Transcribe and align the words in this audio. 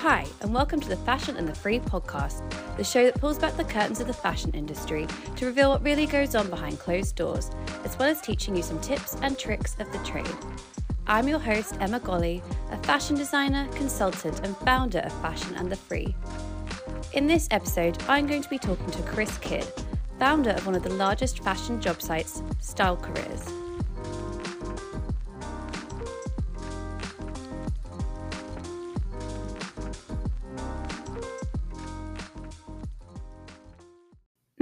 Hi, 0.00 0.24
and 0.40 0.54
welcome 0.54 0.80
to 0.80 0.88
the 0.88 0.96
Fashion 0.96 1.36
and 1.36 1.46
the 1.46 1.54
Free 1.54 1.78
podcast, 1.78 2.40
the 2.78 2.82
show 2.82 3.04
that 3.04 3.20
pulls 3.20 3.38
back 3.38 3.54
the 3.58 3.64
curtains 3.64 4.00
of 4.00 4.06
the 4.06 4.14
fashion 4.14 4.50
industry 4.54 5.06
to 5.36 5.44
reveal 5.44 5.68
what 5.68 5.82
really 5.82 6.06
goes 6.06 6.34
on 6.34 6.48
behind 6.48 6.78
closed 6.78 7.16
doors, 7.16 7.50
as 7.84 7.98
well 7.98 8.08
as 8.08 8.22
teaching 8.22 8.56
you 8.56 8.62
some 8.62 8.80
tips 8.80 9.18
and 9.20 9.38
tricks 9.38 9.76
of 9.78 9.92
the 9.92 9.98
trade. 9.98 10.24
I'm 11.06 11.28
your 11.28 11.38
host, 11.38 11.76
Emma 11.80 12.00
Golley, 12.00 12.40
a 12.70 12.78
fashion 12.78 13.14
designer, 13.14 13.68
consultant, 13.74 14.40
and 14.42 14.56
founder 14.56 15.00
of 15.00 15.12
Fashion 15.20 15.54
and 15.56 15.70
the 15.70 15.76
Free. 15.76 16.16
In 17.12 17.26
this 17.26 17.46
episode, 17.50 18.02
I'm 18.08 18.26
going 18.26 18.40
to 18.40 18.48
be 18.48 18.58
talking 18.58 18.90
to 18.92 19.02
Chris 19.02 19.36
Kidd, 19.36 19.70
founder 20.18 20.52
of 20.52 20.64
one 20.64 20.76
of 20.76 20.82
the 20.82 20.94
largest 20.94 21.44
fashion 21.44 21.78
job 21.78 22.00
sites, 22.00 22.42
Style 22.58 22.96
Careers. 22.96 23.59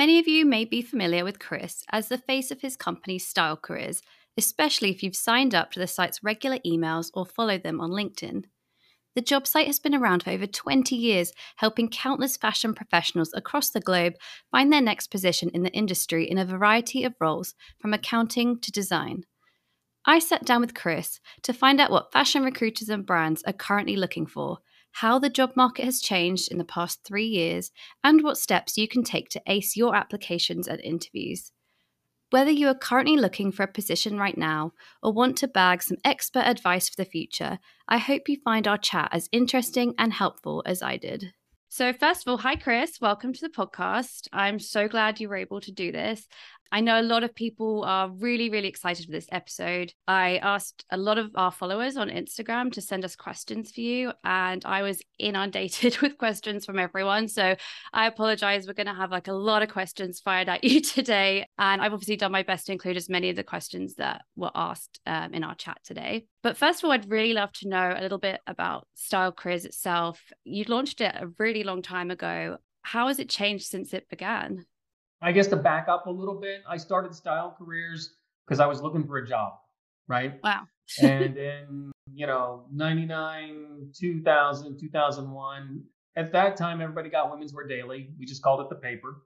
Many 0.08 0.20
of 0.20 0.26
you 0.26 0.46
may 0.46 0.64
be 0.64 0.80
familiar 0.80 1.22
with 1.22 1.38
Chris 1.38 1.84
as 1.92 2.08
the 2.08 2.16
face 2.16 2.50
of 2.50 2.62
his 2.62 2.78
company 2.78 3.18
Style 3.18 3.58
Careers, 3.58 4.00
especially 4.38 4.88
if 4.88 5.02
you've 5.02 5.14
signed 5.14 5.54
up 5.54 5.70
to 5.72 5.78
the 5.78 5.86
site's 5.86 6.24
regular 6.24 6.56
emails 6.64 7.10
or 7.12 7.26
followed 7.26 7.62
them 7.62 7.78
on 7.78 7.90
LinkedIn. 7.90 8.44
The 9.14 9.20
job 9.20 9.46
site 9.46 9.66
has 9.66 9.78
been 9.78 9.94
around 9.94 10.22
for 10.22 10.30
over 10.30 10.46
20 10.46 10.96
years, 10.96 11.34
helping 11.56 11.90
countless 11.90 12.38
fashion 12.38 12.72
professionals 12.72 13.34
across 13.34 13.68
the 13.68 13.82
globe 13.82 14.14
find 14.50 14.72
their 14.72 14.80
next 14.80 15.08
position 15.08 15.50
in 15.52 15.62
the 15.62 15.74
industry 15.74 16.24
in 16.24 16.38
a 16.38 16.46
variety 16.46 17.04
of 17.04 17.14
roles, 17.20 17.54
from 17.78 17.92
accounting 17.92 18.58
to 18.60 18.72
design. 18.72 19.24
I 20.06 20.20
sat 20.20 20.46
down 20.46 20.62
with 20.62 20.72
Chris 20.72 21.20
to 21.42 21.52
find 21.52 21.82
out 21.82 21.90
what 21.90 22.12
fashion 22.12 22.44
recruiters 22.44 22.88
and 22.88 23.04
brands 23.04 23.42
are 23.46 23.52
currently 23.52 23.96
looking 23.96 24.24
for 24.24 24.60
how 25.00 25.16
the 25.16 25.30
job 25.30 25.52
market 25.54 25.84
has 25.84 26.00
changed 26.00 26.50
in 26.50 26.58
the 26.58 26.64
past 26.64 27.04
three 27.04 27.26
years, 27.26 27.70
and 28.02 28.24
what 28.24 28.36
steps 28.36 28.76
you 28.76 28.88
can 28.88 29.04
take 29.04 29.28
to 29.28 29.40
ace 29.46 29.76
your 29.76 29.94
applications 29.94 30.66
and 30.66 30.80
interviews. 30.80 31.52
Whether 32.30 32.50
you 32.50 32.66
are 32.66 32.74
currently 32.74 33.16
looking 33.16 33.52
for 33.52 33.62
a 33.62 33.72
position 33.72 34.18
right 34.18 34.36
now 34.36 34.72
or 35.00 35.12
want 35.12 35.38
to 35.38 35.46
bag 35.46 35.84
some 35.84 35.98
expert 36.04 36.40
advice 36.40 36.88
for 36.88 36.96
the 36.96 37.08
future, 37.08 37.60
I 37.86 37.98
hope 37.98 38.28
you 38.28 38.38
find 38.44 38.66
our 38.66 38.76
chat 38.76 39.10
as 39.12 39.28
interesting 39.30 39.94
and 39.98 40.12
helpful 40.12 40.64
as 40.66 40.82
I 40.82 40.96
did. 40.96 41.32
So, 41.68 41.92
first 41.92 42.26
of 42.26 42.30
all, 42.32 42.38
hi, 42.38 42.56
Chris. 42.56 42.98
Welcome 43.00 43.34
to 43.34 43.40
the 43.40 43.50
podcast. 43.50 44.26
I'm 44.32 44.58
so 44.58 44.88
glad 44.88 45.20
you 45.20 45.28
were 45.28 45.36
able 45.36 45.60
to 45.60 45.70
do 45.70 45.92
this. 45.92 46.26
I 46.70 46.80
know 46.80 47.00
a 47.00 47.02
lot 47.02 47.24
of 47.24 47.34
people 47.34 47.84
are 47.84 48.10
really, 48.10 48.50
really 48.50 48.68
excited 48.68 49.06
for 49.06 49.12
this 49.12 49.28
episode. 49.32 49.92
I 50.06 50.36
asked 50.38 50.84
a 50.90 50.98
lot 50.98 51.16
of 51.16 51.30
our 51.34 51.50
followers 51.50 51.96
on 51.96 52.10
Instagram 52.10 52.70
to 52.72 52.82
send 52.82 53.04
us 53.04 53.16
questions 53.16 53.72
for 53.72 53.80
you, 53.80 54.12
and 54.22 54.62
I 54.66 54.82
was 54.82 55.02
inundated 55.18 55.98
with 56.02 56.18
questions 56.18 56.66
from 56.66 56.78
everyone. 56.78 57.28
So 57.28 57.56
I 57.92 58.06
apologize. 58.06 58.66
We're 58.66 58.74
going 58.74 58.86
to 58.86 58.94
have 58.94 59.10
like 59.10 59.28
a 59.28 59.32
lot 59.32 59.62
of 59.62 59.70
questions 59.70 60.20
fired 60.20 60.48
at 60.48 60.62
you 60.62 60.80
today. 60.82 61.46
And 61.58 61.80
I've 61.80 61.92
obviously 61.92 62.16
done 62.16 62.32
my 62.32 62.42
best 62.42 62.66
to 62.66 62.72
include 62.72 62.96
as 62.96 63.08
many 63.08 63.30
of 63.30 63.36
the 63.36 63.44
questions 63.44 63.94
that 63.94 64.22
were 64.36 64.52
asked 64.54 65.00
um, 65.06 65.32
in 65.32 65.44
our 65.44 65.54
chat 65.54 65.78
today. 65.84 66.26
But 66.42 66.56
first 66.56 66.80
of 66.80 66.84
all, 66.84 66.92
I'd 66.92 67.10
really 67.10 67.32
love 67.32 67.52
to 67.54 67.68
know 67.68 67.94
a 67.96 68.02
little 68.02 68.18
bit 68.18 68.40
about 68.46 68.86
Style 68.94 69.32
Careers 69.32 69.64
itself. 69.64 70.20
You 70.44 70.64
launched 70.68 71.00
it 71.00 71.14
a 71.14 71.28
really 71.38 71.64
long 71.64 71.82
time 71.82 72.10
ago. 72.10 72.58
How 72.82 73.08
has 73.08 73.18
it 73.18 73.28
changed 73.28 73.66
since 73.66 73.94
it 73.94 74.08
began? 74.08 74.66
I 75.20 75.32
guess 75.32 75.48
to 75.48 75.56
back 75.56 75.88
up 75.88 76.06
a 76.06 76.10
little 76.10 76.38
bit, 76.40 76.62
I 76.68 76.76
started 76.76 77.14
style 77.14 77.54
careers 77.58 78.14
because 78.46 78.60
I 78.60 78.66
was 78.66 78.80
looking 78.80 79.06
for 79.06 79.18
a 79.18 79.26
job, 79.26 79.54
right? 80.06 80.38
Wow. 80.42 80.66
and 81.02 81.36
in, 81.36 81.92
you 82.14 82.26
know, 82.26 82.66
99, 82.72 83.90
2000, 83.98 84.78
2001, 84.78 85.84
at 86.16 86.32
that 86.32 86.56
time, 86.56 86.80
everybody 86.80 87.10
got 87.10 87.30
Women's 87.30 87.52
Wear 87.52 87.66
Daily. 87.66 88.10
We 88.18 88.26
just 88.26 88.42
called 88.42 88.60
it 88.60 88.68
the 88.68 88.76
paper. 88.76 89.22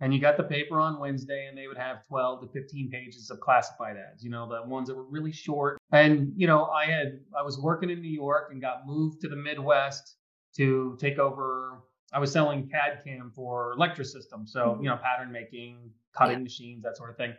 And 0.00 0.12
you 0.12 0.20
got 0.20 0.36
the 0.36 0.42
paper 0.42 0.80
on 0.80 0.98
Wednesday, 0.98 1.46
and 1.48 1.56
they 1.56 1.68
would 1.68 1.78
have 1.78 2.04
12 2.08 2.42
to 2.42 2.48
15 2.48 2.90
pages 2.90 3.30
of 3.30 3.38
classified 3.38 3.96
ads, 3.96 4.24
you 4.24 4.30
know, 4.30 4.48
the 4.48 4.68
ones 4.68 4.88
that 4.88 4.96
were 4.96 5.04
really 5.04 5.30
short. 5.30 5.78
And, 5.92 6.32
you 6.36 6.48
know, 6.48 6.64
I 6.64 6.86
had, 6.86 7.20
I 7.38 7.42
was 7.42 7.60
working 7.60 7.90
in 7.90 8.00
New 8.00 8.10
York 8.10 8.48
and 8.50 8.60
got 8.60 8.86
moved 8.86 9.20
to 9.20 9.28
the 9.28 9.36
Midwest 9.36 10.16
to 10.56 10.96
take 11.00 11.18
over 11.18 11.84
I 12.14 12.18
was 12.20 12.30
selling 12.30 12.68
CAD 12.68 13.02
CAM 13.04 13.32
for 13.34 13.74
Lectra 13.76 14.06
Systems, 14.06 14.52
so 14.52 14.60
mm-hmm. 14.60 14.84
you 14.84 14.88
know 14.88 14.96
pattern 14.96 15.32
making, 15.32 15.90
cutting 16.16 16.38
yeah. 16.38 16.44
machines, 16.44 16.82
that 16.84 16.96
sort 16.96 17.10
of 17.10 17.16
thing. 17.16 17.34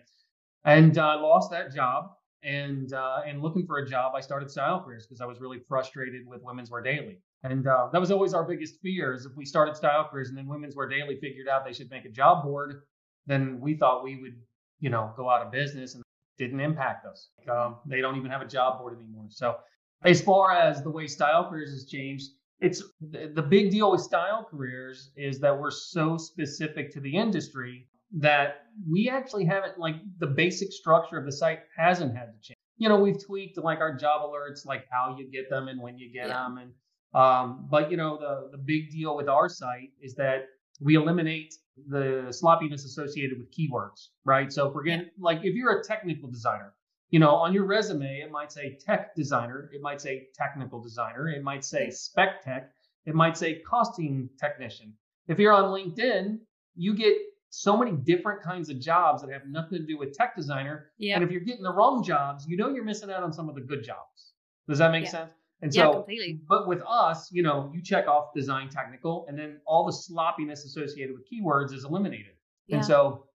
And 0.65 0.97
I 0.97 1.15
uh, 1.15 1.21
lost 1.21 1.49
that 1.51 1.73
job, 1.73 2.11
and 2.43 2.91
uh, 2.93 3.21
and 3.25 3.41
looking 3.41 3.65
for 3.65 3.77
a 3.77 3.87
job, 3.87 4.13
I 4.15 4.21
started 4.21 4.51
Style 4.51 4.83
Careers 4.83 5.07
because 5.07 5.21
I 5.21 5.25
was 5.25 5.39
really 5.39 5.59
frustrated 5.67 6.27
with 6.27 6.41
Women's 6.43 6.69
Wear 6.69 6.81
Daily, 6.81 7.19
and 7.43 7.65
uh, 7.65 7.87
that 7.93 8.01
was 8.01 8.11
always 8.11 8.33
our 8.33 8.43
biggest 8.43 8.81
fear: 8.81 9.13
is 9.13 9.25
if 9.25 9.31
we 9.37 9.45
started 9.45 9.77
Style 9.77 10.09
Careers 10.11 10.29
and 10.29 10.37
then 10.37 10.45
Women's 10.45 10.75
Wear 10.75 10.89
Daily 10.89 11.17
figured 11.21 11.47
out 11.47 11.65
they 11.65 11.73
should 11.73 11.89
make 11.89 12.03
a 12.05 12.09
job 12.09 12.43
board, 12.43 12.81
then 13.25 13.59
we 13.61 13.75
thought 13.75 14.03
we 14.03 14.21
would 14.21 14.35
you 14.81 14.89
know 14.89 15.13
go 15.15 15.29
out 15.29 15.41
of 15.41 15.51
business, 15.53 15.95
and 15.95 16.03
didn't 16.37 16.59
impact 16.59 17.05
us. 17.05 17.29
Um, 17.49 17.77
they 17.85 18.01
don't 18.01 18.17
even 18.17 18.29
have 18.29 18.41
a 18.41 18.47
job 18.47 18.79
board 18.79 18.97
anymore. 18.97 19.27
So 19.29 19.55
as 20.03 20.21
far 20.21 20.51
as 20.51 20.83
the 20.83 20.89
way 20.89 21.07
Style 21.07 21.49
Careers 21.49 21.71
has 21.71 21.85
changed 21.85 22.31
it's 22.61 22.83
the 23.01 23.41
big 23.41 23.71
deal 23.71 23.91
with 23.91 24.01
style 24.01 24.47
careers 24.49 25.11
is 25.17 25.39
that 25.39 25.59
we're 25.59 25.71
so 25.71 26.17
specific 26.17 26.91
to 26.93 26.99
the 26.99 27.15
industry 27.15 27.87
that 28.17 28.67
we 28.89 29.09
actually 29.09 29.45
haven't 29.45 29.77
like 29.77 29.95
the 30.19 30.27
basic 30.27 30.71
structure 30.71 31.17
of 31.17 31.25
the 31.25 31.31
site 31.31 31.59
hasn't 31.75 32.15
had 32.15 32.27
to 32.27 32.39
change. 32.41 32.57
You 32.77 32.89
know, 32.89 32.99
we've 32.99 33.23
tweaked 33.23 33.57
like 33.57 33.79
our 33.79 33.95
job 33.95 34.21
alerts, 34.21 34.65
like 34.65 34.85
how 34.89 35.15
you 35.17 35.29
get 35.29 35.49
them 35.49 35.67
and 35.67 35.81
when 35.81 35.97
you 35.97 36.11
get 36.11 36.27
yeah. 36.27 36.43
them, 36.43 36.57
and 36.57 36.71
um, 37.13 37.67
but 37.69 37.91
you 37.91 37.97
know 37.97 38.17
the 38.17 38.49
the 38.51 38.57
big 38.57 38.89
deal 38.89 39.15
with 39.15 39.27
our 39.27 39.49
site 39.49 39.91
is 40.01 40.15
that 40.15 40.45
we 40.81 40.95
eliminate 40.95 41.53
the 41.87 42.27
sloppiness 42.31 42.85
associated 42.85 43.37
with 43.37 43.51
keywords, 43.51 44.09
right? 44.23 44.51
So 44.51 44.67
if 44.67 44.73
we're 44.73 44.83
getting 44.83 45.09
like 45.19 45.39
if 45.43 45.55
you're 45.55 45.79
a 45.79 45.83
technical 45.83 46.29
designer, 46.29 46.73
you 47.09 47.19
know, 47.19 47.35
on 47.35 47.53
your 47.53 47.65
resume, 47.65 48.19
it 48.19 48.31
might 48.31 48.51
say 48.51 48.77
tech 48.79 49.15
designer, 49.15 49.69
it 49.73 49.81
might 49.81 50.01
say 50.01 50.27
technical 50.33 50.81
designer, 50.81 51.29
it 51.29 51.43
might 51.43 51.63
say 51.63 51.89
spec 51.89 52.43
tech, 52.43 52.71
it 53.05 53.15
might 53.15 53.37
say 53.37 53.59
costing 53.59 54.29
technician. 54.39 54.93
If 55.27 55.39
you're 55.39 55.53
on 55.53 55.65
LinkedIn, 55.65 56.39
you 56.75 56.93
get 56.93 57.15
so 57.49 57.77
many 57.77 57.91
different 57.91 58.41
kinds 58.41 58.69
of 58.69 58.79
jobs 58.79 59.21
that 59.21 59.31
have 59.31 59.47
nothing 59.47 59.79
to 59.79 59.85
do 59.85 59.97
with 59.97 60.13
tech 60.13 60.35
designer. 60.35 60.91
Yeah. 60.97 61.15
And 61.15 61.23
if 61.23 61.31
you're 61.31 61.41
getting 61.41 61.63
the 61.63 61.73
wrong 61.73 62.03
jobs, 62.03 62.45
you 62.47 62.57
know 62.57 62.69
you're 62.69 62.83
missing 62.83 63.09
out 63.09 63.23
on 63.23 63.31
some 63.31 63.47
of 63.47 63.55
the 63.55 63.61
good 63.61 63.83
jobs. 63.83 64.33
Does 64.67 64.79
that 64.79 64.91
make 64.91 65.05
yeah. 65.05 65.11
sense? 65.11 65.31
And 65.61 65.73
so, 65.73 65.79
yeah, 65.79 65.91
completely. 65.93 66.41
but 66.49 66.67
with 66.67 66.81
us, 66.85 67.29
you 67.31 67.41
know, 67.41 67.71
you 67.73 67.81
check 67.81 68.07
off 68.07 68.33
design 68.35 68.69
technical, 68.69 69.25
and 69.29 69.39
then 69.39 69.61
all 69.65 69.85
the 69.85 69.93
sloppiness 69.93 70.65
associated 70.65 71.15
with 71.15 71.23
keywords 71.31 71.73
is 71.73 71.85
eliminated. 71.85 72.33
Yeah. 72.67 72.77
And 72.77 72.85
so, 72.85 73.25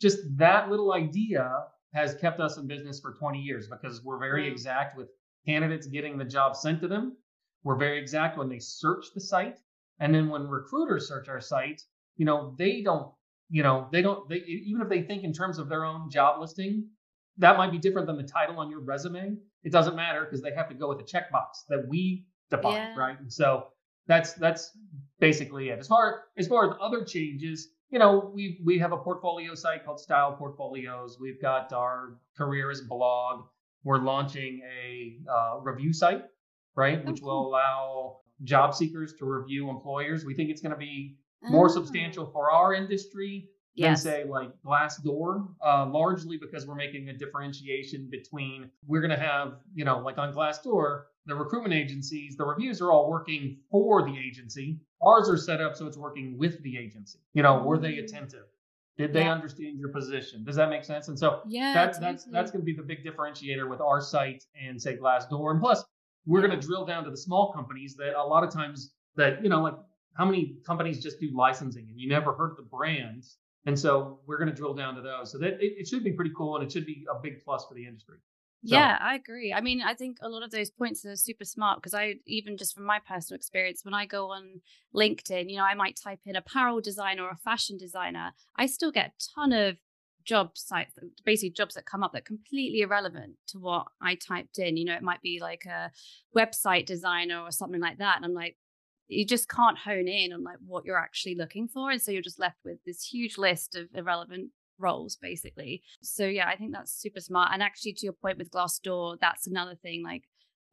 just 0.00 0.18
that 0.36 0.70
little 0.70 0.92
idea 0.92 1.64
has 1.94 2.14
kept 2.16 2.40
us 2.40 2.56
in 2.56 2.66
business 2.66 3.00
for 3.00 3.14
20 3.14 3.40
years 3.40 3.68
because 3.68 4.02
we're 4.02 4.18
very 4.18 4.46
exact 4.48 4.96
with 4.96 5.08
candidates 5.46 5.86
getting 5.86 6.18
the 6.18 6.24
job 6.24 6.56
sent 6.56 6.80
to 6.80 6.88
them. 6.88 7.16
We're 7.62 7.76
very 7.76 7.98
exact 7.98 8.36
when 8.36 8.48
they 8.48 8.58
search 8.58 9.06
the 9.14 9.20
site. 9.20 9.58
And 10.00 10.14
then 10.14 10.28
when 10.28 10.48
recruiters 10.48 11.08
search 11.08 11.28
our 11.28 11.40
site, 11.40 11.80
you 12.16 12.26
know, 12.26 12.54
they 12.58 12.82
don't, 12.82 13.12
you 13.48 13.62
know, 13.62 13.88
they 13.92 14.02
don't, 14.02 14.28
they, 14.28 14.36
even 14.36 14.82
if 14.82 14.88
they 14.88 15.02
think 15.02 15.22
in 15.22 15.32
terms 15.32 15.58
of 15.58 15.68
their 15.68 15.84
own 15.84 16.10
job 16.10 16.40
listing, 16.40 16.88
that 17.38 17.56
might 17.56 17.70
be 17.70 17.78
different 17.78 18.06
than 18.06 18.16
the 18.16 18.24
title 18.24 18.58
on 18.58 18.70
your 18.70 18.80
resume. 18.80 19.36
It 19.62 19.72
doesn't 19.72 19.96
matter 19.96 20.24
because 20.24 20.42
they 20.42 20.52
have 20.52 20.68
to 20.68 20.74
go 20.74 20.88
with 20.88 21.00
a 21.00 21.04
checkbox 21.04 21.64
that 21.68 21.86
we 21.88 22.26
define, 22.50 22.74
yeah. 22.74 22.96
right? 22.96 23.18
And 23.18 23.32
so 23.32 23.68
that's 24.06 24.34
that's 24.34 24.76
basically 25.20 25.70
it. 25.70 25.78
As 25.78 25.88
far 25.88 26.24
as 26.36 26.46
far 26.46 26.70
as 26.70 26.76
other 26.80 27.04
changes, 27.04 27.68
you 27.94 28.00
know, 28.00 28.32
we 28.34 28.58
we 28.64 28.76
have 28.80 28.90
a 28.90 28.96
portfolio 28.96 29.54
site 29.54 29.84
called 29.84 30.00
Style 30.00 30.32
Portfolios. 30.32 31.16
We've 31.20 31.40
got 31.40 31.72
our 31.72 32.18
careers 32.36 32.80
blog. 32.80 33.44
We're 33.84 33.98
launching 33.98 34.62
a 34.82 35.18
uh, 35.30 35.60
review 35.60 35.92
site, 35.92 36.24
right, 36.74 37.04
which 37.06 37.20
will 37.20 37.46
allow 37.46 38.16
job 38.42 38.74
seekers 38.74 39.14
to 39.20 39.26
review 39.26 39.70
employers. 39.70 40.24
We 40.24 40.34
think 40.34 40.50
it's 40.50 40.60
going 40.60 40.72
to 40.72 40.76
be 40.76 41.18
more 41.44 41.66
oh. 41.70 41.72
substantial 41.72 42.26
for 42.26 42.50
our 42.50 42.74
industry 42.74 43.48
yes. 43.76 44.02
than 44.02 44.12
say 44.12 44.24
like 44.28 44.50
Glassdoor, 44.66 45.46
uh, 45.64 45.86
largely 45.86 46.36
because 46.36 46.66
we're 46.66 46.74
making 46.74 47.10
a 47.10 47.12
differentiation 47.16 48.08
between 48.10 48.70
we're 48.88 49.02
going 49.02 49.16
to 49.16 49.24
have, 49.24 49.58
you 49.72 49.84
know, 49.84 50.00
like 50.00 50.18
on 50.18 50.34
Glassdoor, 50.34 51.02
the 51.26 51.34
recruitment 51.36 51.74
agencies, 51.74 52.36
the 52.36 52.44
reviews 52.44 52.80
are 52.80 52.90
all 52.90 53.08
working 53.08 53.58
for 53.70 54.02
the 54.02 54.18
agency. 54.18 54.80
Ours 55.04 55.28
are 55.28 55.36
set 55.36 55.60
up 55.60 55.76
so 55.76 55.86
it's 55.86 55.96
working 55.96 56.38
with 56.38 56.62
the 56.62 56.78
agency. 56.78 57.18
You 57.34 57.42
know, 57.42 57.62
were 57.62 57.78
they 57.78 57.94
mm. 57.94 58.04
attentive? 58.04 58.46
Did 58.96 59.12
they 59.12 59.22
yeah. 59.22 59.32
understand 59.32 59.78
your 59.78 59.88
position? 59.88 60.44
Does 60.44 60.54
that 60.56 60.70
make 60.70 60.84
sense? 60.84 61.08
And 61.08 61.18
so 61.18 61.40
yeah, 61.46 61.74
that's 61.74 61.98
that's 61.98 62.24
that's 62.24 62.50
going 62.50 62.62
to 62.62 62.64
be 62.64 62.74
the 62.74 62.82
big 62.82 63.04
differentiator 63.04 63.68
with 63.68 63.80
our 63.80 64.00
site 64.00 64.44
and 64.60 64.80
say 64.80 64.96
Glassdoor. 64.96 65.50
And 65.50 65.60
plus, 65.60 65.84
we're 66.26 66.40
yeah. 66.40 66.46
going 66.46 66.60
to 66.60 66.66
drill 66.66 66.84
down 66.84 67.04
to 67.04 67.10
the 67.10 67.16
small 67.16 67.52
companies 67.52 67.96
that 67.96 68.16
a 68.16 68.22
lot 68.22 68.44
of 68.44 68.52
times 68.52 68.92
that 69.16 69.42
you 69.42 69.48
know 69.48 69.62
like 69.62 69.74
how 70.16 70.24
many 70.24 70.56
companies 70.64 71.02
just 71.02 71.18
do 71.18 71.30
licensing 71.34 71.86
and 71.90 72.00
you 72.00 72.08
never 72.08 72.32
heard 72.32 72.52
of 72.52 72.56
the 72.56 72.62
brands. 72.62 73.38
And 73.66 73.78
so 73.78 74.20
we're 74.26 74.38
going 74.38 74.50
to 74.50 74.54
drill 74.54 74.74
down 74.74 74.94
to 74.94 75.00
those. 75.00 75.32
So 75.32 75.38
that 75.38 75.54
it, 75.54 75.74
it 75.78 75.88
should 75.88 76.04
be 76.04 76.12
pretty 76.12 76.32
cool 76.36 76.56
and 76.56 76.64
it 76.64 76.70
should 76.70 76.86
be 76.86 77.04
a 77.10 77.20
big 77.20 77.42
plus 77.44 77.64
for 77.66 77.74
the 77.74 77.84
industry. 77.84 78.18
So, 78.66 78.76
Yeah, 78.76 78.98
I 79.00 79.14
agree. 79.14 79.52
I 79.52 79.60
mean, 79.60 79.82
I 79.82 79.94
think 79.94 80.18
a 80.22 80.28
lot 80.28 80.42
of 80.42 80.50
those 80.50 80.70
points 80.70 81.04
are 81.04 81.16
super 81.16 81.44
smart 81.44 81.78
because 81.78 81.94
I, 81.94 82.14
even 82.26 82.56
just 82.56 82.74
from 82.74 82.84
my 82.84 82.98
personal 82.98 83.36
experience, 83.36 83.84
when 83.84 83.94
I 83.94 84.06
go 84.06 84.30
on 84.30 84.62
LinkedIn, 84.94 85.50
you 85.50 85.58
know, 85.58 85.64
I 85.64 85.74
might 85.74 86.00
type 86.02 86.20
in 86.24 86.36
apparel 86.36 86.80
designer 86.80 87.24
or 87.24 87.30
a 87.30 87.36
fashion 87.36 87.76
designer. 87.76 88.32
I 88.56 88.66
still 88.66 88.90
get 88.90 89.08
a 89.08 89.34
ton 89.34 89.52
of 89.52 89.76
job 90.24 90.52
sites, 90.54 90.94
basically 91.24 91.50
jobs 91.50 91.74
that 91.74 91.84
come 91.84 92.02
up 92.02 92.12
that 92.12 92.20
are 92.20 92.22
completely 92.22 92.80
irrelevant 92.80 93.34
to 93.48 93.58
what 93.58 93.86
I 94.00 94.14
typed 94.14 94.58
in. 94.58 94.76
You 94.76 94.86
know, 94.86 94.94
it 94.94 95.02
might 95.02 95.20
be 95.20 95.38
like 95.40 95.66
a 95.66 95.90
website 96.36 96.86
designer 96.86 97.40
or 97.40 97.50
something 97.50 97.80
like 97.80 97.98
that. 97.98 98.16
And 98.16 98.24
I'm 98.24 98.34
like, 98.34 98.56
you 99.08 99.26
just 99.26 99.48
can't 99.48 99.78
hone 99.78 100.08
in 100.08 100.32
on 100.32 100.42
like 100.42 100.56
what 100.66 100.84
you're 100.84 100.98
actually 100.98 101.34
looking 101.34 101.68
for. 101.68 101.90
And 101.90 102.00
so 102.00 102.10
you're 102.10 102.22
just 102.22 102.38
left 102.38 102.58
with 102.64 102.78
this 102.86 103.04
huge 103.04 103.36
list 103.36 103.76
of 103.76 103.88
irrelevant 103.94 104.50
roles 104.78 105.16
basically. 105.16 105.82
So 106.02 106.26
yeah, 106.26 106.48
I 106.48 106.56
think 106.56 106.72
that's 106.72 106.92
super 106.92 107.20
smart. 107.20 107.50
And 107.52 107.62
actually 107.62 107.92
to 107.94 108.06
your 108.06 108.12
point 108.14 108.38
with 108.38 108.50
Glassdoor, 108.50 109.18
that's 109.20 109.46
another 109.46 109.74
thing 109.74 110.02
like 110.02 110.24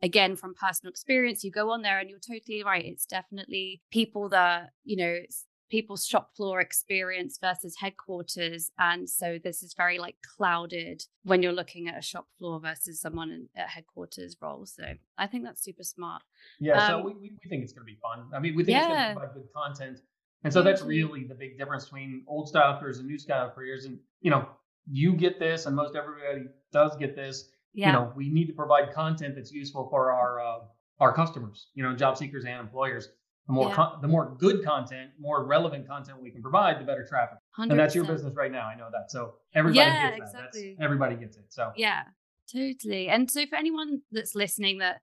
again 0.01 0.36
from 0.36 0.53
personal 0.56 0.89
experience, 0.92 1.44
you 1.44 1.51
go 1.51 1.71
on 1.71 1.81
there 1.81 2.00
and 2.00 2.09
you're 2.09 2.19
totally 2.19 2.63
right. 2.63 2.86
It's 2.86 3.06
definitely 3.06 3.81
people 3.92 4.30
that, 4.30 4.69
you 4.83 4.98
know, 4.98 5.09
it's 5.24 5.45
people's 5.69 6.06
shop 6.06 6.36
floor 6.36 6.59
experience 6.59 7.38
versus 7.42 7.77
headquarters 7.80 8.71
and 8.77 9.09
so 9.09 9.39
this 9.42 9.63
is 9.63 9.74
very 9.74 10.00
like 10.00 10.18
clouded 10.36 11.01
when 11.24 11.42
you're 11.42 11.53
looking 11.53 11.88
at 11.88 11.98
a 11.98 12.01
shop 12.01 12.27
floor 12.38 12.59
versus 12.59 13.00
someone 13.00 13.31
in, 13.31 13.48
at 13.56 13.69
headquarters 13.69 14.36
role 14.42 14.65
so 14.65 14.83
i 15.18 15.25
think 15.25 15.45
that's 15.45 15.63
super 15.63 15.81
smart 15.81 16.24
Yeah, 16.59 16.86
so 16.86 16.98
Um, 16.98 17.06
we, 17.06 17.13
we, 17.13 17.31
we 17.42 17.50
think 17.50 17.63
it's 17.63 17.71
going 17.71 17.88
to 17.88 17.94
be 17.94 17.98
fun. 18.01 18.27
I 18.36 18.39
mean, 18.39 18.53
we 18.53 18.65
think 18.65 18.80
it's 18.80 18.88
going 18.88 19.00
Yeah. 19.00 19.13
to 19.13 19.19
provide 19.19 19.33
good 19.33 19.53
content. 19.56 20.00
And 20.43 20.51
so 20.51 20.61
that's 20.63 20.81
really 20.81 21.23
the 21.25 21.35
big 21.35 21.57
difference 21.57 21.85
between 21.85 22.23
old 22.27 22.47
style 22.47 22.79
careers 22.79 22.97
and 22.99 23.07
new 23.07 23.17
style 23.17 23.51
careers. 23.53 23.85
And, 23.85 23.99
you 24.21 24.31
know, 24.31 24.47
you 24.89 25.13
get 25.13 25.39
this, 25.39 25.65
and 25.67 25.75
most 25.75 25.95
everybody 25.95 26.45
does 26.71 26.95
get 26.97 27.15
this. 27.15 27.49
yeah 27.73 27.88
You 27.88 27.93
know, 27.93 28.13
we 28.15 28.29
need 28.29 28.47
to 28.47 28.53
provide 28.53 28.91
content 28.93 29.35
that's 29.35 29.51
useful 29.51 29.88
for 29.89 30.11
our 30.11 30.41
uh, 30.41 30.59
our 30.99 31.13
customers, 31.13 31.67
you 31.73 31.83
know, 31.83 31.95
job 31.95 32.17
seekers 32.17 32.45
and 32.45 32.59
employers. 32.59 33.09
The 33.47 33.53
more 33.53 33.69
Yeah. 33.69 33.75
con- 33.75 34.01
the 34.01 34.07
more 34.07 34.35
good 34.39 34.63
content, 34.63 35.11
more 35.19 35.45
relevant 35.45 35.88
content 35.88 36.21
we 36.21 36.31
can 36.31 36.41
provide, 36.41 36.79
the 36.79 36.85
better 36.85 37.05
traffic. 37.07 37.38
100%. 37.57 37.69
And 37.71 37.79
that's 37.79 37.95
your 37.95 38.05
business 38.05 38.35
right 38.35 38.51
now. 38.51 38.65
I 38.67 38.75
know 38.75 38.89
that. 38.91 39.09
So 39.11 39.35
everybody 39.55 39.77
Yeah, 39.89 40.09
gets 40.17 40.31
that. 40.31 40.38
exactly. 40.39 40.75
That's, 40.77 40.83
everybody 40.85 41.15
gets 41.15 41.38
it. 41.38 41.45
So 41.49 41.71
Yeah, 41.75 42.03
totally. 42.51 43.07
And 43.09 43.29
so 43.29 43.45
for 43.47 43.55
anyone 43.55 44.01
that's 44.11 44.35
listening 44.35 44.77
that 44.79 45.01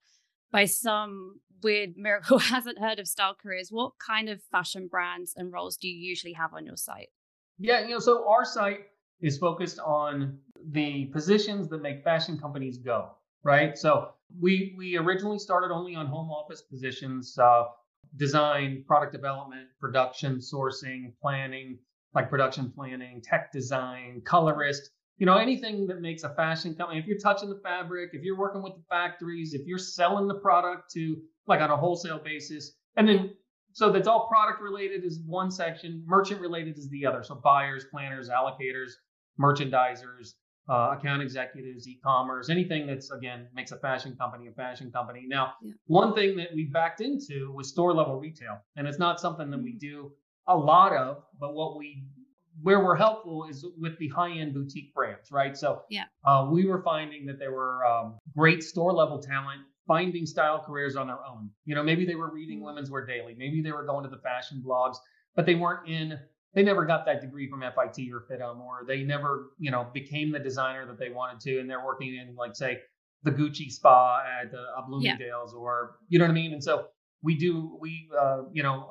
by 0.53 0.65
some 0.67 1.41
weird 1.63 1.97
miracle 1.97 2.39
hasn't 2.55 2.79
heard 2.79 2.99
of 2.99 3.09
Style 3.09 3.35
Careers, 3.35 3.71
what 3.71 3.93
kind 3.99 4.29
of 4.29 4.43
fashion 4.51 4.89
brands 4.89 5.35
and 5.37 5.53
roles 5.53 5.77
do 5.77 5.89
you 5.89 5.97
usually 5.97 6.33
have 6.35 6.55
on 6.55 6.67
your 6.67 6.77
site? 6.77 7.09
Yeah, 7.59 7.81
you 7.83 7.91
know, 7.91 7.99
so 7.99 8.29
our 8.29 8.45
site 8.45 8.87
is 9.21 9.39
focused 9.39 9.79
on 9.81 10.39
the 10.71 11.07
positions 11.07 11.69
that 11.69 11.83
make 11.83 12.05
fashion 12.05 12.39
companies 12.39 12.79
go, 12.79 13.11
right? 13.43 13.77
So 13.77 14.11
we 14.41 14.75
we 14.77 14.97
originally 14.97 15.39
started 15.39 15.73
only 15.73 15.95
on 15.95 16.07
home 16.07 16.31
office 16.31 16.63
positions, 16.63 17.37
uh, 17.39 17.65
design, 18.17 18.85
product 18.87 19.13
development, 19.13 19.69
production, 19.81 20.39
sourcing, 20.39 21.13
planning, 21.21 21.79
like 22.15 22.31
production 22.31 22.73
planning, 22.75 23.21
tech 23.23 23.53
design, 23.53 24.23
colorist, 24.25 24.91
you 25.19 25.27
know, 25.27 25.37
anything 25.37 25.87
that 25.89 26.01
makes 26.01 26.23
a 26.23 26.31
fashion 26.35 26.75
company. 26.75 26.99
If 27.01 27.07
you're 27.07 27.19
touching 27.19 27.49
the 27.51 27.61
fabric, 27.63 28.11
if 28.13 28.23
you're 28.23 28.39
working 28.39 28.63
with 28.63 28.75
the 28.77 28.83
factories, 28.89 29.53
if 29.53 29.67
you're 29.67 29.79
selling 29.79 30.29
the 30.29 30.37
product 30.37 30.91
to 30.95 31.17
like 31.47 31.61
on 31.61 31.71
a 31.71 31.77
wholesale 31.77 32.21
basis, 32.25 32.77
and 32.97 33.09
then 33.09 33.31
so 33.73 33.93
that's 33.93 34.09
all 34.09 34.27
product 34.29 34.61
related 34.63 35.05
is 35.05 35.21
one 35.27 35.51
section, 35.51 36.03
merchant 36.07 36.41
related 36.41 36.79
is 36.79 36.89
the 36.89 37.05
other. 37.07 37.23
So 37.23 37.35
buyers, 37.37 37.85
planners, 37.93 38.29
allocators, 38.29 38.93
merchandisers, 39.41 40.35
uh, 40.71 40.95
account 40.99 41.23
executives, 41.23 41.89
e-commerce, 41.89 42.51
anything 42.51 42.87
that's 42.87 43.11
again 43.11 43.49
makes 43.55 43.73
a 43.73 43.79
fashion 43.79 44.15
company 44.17 44.49
a 44.49 44.53
fashion 44.53 44.91
company. 44.93 45.25
Now, 45.27 45.55
Yeah. 45.63 45.73
one 45.87 46.15
thing 46.15 46.37
that 46.37 46.49
we 46.55 46.67
backed 46.67 47.01
into 47.01 47.51
was 47.53 47.69
store 47.71 47.95
level 47.95 48.19
retail, 48.21 48.59
and 48.77 48.87
it's 48.87 48.99
not 48.99 49.19
something 49.21 49.51
that 49.51 49.63
we 49.63 49.73
do 49.79 50.13
a 50.47 50.57
lot 50.57 50.93
of, 50.93 51.25
but 51.41 51.55
what 51.55 51.77
we 51.79 52.05
where 52.63 52.85
we're 52.85 52.97
helpful 52.97 53.47
is 53.49 53.65
with 53.79 53.99
the 53.99 54.09
high 54.09 54.33
end 54.33 54.55
boutique 54.55 54.93
brands, 54.95 55.31
right? 55.31 55.57
So 55.57 55.83
Yeah. 55.91 56.05
uh, 56.25 56.49
we 56.51 56.67
were 56.67 56.83
finding 56.83 57.27
that 57.27 57.39
there 57.39 57.53
were 57.53 57.85
um, 57.87 58.19
great 58.37 58.63
store 58.63 58.93
level 58.93 59.21
talent 59.21 59.63
finding 59.87 60.27
style 60.27 60.63
careers 60.65 60.97
on 60.97 61.07
their 61.07 61.25
own. 61.25 61.51
You 61.65 61.75
know, 61.75 61.83
maybe 61.83 62.05
they 62.05 62.15
were 62.15 62.31
reading 62.31 62.61
Mm. 62.61 62.65
Women's 62.65 62.91
Wear 62.91 63.07
Daily, 63.07 63.35
maybe 63.37 63.63
they 63.63 63.73
were 63.73 63.85
going 63.85 64.05
to 64.05 64.11
the 64.11 64.19
fashion 64.19 64.63
blogs, 64.65 64.97
but 65.35 65.47
they 65.47 65.55
weren't 65.55 65.89
in. 65.89 66.19
They 66.55 66.63
never 66.63 66.85
got 66.85 67.07
that 67.07 67.21
degree 67.21 67.49
from 67.49 67.61
FIT 67.61 68.11
or 68.13 68.27
FIDM, 68.31 68.61
or 68.61 68.85
they 68.87 69.03
never, 69.05 69.51
you 69.59 69.71
know, 69.71 69.87
became 69.93 70.33
the 70.33 70.39
designer 70.39 70.87
that 70.87 70.99
they 70.99 71.11
wanted 71.11 71.41
to, 71.41 71.61
and 71.61 71.69
they're 71.71 71.85
working 71.85 72.17
in 72.17 72.35
like 72.35 72.55
say 72.57 72.79
the 73.23 73.31
Gucci 73.31 73.71
spa 73.71 74.23
at 74.43 74.53
uh, 74.55 74.83
Bloomingdale's, 74.87 75.55
or 75.55 75.97
you 76.09 76.19
know 76.19 76.25
what 76.25 76.31
I 76.31 76.35
mean. 76.35 76.53
And 76.53 76.63
so 76.63 76.89
we 77.23 77.37
do, 77.37 77.77
we, 77.81 78.09
uh, 78.19 78.43
you 78.53 78.63
know, 78.63 78.89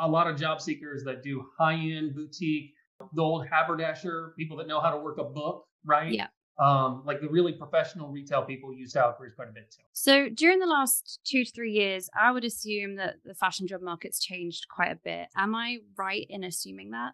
a, 0.00 0.06
a 0.06 0.08
lot 0.08 0.26
of 0.28 0.36
job 0.36 0.60
seekers 0.60 1.04
that 1.04 1.22
do 1.22 1.46
high 1.58 1.74
end 1.74 2.14
boutique, 2.14 2.72
the 3.12 3.22
old 3.22 3.46
haberdasher, 3.46 4.34
people 4.36 4.56
that 4.58 4.66
know 4.66 4.80
how 4.80 4.90
to 4.90 4.98
work 4.98 5.18
a 5.18 5.24
book, 5.24 5.66
right? 5.84 6.12
Yeah. 6.12 6.26
Um, 6.58 7.02
like 7.06 7.20
the 7.20 7.28
really 7.28 7.52
professional 7.52 8.08
retail 8.08 8.42
people 8.42 8.74
use 8.74 8.92
careers 8.92 9.32
quite 9.36 9.48
a 9.48 9.52
bit 9.52 9.70
too. 9.70 9.82
So 9.92 10.28
during 10.28 10.58
the 10.58 10.66
last 10.66 11.20
two 11.24 11.44
to 11.44 11.50
three 11.50 11.70
years, 11.70 12.10
I 12.20 12.32
would 12.32 12.44
assume 12.44 12.96
that 12.96 13.16
the 13.24 13.34
fashion 13.34 13.68
job 13.68 13.80
market's 13.80 14.18
changed 14.18 14.66
quite 14.68 14.90
a 14.90 14.96
bit. 14.96 15.28
Am 15.36 15.54
I 15.54 15.78
right 15.96 16.26
in 16.28 16.42
assuming 16.42 16.90
that? 16.90 17.12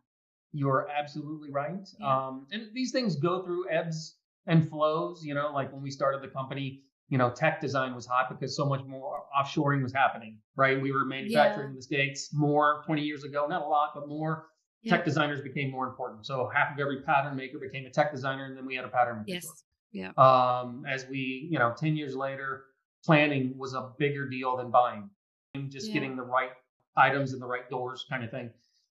You're 0.52 0.88
absolutely 0.88 1.50
right. 1.50 1.86
Yeah. 2.00 2.26
Um, 2.26 2.46
and 2.52 2.68
these 2.72 2.90
things 2.90 3.16
go 3.16 3.42
through 3.44 3.68
ebbs 3.68 4.16
and 4.46 4.66
flows. 4.66 5.22
You 5.22 5.34
know, 5.34 5.52
like 5.52 5.70
when 5.72 5.82
we 5.82 5.90
started 5.90 6.22
the 6.22 6.28
company, 6.28 6.84
you 7.10 7.18
know, 7.18 7.28
tech 7.28 7.60
design 7.60 7.94
was 7.94 8.06
hot 8.06 8.30
because 8.30 8.56
so 8.56 8.64
much 8.64 8.82
more 8.86 9.24
offshoring 9.38 9.82
was 9.82 9.92
happening, 9.92 10.38
right? 10.56 10.80
We 10.80 10.90
were 10.90 11.04
manufacturing 11.04 11.70
in 11.70 11.74
the 11.74 11.82
States 11.82 12.30
more 12.32 12.82
20 12.86 13.02
years 13.02 13.24
ago, 13.24 13.46
not 13.46 13.60
a 13.60 13.66
lot, 13.66 13.90
but 13.94 14.08
more. 14.08 14.46
Yeah. 14.84 14.96
Tech 14.96 15.04
designers 15.04 15.40
became 15.40 15.70
more 15.70 15.86
important. 15.88 16.26
So 16.26 16.50
half 16.54 16.74
of 16.74 16.78
every 16.78 17.00
pattern 17.02 17.36
maker 17.36 17.58
became 17.58 17.86
a 17.86 17.90
tech 17.90 18.12
designer, 18.12 18.44
and 18.44 18.56
then 18.56 18.66
we 18.66 18.76
had 18.76 18.84
a 18.84 18.88
pattern 18.88 19.18
maker. 19.26 19.40
Yes. 19.42 19.64
Yeah. 19.92 20.10
Um, 20.18 20.84
as 20.88 21.06
we, 21.08 21.48
you 21.50 21.58
know, 21.58 21.72
10 21.76 21.96
years 21.96 22.14
later, 22.14 22.64
planning 23.04 23.54
was 23.56 23.74
a 23.74 23.90
bigger 23.98 24.28
deal 24.28 24.56
than 24.56 24.70
buying 24.70 25.08
and 25.54 25.70
just 25.70 25.88
Yeah. 25.88 25.94
getting 25.94 26.16
the 26.16 26.22
right 26.22 26.50
items 26.96 27.32
in 27.32 27.38
the 27.40 27.46
right 27.46 27.68
doors 27.70 28.04
kind 28.10 28.22
of 28.24 28.30
thing. 28.30 28.50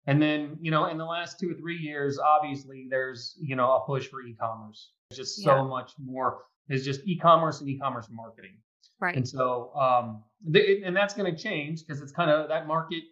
And 0.08 0.20
then, 0.20 0.56
you 0.60 0.70
know, 0.70 0.86
in 0.86 0.98
the 0.98 1.04
last 1.04 1.38
two 1.38 1.50
or 1.50 1.54
three 1.54 1.76
years, 1.76 2.18
obviously 2.18 2.86
there's, 2.90 3.36
you 3.40 3.56
know, 3.56 3.72
a 3.76 3.84
push 3.86 4.08
for 4.08 4.22
e-commerce. 4.22 4.92
There's 5.10 5.18
just 5.18 5.42
so 5.42 5.64
much 5.64 5.92
more. 6.02 6.42
There's 6.68 6.84
just 6.84 7.00
e-commerce 7.06 7.60
and 7.60 7.68
e-commerce 7.68 8.08
marketing. 8.10 8.56
Right. 9.00 9.14
And 9.16 9.28
so, 9.28 9.72
um, 9.74 10.24
th- 10.52 10.82
and 10.84 10.96
that's 10.96 11.14
going 11.14 11.32
to 11.34 11.40
change 11.40 11.84
because 11.86 12.00
it's 12.02 12.12
kind 12.12 12.30
of 12.30 12.48
that 12.48 12.66
market 12.66 13.02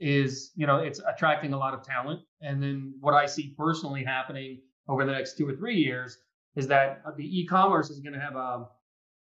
is, 0.00 0.52
you 0.56 0.66
know, 0.66 0.78
it's 0.78 1.00
attracting 1.06 1.52
a 1.52 1.58
lot 1.58 1.74
of 1.74 1.82
talent. 1.84 2.20
And 2.42 2.62
then 2.62 2.94
what 3.00 3.14
I 3.14 3.26
see 3.26 3.54
personally 3.56 4.04
happening 4.04 4.60
over 4.88 5.04
the 5.04 5.12
next 5.12 5.36
two 5.38 5.48
or 5.48 5.54
three 5.56 5.76
years 5.76 6.18
is 6.56 6.66
that 6.68 7.02
the 7.16 7.40
e-commerce 7.40 7.90
is 7.90 8.00
going 8.00 8.12
to 8.14 8.20
have 8.20 8.36
a 8.36 8.66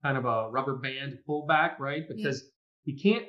kind 0.02 0.17
of 0.19 0.25
a 0.25 0.50
rubber 0.50 0.76
band 0.76 1.19
pullback, 1.29 1.79
right? 1.79 2.02
Yeah. 2.09 2.17
Because 2.17 2.50
you 2.85 2.97
can't 3.00 3.26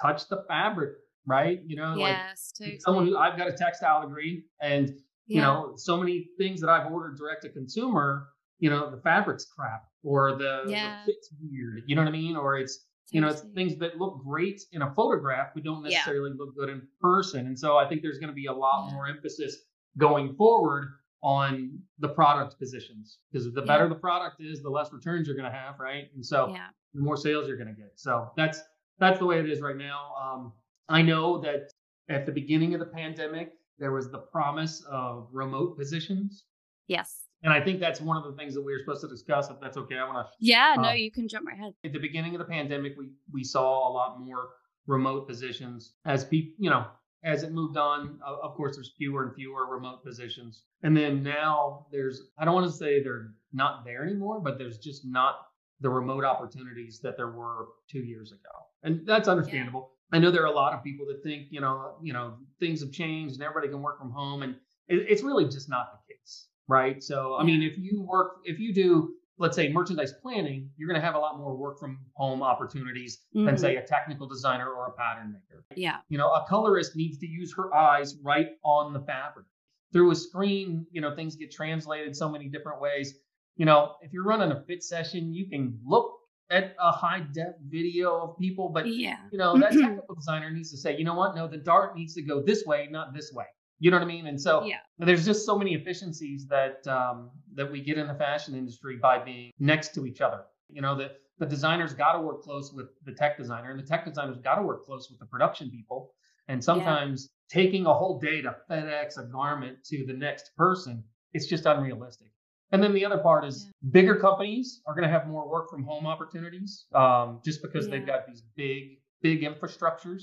touch 0.00 0.28
the 0.28 0.44
fabric, 0.48 0.92
right? 1.26 1.60
You 1.66 1.76
know, 1.76 1.94
like 1.94 2.16
yes, 2.16 2.52
totally. 2.58 2.78
someone 2.80 3.06
who 3.06 3.16
I've 3.18 3.36
got 3.36 3.48
a 3.48 3.52
textile 3.52 4.02
degree 4.02 4.44
and 4.60 4.88
you 5.28 5.40
Yeah. 5.40 5.42
know 5.42 5.72
so 5.76 5.96
many 5.96 6.28
things 6.38 6.60
that 6.60 6.70
i've 6.70 6.86
ordered 6.92 7.16
direct 7.18 7.42
to 7.42 7.48
consumer 7.48 8.28
you 8.60 8.70
know 8.70 8.88
the 8.92 8.98
fabric's 9.02 9.44
crap 9.44 9.82
or 10.04 10.36
the, 10.36 10.62
the 11.04 11.04
fit's 11.12 11.34
weird 11.42 11.82
you 11.88 11.96
know 11.96 12.02
what 12.02 12.08
i 12.08 12.12
mean 12.12 12.36
or 12.36 12.56
it's 12.56 12.85
you 13.10 13.20
know 13.20 13.28
it's 13.28 13.42
things 13.54 13.76
that 13.78 13.98
look 13.98 14.18
great 14.24 14.62
in 14.72 14.82
a 14.82 14.94
photograph 14.94 15.48
but 15.54 15.62
don't 15.64 15.82
Yeah. 15.84 15.90
necessarily 15.90 16.30
look 16.36 16.56
good 16.56 16.68
in 16.68 16.82
person 17.00 17.46
and 17.46 17.58
so 17.58 17.76
i 17.76 17.88
think 17.88 18.02
there's 18.02 18.18
going 18.18 18.28
to 18.28 18.34
be 18.34 18.46
a 18.46 18.52
lot 18.52 18.88
Yeah. 18.88 18.94
more 18.94 19.06
emphasis 19.08 19.58
going 19.98 20.34
forward 20.34 20.88
on 21.22 21.78
the 21.98 22.08
product 22.08 22.58
positions 22.58 23.18
because 23.30 23.52
the 23.52 23.60
Yeah. 23.60 23.66
better 23.66 23.88
the 23.88 23.94
product 23.94 24.40
is 24.40 24.62
the 24.62 24.70
less 24.70 24.92
returns 24.92 25.26
you're 25.26 25.36
going 25.36 25.50
to 25.50 25.56
have 25.56 25.78
right 25.80 26.10
and 26.14 26.24
so 26.24 26.50
yeah. 26.50 26.68
the 26.94 27.00
more 27.02 27.16
sales 27.16 27.46
you're 27.48 27.56
going 27.56 27.74
to 27.74 27.80
get. 27.80 27.92
So 27.96 28.30
that's 28.36 28.60
that's 28.98 29.18
the 29.18 29.26
way 29.26 29.38
it 29.38 29.48
is 29.48 29.60
right 29.60 29.76
now. 29.76 30.14
Um, 30.20 30.52
I 30.88 31.02
know 31.02 31.38
that 31.42 31.70
at 32.08 32.24
the 32.24 32.32
beginning 32.32 32.72
of 32.72 32.80
the 32.80 32.86
pandemic, 32.86 33.52
there 33.78 33.92
was 33.92 34.10
the 34.10 34.18
promise 34.18 34.82
of 34.90 35.28
remote 35.32 35.76
positions, 35.76 36.44
Yes. 36.88 37.25
And 37.42 37.52
I 37.52 37.60
think 37.60 37.80
that's 37.80 38.00
one 38.00 38.16
of 38.16 38.24
the 38.24 38.32
things 38.32 38.54
that 38.54 38.62
we 38.62 38.72
were 38.72 38.78
supposed 38.78 39.02
to 39.02 39.08
discuss. 39.08 39.50
If 39.50 39.60
that's 39.60 39.76
okay, 39.76 39.96
I 39.96 40.04
want 40.04 40.26
to. 40.26 40.32
Yeah, 40.40 40.74
no, 40.78 40.90
Um, 40.90 40.96
you 40.96 41.10
can 41.10 41.28
jump 41.28 41.46
right 41.46 41.58
ahead. 41.58 41.74
At 41.84 41.92
the 41.92 41.98
beginning 41.98 42.34
of 42.34 42.38
the 42.38 42.44
pandemic, 42.46 42.94
we 42.98 43.10
we 43.32 43.44
saw 43.44 43.88
a 43.88 43.92
lot 43.92 44.20
more 44.20 44.48
remote 44.86 45.26
positions 45.26 45.94
as 46.04 46.24
people, 46.24 46.54
you 46.58 46.70
know, 46.70 46.86
as 47.24 47.42
it 47.42 47.52
moved 47.52 47.76
on. 47.76 48.18
Of 48.24 48.38
of 48.42 48.54
course, 48.54 48.76
there's 48.76 48.92
fewer 48.98 49.24
and 49.24 49.34
fewer 49.34 49.66
remote 49.66 50.04
positions, 50.04 50.62
and 50.82 50.96
then 50.96 51.22
now 51.22 51.86
there's. 51.92 52.20
I 52.38 52.44
don't 52.44 52.54
want 52.54 52.66
to 52.66 52.76
say 52.76 53.02
they're 53.02 53.32
not 53.52 53.84
there 53.84 54.04
anymore, 54.04 54.40
but 54.40 54.58
there's 54.58 54.78
just 54.78 55.02
not 55.04 55.36
the 55.80 55.90
remote 55.90 56.24
opportunities 56.24 57.00
that 57.02 57.16
there 57.16 57.30
were 57.30 57.68
two 57.90 58.00
years 58.00 58.32
ago, 58.32 58.54
and 58.82 59.06
that's 59.06 59.28
understandable. 59.28 59.92
I 60.12 60.18
know 60.20 60.30
there 60.30 60.42
are 60.42 60.46
a 60.46 60.52
lot 60.52 60.72
of 60.72 60.84
people 60.84 61.04
that 61.06 61.22
think, 61.22 61.48
you 61.50 61.60
know, 61.60 61.96
you 62.00 62.12
know, 62.12 62.36
things 62.60 62.80
have 62.80 62.92
changed 62.92 63.34
and 63.34 63.42
everybody 63.42 63.68
can 63.68 63.82
work 63.82 63.98
from 63.98 64.10
home, 64.12 64.42
and 64.42 64.54
it, 64.88 65.04
it's 65.08 65.22
really 65.22 65.44
just 65.46 65.68
not 65.68 65.88
the 65.92 66.14
case, 66.14 66.46
right? 66.68 67.02
So, 67.02 67.36
I 67.36 67.44
mean, 67.44 67.62
if 67.62 67.76
you 67.78 68.02
work, 68.02 68.38
if 68.44 68.58
you 68.58 68.74
do 68.74 69.12
let's 69.38 69.54
say 69.54 69.70
merchandise 69.70 70.14
planning, 70.22 70.70
you're 70.78 70.88
going 70.88 70.98
to 70.98 71.04
have 71.04 71.14
a 71.14 71.18
lot 71.18 71.36
more 71.36 71.54
work 71.54 71.78
from 71.78 71.98
home 72.14 72.42
opportunities 72.42 73.20
than 73.34 73.44
Mhm. 73.44 73.58
say 73.58 73.76
a 73.76 73.82
technical 73.86 74.26
designer 74.26 74.72
or 74.72 74.86
a 74.86 74.92
pattern 74.92 75.30
maker. 75.30 75.62
Yeah. 75.76 75.98
You 76.08 76.16
know, 76.16 76.32
a 76.32 76.46
colorist 76.48 76.96
needs 76.96 77.18
to 77.18 77.26
use 77.26 77.52
her 77.54 77.74
eyes 77.74 78.16
right 78.22 78.52
on 78.64 78.94
the 78.94 79.00
fabric. 79.00 79.44
Through 79.92 80.10
a 80.12 80.14
screen, 80.14 80.86
you 80.90 81.02
know, 81.02 81.14
things 81.14 81.36
get 81.36 81.50
translated 81.50 82.16
so 82.16 82.30
many 82.30 82.48
different 82.48 82.80
ways. 82.80 83.18
You 83.56 83.66
know, 83.66 83.96
if 84.00 84.10
you're 84.14 84.24
running 84.24 84.52
a 84.52 84.60
fit 84.64 84.82
session, 84.82 85.34
you 85.34 85.50
can 85.50 85.78
look 85.84 86.14
at 86.48 86.74
a 86.80 86.90
high 86.90 87.20
def 87.34 87.56
video 87.68 88.16
of 88.22 88.38
people, 88.38 88.70
but 88.70 88.86
Yeah. 88.88 89.18
you 89.32 89.36
know, 89.36 89.58
that 89.58 89.72
technical 89.72 90.14
designer 90.14 90.48
needs 90.50 90.70
to 90.70 90.78
say, 90.78 90.96
you 90.96 91.04
know 91.04 91.14
what? 91.14 91.34
No, 91.36 91.46
the 91.46 91.58
dart 91.58 91.94
needs 91.94 92.14
to 92.14 92.22
go 92.22 92.40
this 92.40 92.64
way, 92.64 92.88
not 92.90 93.12
this 93.12 93.34
way. 93.34 93.44
You 93.78 93.90
know 93.90 93.98
what 93.98 94.04
I 94.04 94.08
mean? 94.08 94.26
And 94.26 94.40
so 94.40 94.64
Yeah. 94.64 94.78
there's 94.98 95.24
just 95.24 95.44
so 95.44 95.58
many 95.58 95.74
efficiencies 95.74 96.46
that 96.48 96.86
um, 96.88 97.30
that 97.54 97.70
we 97.70 97.82
get 97.82 97.98
in 97.98 98.06
the 98.06 98.14
fashion 98.14 98.54
industry 98.54 98.96
by 98.96 99.18
being 99.18 99.52
next 99.58 99.94
to 99.94 100.06
each 100.06 100.20
other. 100.20 100.44
You 100.68 100.82
know, 100.82 100.96
the 100.96 101.12
the 101.38 101.46
designers 101.46 101.92
got 101.92 102.12
to 102.14 102.20
work 102.20 102.42
close 102.42 102.72
with 102.72 102.88
the 103.04 103.12
tech 103.12 103.36
designer, 103.36 103.70
and 103.70 103.78
the 103.78 103.86
tech 103.86 104.06
designers 104.06 104.38
got 104.38 104.54
to 104.56 104.62
work 104.62 104.84
close 104.84 105.10
with 105.10 105.18
the 105.20 105.26
production 105.26 105.70
people. 105.70 106.12
And 106.48 106.62
sometimes 106.62 107.28
taking 107.50 107.86
a 107.86 107.92
whole 107.92 108.18
day 108.18 108.40
to 108.40 108.56
FedEx 108.70 109.18
a 109.18 109.24
garment 109.24 109.84
to 109.84 110.06
the 110.06 110.12
next 110.12 110.52
person, 110.56 111.02
it's 111.34 111.46
just 111.46 111.66
unrealistic. 111.66 112.28
And 112.72 112.82
then 112.82 112.94
the 112.94 113.04
other 113.04 113.18
part 113.18 113.44
is 113.44 113.68
bigger 113.90 114.16
companies 114.16 114.80
are 114.86 114.94
going 114.94 115.06
to 115.06 115.10
have 115.10 115.28
more 115.28 115.48
work 115.48 115.68
from 115.70 115.84
home 115.84 116.06
opportunities, 116.06 116.86
um, 116.94 117.40
just 117.44 117.62
because 117.62 117.88
they've 117.88 118.06
got 118.06 118.26
these 118.26 118.42
big 118.56 118.98
big 119.22 119.42
infrastructures. 119.42 120.22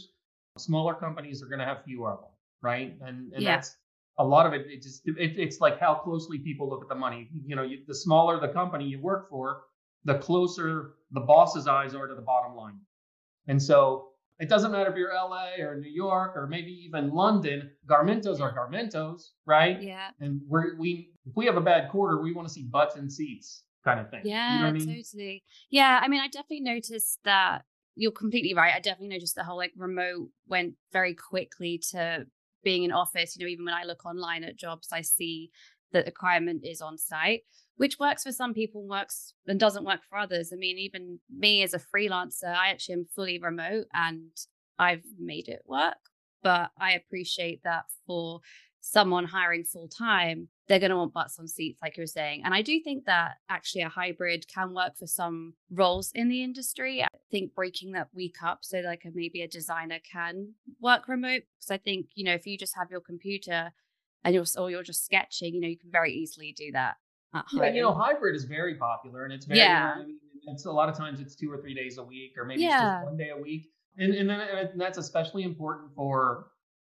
Smaller 0.58 0.94
companies 0.94 1.42
are 1.44 1.48
going 1.48 1.60
to 1.60 1.66
have 1.66 1.84
fewer 1.84 2.12
of 2.12 2.22
them, 2.22 2.32
right? 2.64 2.96
And 3.02 3.32
and 3.34 3.44
Yeah. 3.44 3.56
that's 3.56 3.76
a 4.18 4.26
lot 4.26 4.46
of 4.48 4.54
it. 4.54 4.66
It 4.68 4.82
just 4.82 5.02
it, 5.06 5.38
it's 5.38 5.60
like 5.60 5.80
how 5.80 5.94
closely 5.96 6.40
people 6.40 6.70
look 6.70 6.82
at 6.82 6.90
the 6.90 6.96
money. 6.96 7.30
You 7.46 7.56
know, 7.56 7.64
you, 7.64 7.80
the 7.88 7.96
smaller 7.96 8.40
the 8.40 8.48
company 8.54 8.86
you 8.86 9.00
work 9.02 9.30
for, 9.30 9.64
the 10.06 10.18
closer 10.18 10.94
the 11.12 11.22
boss's 11.22 11.68
eyes 11.68 11.94
are 11.94 12.08
to 12.08 12.16
the 12.16 12.22
bottom 12.22 12.56
line. 12.56 12.80
And 13.48 13.62
so 13.62 14.10
it 14.40 14.50
doesn't 14.50 14.72
matter 14.72 14.90
if 14.90 14.98
you're 14.98 15.14
LA 15.14 15.56
or 15.60 15.80
New 15.80 15.92
York 15.92 16.36
or 16.36 16.48
maybe 16.48 16.72
even 16.72 17.12
London. 17.12 17.70
Garmentos 17.88 18.40
are 18.40 18.54
Garmentos, 18.56 19.22
right? 19.46 19.82
Yeah. 19.82 20.10
And 20.20 20.42
we're, 20.48 20.76
we 20.78 21.12
if 21.26 21.36
we 21.36 21.46
have 21.46 21.58
a 21.58 21.62
bad 21.62 21.90
quarter, 21.90 22.22
we 22.22 22.34
want 22.34 22.48
to 22.48 22.54
see 22.54 22.64
butts 22.64 22.96
and 22.96 23.12
seats 23.12 23.64
kind 23.84 24.00
of 24.00 24.10
thing. 24.10 24.22
Yeah, 24.24 24.54
you 24.54 24.60
know 24.60 24.66
what 24.66 24.70
I 24.70 24.86
mean? 24.86 25.04
totally. 25.04 25.44
Yeah, 25.70 26.00
I 26.02 26.08
mean, 26.08 26.22
I 26.22 26.28
definitely 26.28 26.62
noticed 26.62 27.20
that 27.26 27.64
you're 27.96 28.12
completely 28.12 28.54
right. 28.54 28.74
I 28.74 28.80
definitely 28.80 29.10
noticed 29.10 29.36
the 29.36 29.44
whole 29.44 29.58
like 29.58 29.74
remote 29.78 30.30
went 30.48 30.74
very 30.92 31.14
quickly 31.14 31.80
to 31.92 32.26
being 32.64 32.84
in 32.84 32.92
office. 32.92 33.36
You 33.36 33.46
know, 33.46 33.50
even 33.50 33.66
when 33.66 33.74
I 33.74 33.84
look 33.84 34.06
online 34.06 34.44
at 34.44 34.58
jobs, 34.58 34.90
I 34.92 35.02
see 35.02 35.52
that 35.92 36.06
the 36.06 36.10
requirement 36.10 36.66
is 36.66 36.82
on 36.82 36.98
site, 36.98 37.42
which 37.78 38.00
works 38.00 38.24
for 38.24 38.32
some 38.32 38.54
people, 38.54 38.88
works 38.88 39.34
and 39.48 39.60
doesn't 39.60 39.86
work 39.86 40.02
for 40.10 40.18
others. 40.18 40.52
I 40.52 40.56
mean, 40.56 40.78
even 40.78 41.20
me 41.30 41.64
as 41.64 41.74
a 41.74 41.80
freelancer, 41.80 42.54
I 42.54 42.70
actually 42.70 42.94
am 42.96 43.06
fully 43.16 43.40
remote 43.40 43.86
and 43.94 44.32
I've 44.80 45.04
made 45.20 45.48
it 45.48 45.62
work. 45.66 45.98
But 46.42 46.72
I 46.78 46.94
appreciate 46.94 47.62
that 47.64 47.86
for 48.06 48.42
someone 48.82 49.26
hiring 49.26 49.64
full 49.64 49.88
time, 49.88 50.50
they're 50.68 50.80
going 50.80 50.92
to 50.92 50.98
want 50.98 51.14
butts 51.14 51.38
on 51.40 51.48
seats, 51.48 51.82
like 51.82 51.98
you 51.98 52.04
were 52.04 52.08
saying. 52.08 52.42
And 52.46 52.54
I 52.54 52.62
do 52.62 52.80
think 52.80 53.06
that 53.06 53.34
actually 53.50 53.82
a 53.82 53.90
hybrid 53.90 54.48
can 54.48 54.74
work 54.74 54.98
for 54.98 55.08
some 55.08 55.54
roles 55.72 56.12
in 56.16 56.30
the 56.30 56.44
industry. 56.44 57.04
I 57.04 57.08
think 57.32 57.54
breaking 57.54 57.92
that 57.94 58.08
week 58.14 58.36
up 58.44 58.60
so 58.62 58.80
like 58.80 59.04
a, 59.06 59.10
maybe 59.14 59.42
a 59.42 59.48
designer 59.48 60.00
can 60.10 60.54
work 60.80 61.08
remote 61.08 61.44
because 61.60 61.72
I 61.72 61.78
think 61.78 62.08
you 62.16 62.24
know 62.24 62.34
if 62.34 62.46
you 62.48 62.58
just 62.58 62.76
have 62.78 62.90
your 62.92 63.02
computer 63.02 63.72
and 64.24 64.34
you're 64.34 64.46
or 64.58 64.72
you're 64.72 64.84
just 64.84 65.04
sketching, 65.04 65.54
you 65.56 65.62
know 65.62 65.68
you 65.68 65.78
can 65.78 65.92
very 65.92 66.14
easily 66.14 66.54
do 66.58 66.72
that 66.72 66.96
at 67.34 67.46
home. 67.48 67.64
Yeah, 67.64 67.70
you 67.74 67.82
know, 67.82 67.94
hybrid 67.94 68.36
is 68.36 68.46
very 68.46 68.76
popular, 68.76 69.26
and 69.26 69.34
it's 69.34 69.46
very. 69.46 69.60
Yeah. 69.60 69.96
I 69.96 70.06
mean, 70.06 70.18
it's 70.48 70.66
a 70.66 70.72
lot 70.72 70.88
of 70.90 70.96
times 70.96 71.20
it's 71.20 71.36
two 71.36 71.52
or 71.52 71.58
three 71.58 71.74
days 71.74 71.98
a 71.98 72.04
week, 72.04 72.34
or 72.38 72.46
maybe 72.46 72.64
it's 72.64 72.72
Yeah. 72.72 73.00
just 73.00 73.06
one 73.06 73.18
day 73.18 73.30
a 73.30 73.38
week, 73.38 73.70
and 73.98 74.14
and, 74.14 74.30
then, 74.30 74.40
and 74.40 74.80
that's 74.80 74.98
especially 74.98 75.44
important 75.44 75.92
for 75.94 76.48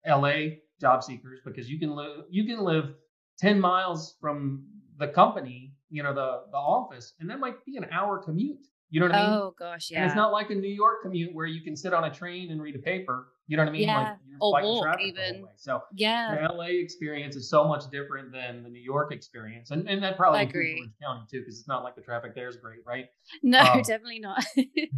LA 0.07 0.57
job 0.81 1.03
seekers 1.03 1.41
because 1.45 1.71
you 1.71 1.79
can 1.79 1.95
live 1.95 2.25
you 2.29 2.45
can 2.45 2.65
live 2.65 2.95
ten 3.39 3.61
miles 3.61 4.17
from 4.21 4.65
the 4.99 5.09
company, 5.09 5.75
you 5.91 6.03
know, 6.03 6.15
the 6.15 6.43
the 6.51 6.57
office, 6.57 7.15
and 7.21 7.29
that 7.31 7.41
might 7.41 7.65
be 7.65 7.77
an 7.77 7.87
hour 7.91 8.19
commute. 8.19 8.67
You 8.91 9.01
know 9.01 9.07
what 9.07 9.15
I 9.15 9.23
mean? 9.23 9.39
oh 9.39 9.55
gosh, 9.59 9.91
yeah. 9.91 9.99
And 10.01 10.07
it's 10.07 10.15
not 10.17 10.33
like 10.33 10.51
a 10.51 10.55
New 10.55 10.69
York 10.69 11.01
commute 11.03 11.35
where 11.35 11.47
you 11.47 11.63
can 11.63 11.75
sit 11.75 11.95
on 11.95 12.05
a 12.05 12.13
train 12.13 12.51
and 12.51 12.61
read 12.61 12.77
a 12.77 12.79
paper. 12.79 13.29
You 13.47 13.57
know 13.57 13.65
what 13.65 13.71
I 13.71 13.73
mean? 13.73 13.83
Yeah, 13.83 13.99
Like 13.99 14.17
you're 14.27 14.37
or 14.41 14.53
walk 14.53 14.83
traffic 14.85 15.15
the 15.15 15.23
whole 15.23 15.35
even. 15.35 15.45
So 15.57 15.83
yeah. 15.95 16.47
the 16.47 16.55
LA 16.55 16.67
experience 16.67 17.35
is 17.35 17.49
so 17.49 17.67
much 17.67 17.85
different 17.91 18.33
than 18.33 18.63
the 18.63 18.69
New 18.69 18.83
York 18.83 19.11
experience, 19.11 19.71
and 19.71 19.89
and 19.89 20.03
that 20.03 20.19
probably 20.19 20.41
I 20.41 20.43
includes. 20.43 20.81
Orange 20.81 20.93
County 21.03 21.21
too, 21.31 21.41
because 21.41 21.59
it's 21.59 21.69
not 21.69 21.83
like 21.83 21.97
the 21.97 22.03
traffic 22.03 22.35
there 22.35 22.49
is 22.49 22.57
great, 22.57 22.81
right? 22.87 23.07
No, 23.43 23.61
Um, 23.73 23.83
definitely 23.83 24.21
not. 24.21 24.45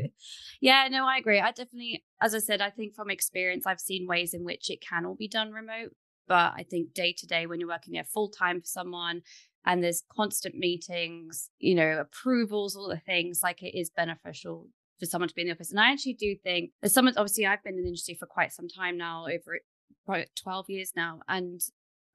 yeah, 0.61 0.89
no, 0.91 1.07
I 1.07 1.19
agree. 1.19 1.41
I 1.41 1.53
definitely, 1.53 2.05
as 2.21 2.35
I 2.35 2.39
said, 2.39 2.61
I 2.61 2.71
think 2.71 2.95
from 2.95 3.11
experience, 3.11 3.65
I've 3.65 3.81
seen 3.81 4.09
ways 4.09 4.35
in 4.35 4.45
which 4.45 4.71
it 4.71 4.81
can 4.81 5.07
all 5.07 5.15
be 5.15 5.29
done 5.29 5.53
remote. 5.53 5.93
But 6.27 6.55
I 6.57 6.65
think 6.69 6.95
day 6.95 7.15
to 7.19 7.27
day, 7.27 7.47
when 7.47 7.61
you're 7.61 7.69
working 7.69 7.95
there 7.95 8.05
full 8.05 8.29
time 8.29 8.61
for 8.61 8.67
someone 8.67 9.23
and 9.67 9.83
there's 9.83 10.05
constant 10.15 10.55
meetings, 10.55 11.51
you 11.59 11.75
know, 11.75 11.99
approvals, 12.01 12.77
all 12.77 12.89
the 12.89 12.99
things, 12.99 13.41
like 13.43 13.63
it 13.63 13.79
is 13.79 13.91
beneficial 13.91 14.69
for 14.99 15.07
someone 15.07 15.29
to 15.29 15.35
be 15.35 15.43
in 15.43 15.49
the 15.49 15.55
office. 15.55 15.71
And 15.71 15.81
I 15.81 15.91
actually 15.91 16.15
do 16.15 16.37
think, 16.43 16.71
as 16.83 16.93
someone, 16.93 17.15
obviously, 17.17 17.47
I've 17.47 17.63
been 17.63 17.75
in 17.75 17.83
the 17.83 17.89
industry 17.89 18.15
for 18.15 18.27
quite 18.27 18.53
some 18.53 18.69
time 18.69 18.97
now, 18.97 19.27
over 19.27 19.59
probably 20.07 20.27
12 20.37 20.67
years 20.69 20.93
now. 20.95 21.21
And 21.29 21.61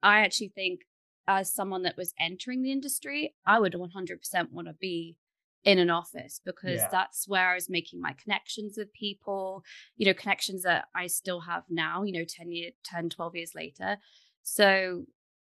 I 0.02 0.20
actually 0.20 0.52
think, 0.54 0.80
as 1.26 1.52
someone 1.54 1.82
that 1.82 1.96
was 1.96 2.14
entering 2.18 2.62
the 2.62 2.72
industry, 2.72 3.34
I 3.46 3.60
would 3.60 3.74
100% 3.74 4.52
want 4.52 4.68
to 4.68 4.74
be 4.74 5.16
in 5.64 5.78
an 5.78 5.90
office 5.90 6.40
because 6.44 6.80
Yeah. 6.80 6.88
that's 6.90 7.28
where 7.28 7.50
I 7.50 7.54
was 7.54 7.68
making 7.68 8.00
my 8.00 8.14
connections 8.14 8.76
with 8.78 8.92
people, 8.92 9.62
you 9.96 10.06
know, 10.06 10.14
connections 10.14 10.62
that 10.62 10.86
I 10.94 11.06
still 11.06 11.40
have 11.40 11.64
now, 11.68 12.02
you 12.02 12.12
know, 12.12 12.24
10 12.26 12.50
year 12.52 12.70
10 12.84 13.10
12 13.10 13.36
years 13.36 13.54
later. 13.54 13.98
So 14.42 15.04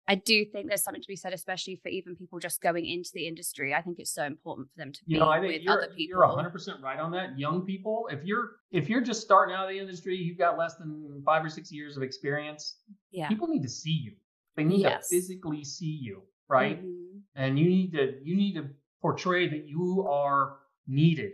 I 0.08 0.14
do 0.14 0.44
think 0.44 0.68
there's 0.68 0.84
something 0.84 1.02
to 1.02 1.08
be 1.08 1.16
said 1.16 1.32
especially 1.32 1.74
for 1.82 1.88
even 1.88 2.14
people 2.14 2.38
just 2.38 2.60
going 2.60 2.86
into 2.86 3.10
the 3.12 3.26
industry. 3.26 3.74
I 3.74 3.82
think 3.82 3.98
it's 3.98 4.12
so 4.14 4.22
important 4.24 4.70
for 4.70 4.76
them 4.78 4.92
to 4.92 5.00
You 5.06 5.16
be 5.16 5.18
know, 5.18 5.28
I 5.28 5.40
think 5.40 5.52
with 5.64 5.68
other 5.68 5.88
people. 5.88 5.98
you're 6.18 6.24
100 6.24 6.50
percent 6.50 6.80
right 6.80 7.00
on 7.00 7.10
that. 7.10 7.36
Young 7.36 7.66
people, 7.66 8.08
if 8.12 8.22
you're 8.24 8.58
if 8.70 8.88
you're 8.88 9.00
just 9.00 9.20
starting 9.22 9.56
out 9.56 9.64
of 9.64 9.70
the 9.70 9.78
industry, 9.80 10.16
you've 10.16 10.38
got 10.38 10.56
less 10.56 10.76
than 10.76 11.20
five 11.26 11.44
or 11.44 11.48
six 11.48 11.72
years 11.72 11.96
of 11.96 12.04
experience. 12.04 12.78
yeah. 13.10 13.28
People 13.28 13.48
need 13.48 13.62
to 13.62 13.68
see 13.68 13.90
you. 14.04 14.12
They 14.54 14.62
need 14.62 14.80
Yes. 14.82 15.08
to 15.08 15.16
physically 15.16 15.64
see 15.64 15.98
you, 16.00 16.22
right? 16.48 16.80
Mhm. 16.84 17.22
And 17.34 17.58
you 17.58 17.66
need 17.68 17.92
to 17.94 18.20
you 18.24 18.36
need 18.36 18.54
to 18.54 18.70
portray 19.00 19.48
that 19.48 19.66
you 19.66 20.06
are 20.08 20.56
needed, 20.86 21.32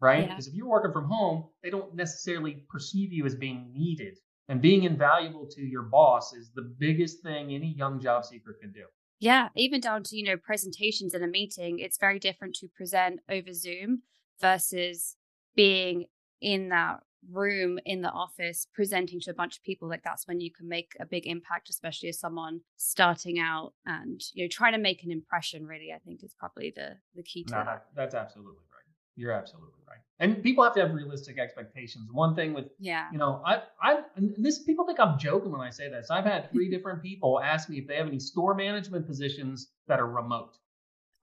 right? 0.00 0.24
Yeah. 0.24 0.28
Because 0.28 0.46
if 0.48 0.54
you're 0.54 0.68
working 0.68 0.92
from 0.92 1.04
home, 1.04 1.48
they 1.62 1.70
don't 1.70 1.94
necessarily 1.94 2.64
perceive 2.68 3.12
you 3.12 3.26
as 3.26 3.34
being 3.34 3.72
needed. 3.72 4.18
And 4.48 4.60
being 4.60 4.82
invaluable 4.84 5.46
to 5.52 5.62
your 5.62 5.82
boss 5.82 6.32
is 6.32 6.50
the 6.54 6.74
biggest 6.78 7.22
thing 7.22 7.52
any 7.52 7.74
young 7.76 8.00
job 8.00 8.24
seeker 8.24 8.56
can 8.60 8.72
do. 8.72 8.84
Yeah, 9.20 9.48
even 9.54 9.80
down 9.80 10.02
to, 10.04 10.16
you 10.16 10.24
know, 10.24 10.36
presentations 10.36 11.14
in 11.14 11.22
a 11.22 11.28
meeting, 11.28 11.78
it's 11.78 11.96
very 11.96 12.18
different 12.18 12.56
to 12.56 12.68
present 12.74 13.20
over 13.30 13.52
Zoom 13.52 14.02
versus 14.40 15.16
being 15.54 16.06
in 16.40 16.70
that 16.70 17.00
room 17.30 17.78
in 17.84 18.02
the 18.02 18.10
office 18.10 18.66
presenting 18.74 19.20
to 19.20 19.30
a 19.30 19.34
bunch 19.34 19.56
of 19.56 19.62
people 19.62 19.88
like 19.88 20.02
that's 20.02 20.26
when 20.26 20.40
you 20.40 20.50
can 20.50 20.68
make 20.68 20.92
a 21.00 21.06
big 21.06 21.26
impact 21.26 21.68
especially 21.70 22.08
as 22.08 22.18
someone 22.18 22.60
starting 22.76 23.38
out 23.38 23.72
and 23.86 24.20
you 24.34 24.44
know 24.44 24.48
trying 24.50 24.72
to 24.72 24.78
make 24.78 25.04
an 25.04 25.10
impression 25.12 25.64
really 25.66 25.92
i 25.94 25.98
think 25.98 26.22
is 26.24 26.34
probably 26.38 26.72
the 26.74 26.96
the 27.14 27.22
key 27.22 27.44
to 27.44 27.52
No, 27.52 27.58
that 27.58 27.66
that, 27.66 27.86
that's 27.94 28.14
absolutely 28.14 28.52
right. 28.54 28.82
You're 29.14 29.32
absolutely 29.32 29.82
right. 29.86 29.98
And 30.20 30.42
people 30.42 30.64
have 30.64 30.72
to 30.74 30.80
have 30.80 30.94
realistic 30.94 31.38
expectations. 31.38 32.08
One 32.12 32.34
thing 32.34 32.54
with 32.54 32.66
yeah 32.78 33.08
you 33.12 33.18
know, 33.18 33.42
I 33.44 33.62
I 33.82 34.00
this 34.38 34.60
people 34.60 34.86
think 34.86 34.98
I'm 34.98 35.18
joking 35.18 35.52
when 35.52 35.60
I 35.60 35.70
say 35.70 35.90
this. 35.90 36.10
I've 36.10 36.24
had 36.24 36.50
three 36.50 36.70
different 36.74 37.02
people 37.02 37.40
ask 37.40 37.68
me 37.68 37.78
if 37.78 37.86
they 37.86 37.96
have 37.96 38.06
any 38.06 38.18
store 38.18 38.54
management 38.54 39.06
positions 39.06 39.68
that 39.86 40.00
are 40.00 40.08
remote. 40.08 40.56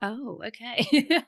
oh 0.01 0.39
okay 0.45 0.85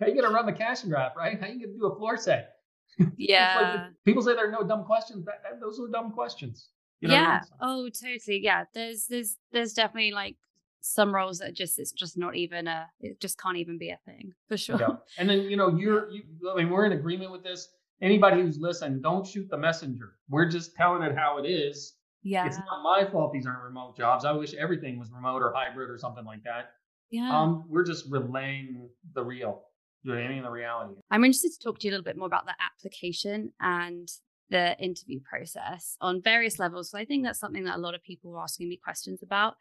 How 0.00 0.06
you 0.06 0.14
gonna 0.20 0.32
run 0.32 0.46
the 0.46 0.52
cash 0.52 0.82
and 0.82 0.90
draft, 0.90 1.16
right? 1.16 1.40
How 1.40 1.46
you 1.48 1.66
gonna 1.66 1.78
do 1.78 1.86
a 1.86 1.96
floor 1.96 2.16
set? 2.18 2.55
It's 2.98 3.08
like 3.08 3.14
yeah 3.18 3.88
people 4.04 4.22
say 4.22 4.34
there 4.34 4.48
are 4.48 4.52
no 4.52 4.62
dumb 4.66 4.84
questions. 4.84 5.24
That, 5.26 5.42
that- 5.42 5.60
those 5.60 5.78
are 5.80 5.88
dumb 5.88 6.12
questions. 6.12 6.68
You 7.00 7.08
know 7.08 7.14
what 7.14 7.20
I 7.20 7.24
yeah 7.24 7.40
mean? 7.40 7.58
oh 7.60 7.88
totally 7.90 8.40
yeah 8.42 8.64
there's 8.74 9.06
there's 9.06 9.36
there's 9.52 9.74
definitely 9.74 10.12
like 10.12 10.36
some 10.80 11.14
roles 11.14 11.38
that 11.40 11.52
just 11.52 11.78
it's 11.78 11.92
just 11.92 12.16
not 12.16 12.36
even 12.36 12.68
a 12.68 12.86
it 13.00 13.20
just 13.20 13.38
can't 13.40 13.56
even 13.58 13.76
be 13.76 13.90
a 13.90 13.98
thing 14.06 14.32
for 14.48 14.56
sure 14.56 14.78
Yeah. 14.80 14.88
And 15.18 15.28
then 15.28 15.40
you 15.42 15.56
know 15.56 15.76
you're 15.76 16.10
you. 16.10 16.22
I 16.50 16.56
mean, 16.56 16.70
we're 16.70 16.86
in 16.86 16.92
agreement 16.92 17.32
with 17.32 17.42
this. 17.44 17.68
Anybody 18.00 18.42
who's 18.42 18.58
listening, 18.58 19.00
don't 19.00 19.26
shoot 19.26 19.48
the 19.50 19.56
messenger. 19.56 20.12
We're 20.28 20.48
just 20.50 20.74
telling 20.76 21.02
it 21.02 21.16
how 21.16 21.38
it 21.38 21.46
is. 21.48 21.94
yeah 22.22 22.46
It's 22.46 22.58
not 22.58 22.82
my 22.82 23.04
fault 23.10 23.32
these 23.32 23.46
aren't 23.46 23.62
remote 23.62 23.96
jobs. 23.96 24.24
I 24.24 24.32
wish 24.32 24.52
everything 24.54 24.98
was 24.98 25.10
remote 25.10 25.42
or 25.42 25.52
hybrid 25.54 25.88
or 25.90 25.98
something 25.98 26.24
like 26.24 26.42
that. 26.44 26.72
yeah 27.10 27.30
Um, 27.36 27.64
we're 27.68 27.84
just 27.84 28.04
relaying 28.10 28.88
the 29.14 29.24
real, 29.24 29.62
you 30.06 30.14
know, 30.14 30.20
what 30.20 30.30
I 30.30 30.34
mean, 30.34 30.42
the 30.42 30.50
reality. 30.50 30.94
I'm 31.10 31.24
interested 31.24 31.52
to 31.52 31.58
talk 31.62 31.78
to 31.80 31.86
you 31.86 31.90
a 31.90 31.92
little 31.92 32.04
bit 32.04 32.16
more 32.16 32.26
about 32.26 32.46
the 32.46 32.54
application 32.60 33.52
and 33.60 34.08
the 34.50 34.78
interview 34.78 35.20
process 35.28 35.96
on 36.00 36.22
various 36.22 36.58
levels. 36.58 36.90
So 36.90 36.98
I 36.98 37.04
think 37.04 37.24
that's 37.24 37.40
something 37.40 37.64
that 37.64 37.76
a 37.76 37.80
lot 37.80 37.94
of 37.94 38.02
people 38.02 38.34
are 38.34 38.42
asking 38.42 38.68
me 38.68 38.78
questions 38.82 39.22
about. 39.22 39.54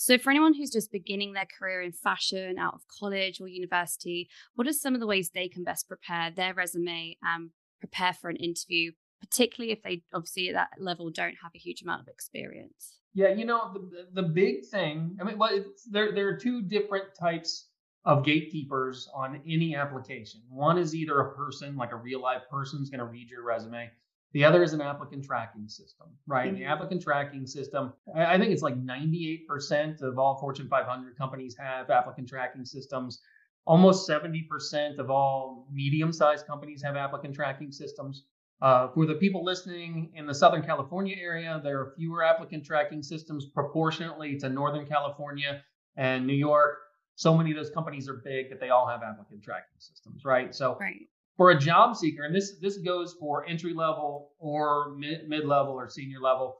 So, 0.00 0.16
for 0.16 0.30
anyone 0.30 0.54
who's 0.54 0.70
just 0.70 0.92
beginning 0.92 1.32
their 1.32 1.48
career 1.58 1.82
in 1.82 1.90
fashion 1.90 2.56
out 2.56 2.74
of 2.74 2.82
college 3.00 3.40
or 3.40 3.48
university, 3.48 4.28
what 4.54 4.68
are 4.68 4.72
some 4.72 4.94
of 4.94 5.00
the 5.00 5.08
ways 5.08 5.30
they 5.30 5.48
can 5.48 5.64
best 5.64 5.88
prepare 5.88 6.30
their 6.30 6.54
resume 6.54 7.16
and 7.20 7.50
prepare 7.80 8.12
for 8.12 8.30
an 8.30 8.36
interview, 8.36 8.92
particularly 9.20 9.72
if 9.72 9.82
they 9.82 10.02
obviously 10.14 10.50
at 10.50 10.54
that 10.54 10.68
level 10.78 11.10
don't 11.10 11.34
have 11.42 11.50
a 11.52 11.58
huge 11.58 11.82
amount 11.82 12.02
of 12.02 12.06
experience? 12.06 12.98
Yeah, 13.12 13.30
you 13.30 13.44
know, 13.44 13.72
the, 13.72 14.22
the 14.22 14.28
big 14.28 14.66
thing, 14.66 15.16
I 15.20 15.24
mean, 15.24 15.38
well, 15.38 15.64
there, 15.90 16.14
there 16.14 16.28
are 16.28 16.36
two 16.36 16.62
different 16.62 17.06
types 17.18 17.67
of 18.04 18.24
gatekeepers 18.24 19.08
on 19.14 19.40
any 19.46 19.74
application. 19.74 20.40
One 20.48 20.78
is 20.78 20.94
either 20.94 21.20
a 21.20 21.34
person, 21.34 21.76
like 21.76 21.92
a 21.92 21.96
real 21.96 22.20
life 22.20 22.42
person, 22.50 22.80
is 22.82 22.90
going 22.90 23.00
to 23.00 23.06
read 23.06 23.28
your 23.30 23.44
resume. 23.44 23.90
The 24.32 24.44
other 24.44 24.62
is 24.62 24.74
an 24.74 24.80
applicant 24.80 25.24
tracking 25.24 25.68
system, 25.68 26.08
right? 26.26 26.48
Mm-hmm. 26.48 26.58
The 26.58 26.64
applicant 26.66 27.02
tracking 27.02 27.46
system, 27.46 27.94
I 28.14 28.38
think 28.38 28.52
it's 28.52 28.62
like 28.62 28.76
98% 28.76 30.02
of 30.02 30.18
all 30.18 30.38
Fortune 30.38 30.68
500 30.68 31.16
companies 31.16 31.56
have 31.58 31.88
applicant 31.88 32.28
tracking 32.28 32.64
systems. 32.64 33.20
Almost 33.66 34.08
70% 34.08 34.98
of 34.98 35.10
all 35.10 35.66
medium 35.72 36.12
sized 36.12 36.46
companies 36.46 36.82
have 36.82 36.96
applicant 36.96 37.34
tracking 37.34 37.72
systems. 37.72 38.24
Uh, 38.60 38.88
for 38.88 39.06
the 39.06 39.14
people 39.14 39.44
listening 39.44 40.10
in 40.14 40.26
the 40.26 40.34
Southern 40.34 40.62
California 40.62 41.16
area, 41.18 41.60
there 41.62 41.80
are 41.80 41.94
fewer 41.96 42.24
applicant 42.24 42.64
tracking 42.64 43.02
systems 43.02 43.46
proportionately 43.46 44.36
to 44.38 44.48
Northern 44.48 44.86
California 44.86 45.62
and 45.96 46.26
New 46.26 46.34
York. 46.34 46.78
So 47.18 47.36
many 47.36 47.50
of 47.50 47.56
those 47.56 47.70
companies 47.70 48.08
are 48.08 48.22
big 48.24 48.48
that 48.50 48.60
they 48.60 48.70
all 48.70 48.86
have 48.86 49.02
applicant 49.02 49.42
tracking 49.42 49.78
systems, 49.78 50.24
right? 50.24 50.54
So 50.54 50.76
right 50.80 51.02
for 51.38 51.50
a 51.50 51.58
job 51.58 51.96
seeker, 51.96 52.24
and 52.24 52.34
this 52.34 52.58
this 52.60 52.78
goes 52.78 53.16
for 53.18 53.48
entry 53.48 53.72
level 53.72 54.32
or 54.38 54.94
mid 54.98 55.28
mid 55.28 55.46
level 55.46 55.72
or 55.72 55.88
senior 55.88 56.20
level. 56.20 56.58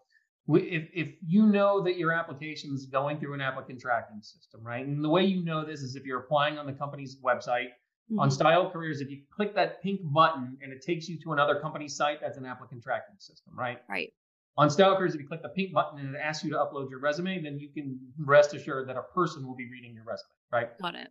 If 0.49 0.89
if 0.95 1.15
you 1.27 1.47
know 1.47 1.83
that 1.83 1.99
your 1.99 2.13
application 2.13 2.73
is 2.75 2.87
going 2.87 3.19
through 3.19 3.35
an 3.35 3.41
applicant 3.41 3.81
tracking 3.81 4.23
system, 4.23 4.65
right? 4.65 4.87
And 4.87 5.05
the 5.05 5.09
way 5.09 5.25
you 5.25 5.45
know 5.45 5.67
this 5.67 5.81
is 5.81 5.95
if 5.97 6.05
you're 6.07 6.21
applying 6.21 6.57
on 6.57 6.65
the 6.67 6.73
company's 6.73 7.19
website. 7.23 7.69
Mm-hmm. 8.11 8.21
On 8.21 8.31
Style 8.31 8.71
Careers, 8.71 9.03
if 9.03 9.11
you 9.11 9.19
click 9.31 9.55
that 9.55 9.83
pink 9.83 10.01
button 10.03 10.57
and 10.63 10.73
it 10.73 10.81
takes 10.81 11.09
you 11.11 11.19
to 11.25 11.35
another 11.35 11.61
company 11.61 11.89
site, 11.89 12.23
that's 12.23 12.39
an 12.39 12.47
applicant 12.47 12.83
tracking 12.83 13.17
system, 13.19 13.53
right? 13.55 13.81
Right. 13.87 14.15
On 14.59 14.69
Style 14.69 14.97
Careers, 14.97 15.15
if 15.15 15.21
you 15.21 15.29
click 15.29 15.41
the 15.41 15.51
pink 15.51 15.73
button 15.73 16.01
and 16.01 16.17
it 16.17 16.19
asks 16.19 16.45
you 16.45 16.51
to 16.51 16.57
upload 16.57 16.91
your 16.91 16.99
resume, 16.99 17.41
then 17.41 17.61
you 17.61 17.69
can 17.71 17.97
rest 18.19 18.55
assured 18.55 18.89
that 18.89 18.97
a 18.97 19.03
person 19.15 19.47
will 19.47 19.55
be 19.55 19.71
reading 19.71 19.95
your 19.95 20.03
resume, 20.05 20.33
right? 20.53 20.77
Got 20.83 20.97
it. 20.97 21.11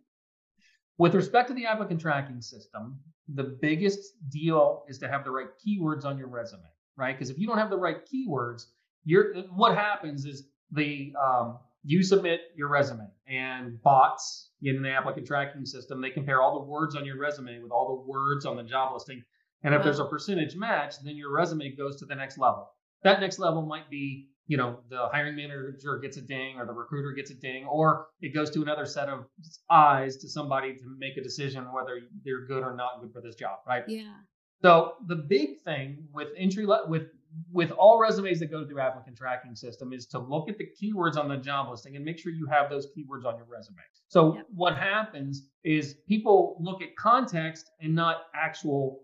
With 0.98 1.14
respect 1.14 1.48
to 1.48 1.54
the 1.54 1.64
applicant 1.64 1.98
tracking 1.98 2.42
system, 2.42 3.00
the 3.34 3.56
biggest 3.62 4.00
deal 4.28 4.84
is 4.86 4.98
to 4.98 5.08
have 5.08 5.24
the 5.24 5.30
right 5.30 5.48
keywords 5.66 6.04
on 6.04 6.18
your 6.18 6.28
resume, 6.28 6.60
right? 6.96 7.16
Because 7.16 7.30
if 7.30 7.38
you 7.38 7.46
don't 7.46 7.56
have 7.56 7.70
the 7.70 7.78
right 7.78 7.98
keywords, 8.06 8.66
you're 9.04 9.34
what 9.54 9.74
happens 9.74 10.26
is 10.26 10.48
the 10.72 11.14
um, 11.18 11.58
you 11.84 12.02
submit 12.02 12.40
your 12.54 12.68
resume 12.68 13.08
and 13.26 13.82
bots 13.82 14.50
in 14.60 14.82
the 14.82 14.90
applicant 14.90 15.26
tracking 15.26 15.64
system 15.64 16.02
they 16.02 16.10
compare 16.10 16.42
all 16.42 16.58
the 16.58 16.66
words 16.66 16.96
on 16.96 17.04
your 17.04 17.16
resume 17.16 17.60
with 17.60 17.70
all 17.70 17.86
the 17.96 18.10
words 18.10 18.44
on 18.44 18.56
the 18.56 18.62
job 18.62 18.92
listing 18.92 19.22
and 19.62 19.72
if 19.72 19.82
there's 19.82 20.00
a 20.00 20.04
percentage 20.04 20.56
match 20.56 20.96
then 21.04 21.16
your 21.16 21.32
resume 21.32 21.74
goes 21.76 21.96
to 21.96 22.04
the 22.04 22.14
next 22.14 22.38
level 22.38 22.68
that 23.02 23.20
next 23.20 23.38
level 23.38 23.62
might 23.62 23.88
be 23.90 24.28
you 24.46 24.56
know 24.56 24.80
the 24.88 25.08
hiring 25.12 25.36
manager 25.36 25.98
gets 26.02 26.16
a 26.16 26.22
ding 26.22 26.56
or 26.58 26.66
the 26.66 26.72
recruiter 26.72 27.12
gets 27.12 27.30
a 27.30 27.34
ding 27.34 27.64
or 27.66 28.06
it 28.20 28.34
goes 28.34 28.50
to 28.50 28.62
another 28.62 28.86
set 28.86 29.08
of 29.08 29.26
eyes 29.70 30.16
to 30.16 30.28
somebody 30.28 30.74
to 30.74 30.84
make 30.98 31.16
a 31.16 31.22
decision 31.22 31.64
whether 31.72 32.00
they're 32.24 32.46
good 32.46 32.62
or 32.62 32.74
not 32.74 33.00
good 33.00 33.12
for 33.12 33.20
this 33.20 33.36
job 33.36 33.58
right? 33.66 33.84
Yeah. 33.86 34.14
So 34.62 34.94
the 35.06 35.16
big 35.16 35.60
thing 35.64 36.08
with 36.12 36.28
entry 36.36 36.66
with 36.66 37.08
with 37.52 37.70
all 37.72 37.98
resumes 37.98 38.40
that 38.40 38.50
go 38.50 38.66
through 38.66 38.80
applicant 38.80 39.16
tracking 39.16 39.54
system 39.54 39.92
is 39.92 40.06
to 40.06 40.18
look 40.18 40.48
at 40.48 40.56
the 40.56 40.66
keywords 40.80 41.18
on 41.18 41.28
the 41.28 41.36
job 41.36 41.68
listing 41.70 41.94
and 41.94 42.04
make 42.04 42.18
sure 42.18 42.32
you 42.32 42.46
have 42.46 42.70
those 42.70 42.86
keywords 42.86 43.26
on 43.26 43.36
your 43.36 43.46
resume. 43.46 43.82
So 44.08 44.36
yep. 44.36 44.46
what 44.54 44.76
happens 44.76 45.46
is 45.62 45.96
people 46.08 46.56
look 46.58 46.80
at 46.80 46.96
context 46.96 47.70
and 47.82 47.94
not 47.94 48.22
actual 48.34 49.00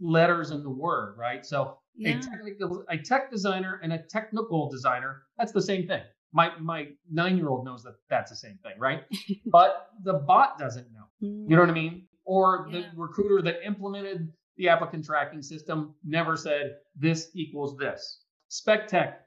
letters 0.00 0.50
in 0.50 0.62
the 0.62 0.70
word 0.70 1.16
right? 1.18 1.44
So 1.44 1.78
yeah. 1.98 2.16
a 2.16 2.20
technical 2.20 2.84
a 2.88 2.96
tech 2.96 3.30
designer 3.30 3.80
and 3.82 3.92
a 3.92 3.98
technical 3.98 4.70
designer 4.70 5.22
that's 5.36 5.52
the 5.52 5.62
same 5.62 5.86
thing. 5.86 6.02
My 6.32 6.52
my 6.58 6.88
nine 7.10 7.36
year 7.36 7.48
old 7.48 7.64
knows 7.64 7.82
that 7.82 7.94
that's 8.08 8.30
the 8.30 8.36
same 8.36 8.58
thing 8.62 8.78
right? 8.78 9.02
But 9.46 9.88
the 10.04 10.14
bot 10.14 10.58
doesn't 10.58 10.86
know. 10.92 11.04
You 11.20 11.56
know 11.56 11.60
what 11.60 11.70
i 11.70 11.74
mean? 11.74 12.06
Or 12.24 12.68
the 12.70 12.84
recruiter 12.94 13.42
that 13.42 13.66
implemented 13.66 14.32
the 14.56 14.68
applicant 14.68 15.04
tracking 15.04 15.42
system 15.42 15.94
never 16.04 16.36
said 16.36 16.76
this 16.96 17.30
equals 17.34 17.76
this. 17.76 18.22
Spec 18.48 18.86
tech 18.86 19.22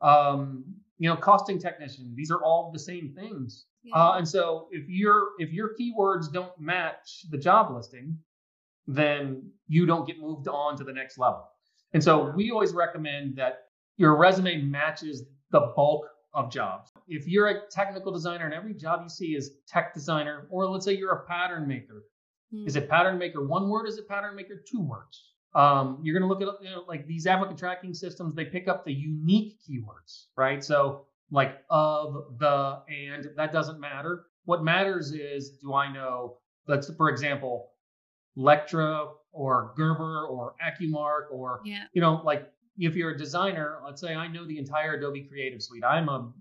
um, 0.00 0.64
you 0.98 1.08
know 1.08 1.16
costing 1.16 1.58
technician 1.58 2.12
these 2.14 2.30
are 2.30 2.42
all 2.42 2.70
the 2.72 2.78
same 2.78 3.12
things. 3.14 3.66
Yeah. 3.82 3.94
uh, 3.96 4.12
and 4.16 4.26
so 4.26 4.68
if 4.70 4.88
your 4.88 5.30
if 5.38 5.52
your 5.52 5.70
keywords 5.78 6.32
don't 6.32 6.58
match 6.58 7.26
the 7.30 7.38
job 7.38 7.74
listing 7.74 8.18
then 8.86 9.50
you 9.66 9.86
don't 9.86 10.06
get 10.06 10.20
moved 10.20 10.46
on 10.46 10.76
to 10.76 10.84
the 10.84 10.92
next 10.92 11.18
level 11.18 11.48
and 11.94 12.02
so 12.02 12.32
we 12.36 12.50
always 12.50 12.72
recommend 12.74 13.36
that 13.36 13.68
your 13.96 14.16
resume 14.16 14.62
matches 14.62 15.24
the 15.50 15.72
bulk 15.74 16.06
of 16.34 16.50
jobs. 16.50 16.90
If 17.06 17.28
you're 17.28 17.48
a 17.48 17.66
technical 17.70 18.12
designer 18.12 18.44
and 18.44 18.52
every 18.52 18.74
job 18.74 19.00
you 19.02 19.08
see 19.08 19.36
is 19.36 19.52
tech 19.68 19.94
designer, 19.94 20.46
or 20.50 20.66
let's 20.66 20.84
say 20.84 20.92
you're 20.92 21.12
a 21.12 21.24
pattern 21.26 21.68
maker, 21.68 22.04
mm. 22.52 22.66
is 22.66 22.76
it 22.76 22.90
pattern 22.90 23.18
maker 23.18 23.46
one 23.46 23.68
word? 23.68 23.86
Is 23.86 23.98
it 23.98 24.08
pattern 24.08 24.34
maker 24.34 24.62
two 24.68 24.80
words? 24.80 25.30
Um, 25.54 26.00
you're 26.02 26.18
going 26.18 26.28
to 26.28 26.28
look 26.28 26.42
at 26.42 26.64
you 26.64 26.70
know, 26.70 26.84
like 26.88 27.06
these 27.06 27.28
applicant 27.28 27.58
tracking 27.58 27.94
systems. 27.94 28.34
They 28.34 28.44
pick 28.44 28.66
up 28.66 28.84
the 28.84 28.92
unique 28.92 29.58
keywords, 29.62 30.24
right? 30.36 30.62
So 30.64 31.06
like 31.30 31.58
of, 31.70 32.36
the, 32.38 32.80
and 32.88 33.28
that 33.36 33.52
doesn't 33.52 33.78
matter. 33.78 34.24
What 34.46 34.64
matters 34.64 35.12
is, 35.12 35.50
do 35.50 35.74
I 35.74 35.92
know? 35.92 36.38
Let's, 36.66 36.92
for 36.96 37.08
example, 37.08 37.70
Lectra 38.36 39.06
or 39.34 39.72
Gerber 39.76 40.26
or 40.26 40.54
AccuMark 40.64 41.30
or 41.30 41.60
yeah. 41.64 41.84
you 41.92 42.00
know 42.00 42.22
like 42.24 42.50
if 42.78 42.96
you're 42.96 43.10
a 43.10 43.18
designer, 43.18 43.78
let's 43.84 44.00
say 44.00 44.14
I 44.14 44.26
know 44.28 44.46
the 44.46 44.58
entire 44.58 44.94
Adobe 44.94 45.22
Creative 45.22 45.62
Suite. 45.62 45.84
I'm 45.84 46.08
a 46.08 46.32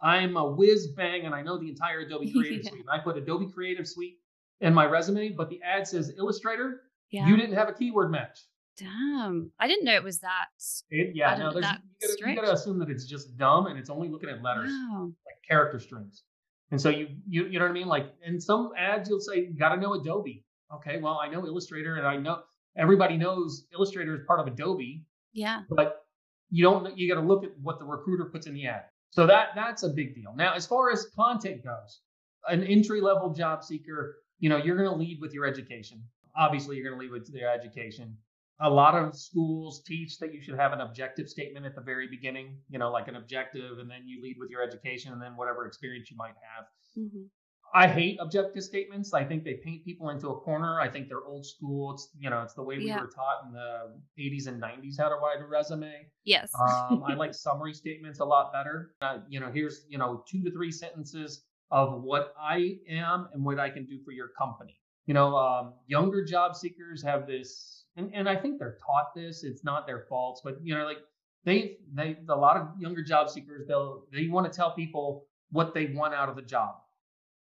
I'm 0.00 0.36
a 0.36 0.50
whiz 0.50 0.88
bang 0.88 1.26
and 1.26 1.34
I 1.34 1.42
know 1.42 1.58
the 1.58 1.68
entire 1.68 2.00
Adobe 2.00 2.32
Creative 2.36 2.64
yeah. 2.64 2.70
Suite. 2.70 2.82
And 2.82 2.90
I 2.90 3.02
put 3.02 3.16
Adobe 3.16 3.46
Creative 3.52 3.86
Suite 3.88 4.18
in 4.60 4.74
my 4.74 4.86
resume, 4.86 5.30
but 5.30 5.48
the 5.48 5.60
ad 5.62 5.86
says 5.86 6.12
Illustrator. 6.18 6.82
Yeah. 7.10 7.26
You 7.26 7.36
didn't 7.36 7.54
have 7.54 7.68
a 7.68 7.72
keyword 7.72 8.10
match. 8.10 8.38
Damn, 8.78 9.52
I 9.60 9.68
didn't 9.68 9.84
know 9.84 9.94
it 9.94 10.02
was 10.02 10.20
that. 10.20 10.46
It, 10.90 11.14
yeah, 11.14 11.36
no, 11.36 11.52
there's, 11.52 11.66
you, 11.66 12.08
gotta, 12.08 12.30
you 12.30 12.36
gotta 12.36 12.52
assume 12.52 12.78
that 12.78 12.88
it's 12.88 13.04
just 13.04 13.36
dumb 13.36 13.66
and 13.66 13.78
it's 13.78 13.90
only 13.90 14.08
looking 14.08 14.30
at 14.30 14.42
letters, 14.42 14.72
wow. 14.72 15.12
like 15.26 15.36
character 15.46 15.78
strings. 15.78 16.22
And 16.70 16.80
so 16.80 16.88
you, 16.88 17.08
you, 17.28 17.46
you 17.48 17.58
know 17.58 17.66
what 17.66 17.70
I 17.70 17.74
mean? 17.74 17.86
Like 17.86 18.06
in 18.24 18.40
some 18.40 18.70
ads, 18.78 19.10
you'll 19.10 19.20
say 19.20 19.40
you 19.40 19.54
got 19.58 19.74
to 19.74 19.80
know 19.80 19.92
Adobe. 19.92 20.42
Okay, 20.74 20.98
well, 20.98 21.20
I 21.22 21.28
know 21.28 21.46
Illustrator 21.46 21.96
and 21.96 22.06
I 22.06 22.16
know 22.16 22.42
everybody 22.76 23.16
knows 23.16 23.66
Illustrator 23.72 24.14
is 24.14 24.20
part 24.26 24.40
of 24.40 24.46
Adobe. 24.46 25.04
Yeah. 25.32 25.62
But 25.70 26.04
you 26.50 26.62
don't 26.62 26.96
you 26.96 27.12
got 27.12 27.20
to 27.20 27.26
look 27.26 27.44
at 27.44 27.50
what 27.60 27.78
the 27.78 27.84
recruiter 27.84 28.26
puts 28.26 28.46
in 28.46 28.54
the 28.54 28.66
ad. 28.66 28.84
So 29.10 29.26
that 29.26 29.48
that's 29.54 29.82
a 29.82 29.88
big 29.88 30.14
deal. 30.14 30.34
Now, 30.36 30.54
as 30.54 30.66
far 30.66 30.90
as 30.90 31.06
content 31.16 31.64
goes, 31.64 32.00
an 32.48 32.62
entry 32.64 33.00
level 33.00 33.32
job 33.32 33.62
seeker, 33.62 34.16
you 34.38 34.48
know, 34.48 34.56
you're 34.56 34.76
going 34.76 34.88
to 34.88 34.96
lead 34.96 35.20
with 35.20 35.32
your 35.32 35.46
education. 35.46 36.02
Obviously, 36.36 36.76
you're 36.76 36.88
going 36.88 36.98
to 36.98 37.02
lead 37.02 37.12
with 37.12 37.32
their 37.32 37.50
education. 37.50 38.16
A 38.60 38.70
lot 38.70 38.94
of 38.94 39.16
schools 39.16 39.82
teach 39.86 40.18
that 40.18 40.32
you 40.32 40.40
should 40.40 40.56
have 40.56 40.72
an 40.72 40.80
objective 40.80 41.28
statement 41.28 41.66
at 41.66 41.74
the 41.74 41.80
very 41.80 42.06
beginning, 42.06 42.56
you 42.70 42.78
know, 42.78 42.90
like 42.90 43.08
an 43.08 43.16
objective, 43.16 43.78
and 43.78 43.90
then 43.90 44.02
you 44.06 44.22
lead 44.22 44.36
with 44.38 44.50
your 44.50 44.62
education 44.62 45.12
and 45.12 45.20
then 45.20 45.36
whatever 45.36 45.66
experience 45.66 46.10
you 46.10 46.16
might 46.16 46.34
have. 46.56 46.66
Mm-hmm. 46.96 47.22
I 47.74 47.88
hate 47.88 48.18
objective 48.20 48.62
statements. 48.62 49.14
I 49.14 49.24
think 49.24 49.44
they 49.44 49.54
paint 49.54 49.84
people 49.84 50.10
into 50.10 50.28
a 50.28 50.40
corner. 50.40 50.80
I 50.80 50.88
think 50.88 51.08
they're 51.08 51.24
old 51.24 51.46
school. 51.46 51.92
It's 51.94 52.10
you 52.18 52.28
know, 52.28 52.42
it's 52.42 52.54
the 52.54 52.62
way 52.62 52.76
we 52.78 52.86
yeah. 52.86 53.00
were 53.00 53.08
taught 53.08 53.44
in 53.46 53.52
the 53.52 53.94
80s 54.18 54.46
and 54.46 54.62
90s 54.62 54.98
how 54.98 55.08
to 55.08 55.16
write 55.16 55.40
a 55.40 55.46
resume. 55.46 56.06
Yes. 56.24 56.52
um, 56.60 57.02
I 57.06 57.14
like 57.16 57.34
summary 57.34 57.72
statements 57.72 58.20
a 58.20 58.24
lot 58.24 58.52
better. 58.52 58.94
Uh, 59.00 59.18
you 59.28 59.40
know, 59.40 59.50
here's 59.52 59.86
you 59.88 59.98
know 59.98 60.22
two 60.28 60.42
to 60.44 60.50
three 60.50 60.70
sentences 60.70 61.44
of 61.70 62.02
what 62.02 62.34
I 62.38 62.76
am 62.88 63.28
and 63.32 63.44
what 63.44 63.58
I 63.58 63.70
can 63.70 63.86
do 63.86 63.98
for 64.04 64.12
your 64.12 64.28
company. 64.38 64.78
You 65.06 65.14
know, 65.14 65.34
um, 65.36 65.74
younger 65.86 66.24
job 66.24 66.54
seekers 66.54 67.02
have 67.02 67.26
this, 67.26 67.84
and, 67.96 68.14
and 68.14 68.28
I 68.28 68.36
think 68.36 68.58
they're 68.58 68.78
taught 68.86 69.14
this. 69.16 69.42
It's 69.42 69.64
not 69.64 69.86
their 69.86 70.04
faults, 70.08 70.42
but 70.44 70.58
you 70.62 70.76
know, 70.76 70.84
like 70.84 70.98
they 71.44 71.78
they 71.92 72.18
a 72.28 72.36
lot 72.36 72.56
of 72.56 72.68
younger 72.78 73.02
job 73.02 73.28
seekers 73.28 73.66
they'll 73.66 74.04
they 74.12 74.28
want 74.28 74.50
to 74.50 74.56
tell 74.56 74.74
people 74.74 75.26
what 75.50 75.74
they 75.74 75.86
want 75.86 76.14
out 76.14 76.28
of 76.28 76.36
the 76.36 76.42
job 76.42 76.76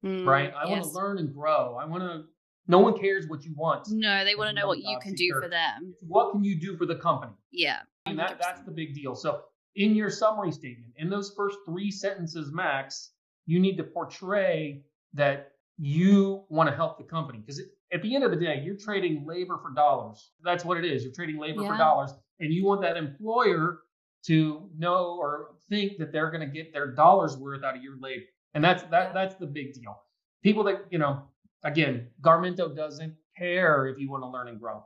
mm, 0.04 0.26
right? 0.26 0.52
I 0.54 0.68
yes. 0.68 0.70
want 0.70 0.84
to 0.84 0.90
learn 0.90 1.18
and 1.18 1.34
grow. 1.34 1.76
I 1.80 1.84
want 1.84 2.02
to. 2.02 2.24
No 2.70 2.80
one 2.80 2.98
cares 2.98 3.26
what 3.28 3.44
you 3.44 3.54
want. 3.56 3.88
No, 3.90 4.24
they 4.24 4.34
want 4.34 4.54
to 4.54 4.60
know 4.60 4.66
what 4.66 4.78
you 4.78 4.98
can 5.00 5.14
do 5.14 5.32
for 5.40 5.48
them. 5.48 5.94
What 6.06 6.32
can 6.32 6.44
you 6.44 6.60
do 6.60 6.76
for 6.76 6.84
the 6.84 6.96
company? 6.96 7.32
Yeah, 7.50 7.78
and 8.04 8.18
that, 8.18 8.38
that's 8.40 8.60
the 8.62 8.70
big 8.70 8.94
deal. 8.94 9.14
So 9.14 9.42
in 9.76 9.94
your 9.94 10.10
summary 10.10 10.52
statement, 10.52 10.92
in 10.96 11.08
those 11.08 11.32
first 11.36 11.58
three 11.66 11.90
sentences 11.90 12.52
max, 12.52 13.12
you 13.46 13.58
need 13.58 13.76
to 13.76 13.84
portray 13.84 14.82
that 15.14 15.52
you 15.78 16.44
want 16.50 16.68
to 16.68 16.76
help 16.76 16.98
the 16.98 17.04
company 17.04 17.38
because 17.38 17.62
at 17.92 18.02
the 18.02 18.14
end 18.14 18.24
of 18.24 18.30
the 18.30 18.36
day, 18.36 18.60
you're 18.62 18.76
trading 18.76 19.24
labor 19.26 19.58
for 19.62 19.72
dollars. 19.72 20.32
That's 20.42 20.64
what 20.64 20.76
it 20.76 20.84
is. 20.84 21.04
You're 21.04 21.14
trading 21.14 21.38
labor 21.38 21.62
yeah. 21.62 21.72
for 21.72 21.78
dollars, 21.78 22.12
and 22.40 22.52
you 22.52 22.64
want 22.64 22.82
that 22.82 22.96
employer 22.96 23.80
to 24.26 24.68
know 24.76 25.16
or 25.18 25.54
think 25.70 25.96
that 25.98 26.12
they're 26.12 26.30
going 26.30 26.46
to 26.46 26.52
get 26.52 26.72
their 26.72 26.92
dollars 26.92 27.36
worth 27.36 27.62
out 27.62 27.76
of 27.76 27.82
your 27.82 27.96
labor 27.98 28.24
And 28.54 28.64
that's 28.64 28.82
that 28.84 29.14
that's 29.14 29.34
the 29.36 29.46
big 29.46 29.74
deal. 29.74 30.00
People 30.42 30.64
that, 30.64 30.86
you 30.90 30.98
know, 30.98 31.22
again, 31.64 32.08
Garmento 32.22 32.74
doesn't 32.74 33.14
care 33.36 33.86
if 33.86 33.98
you 33.98 34.10
want 34.10 34.22
to 34.22 34.28
learn 34.28 34.48
and 34.48 34.58
grow. 34.60 34.84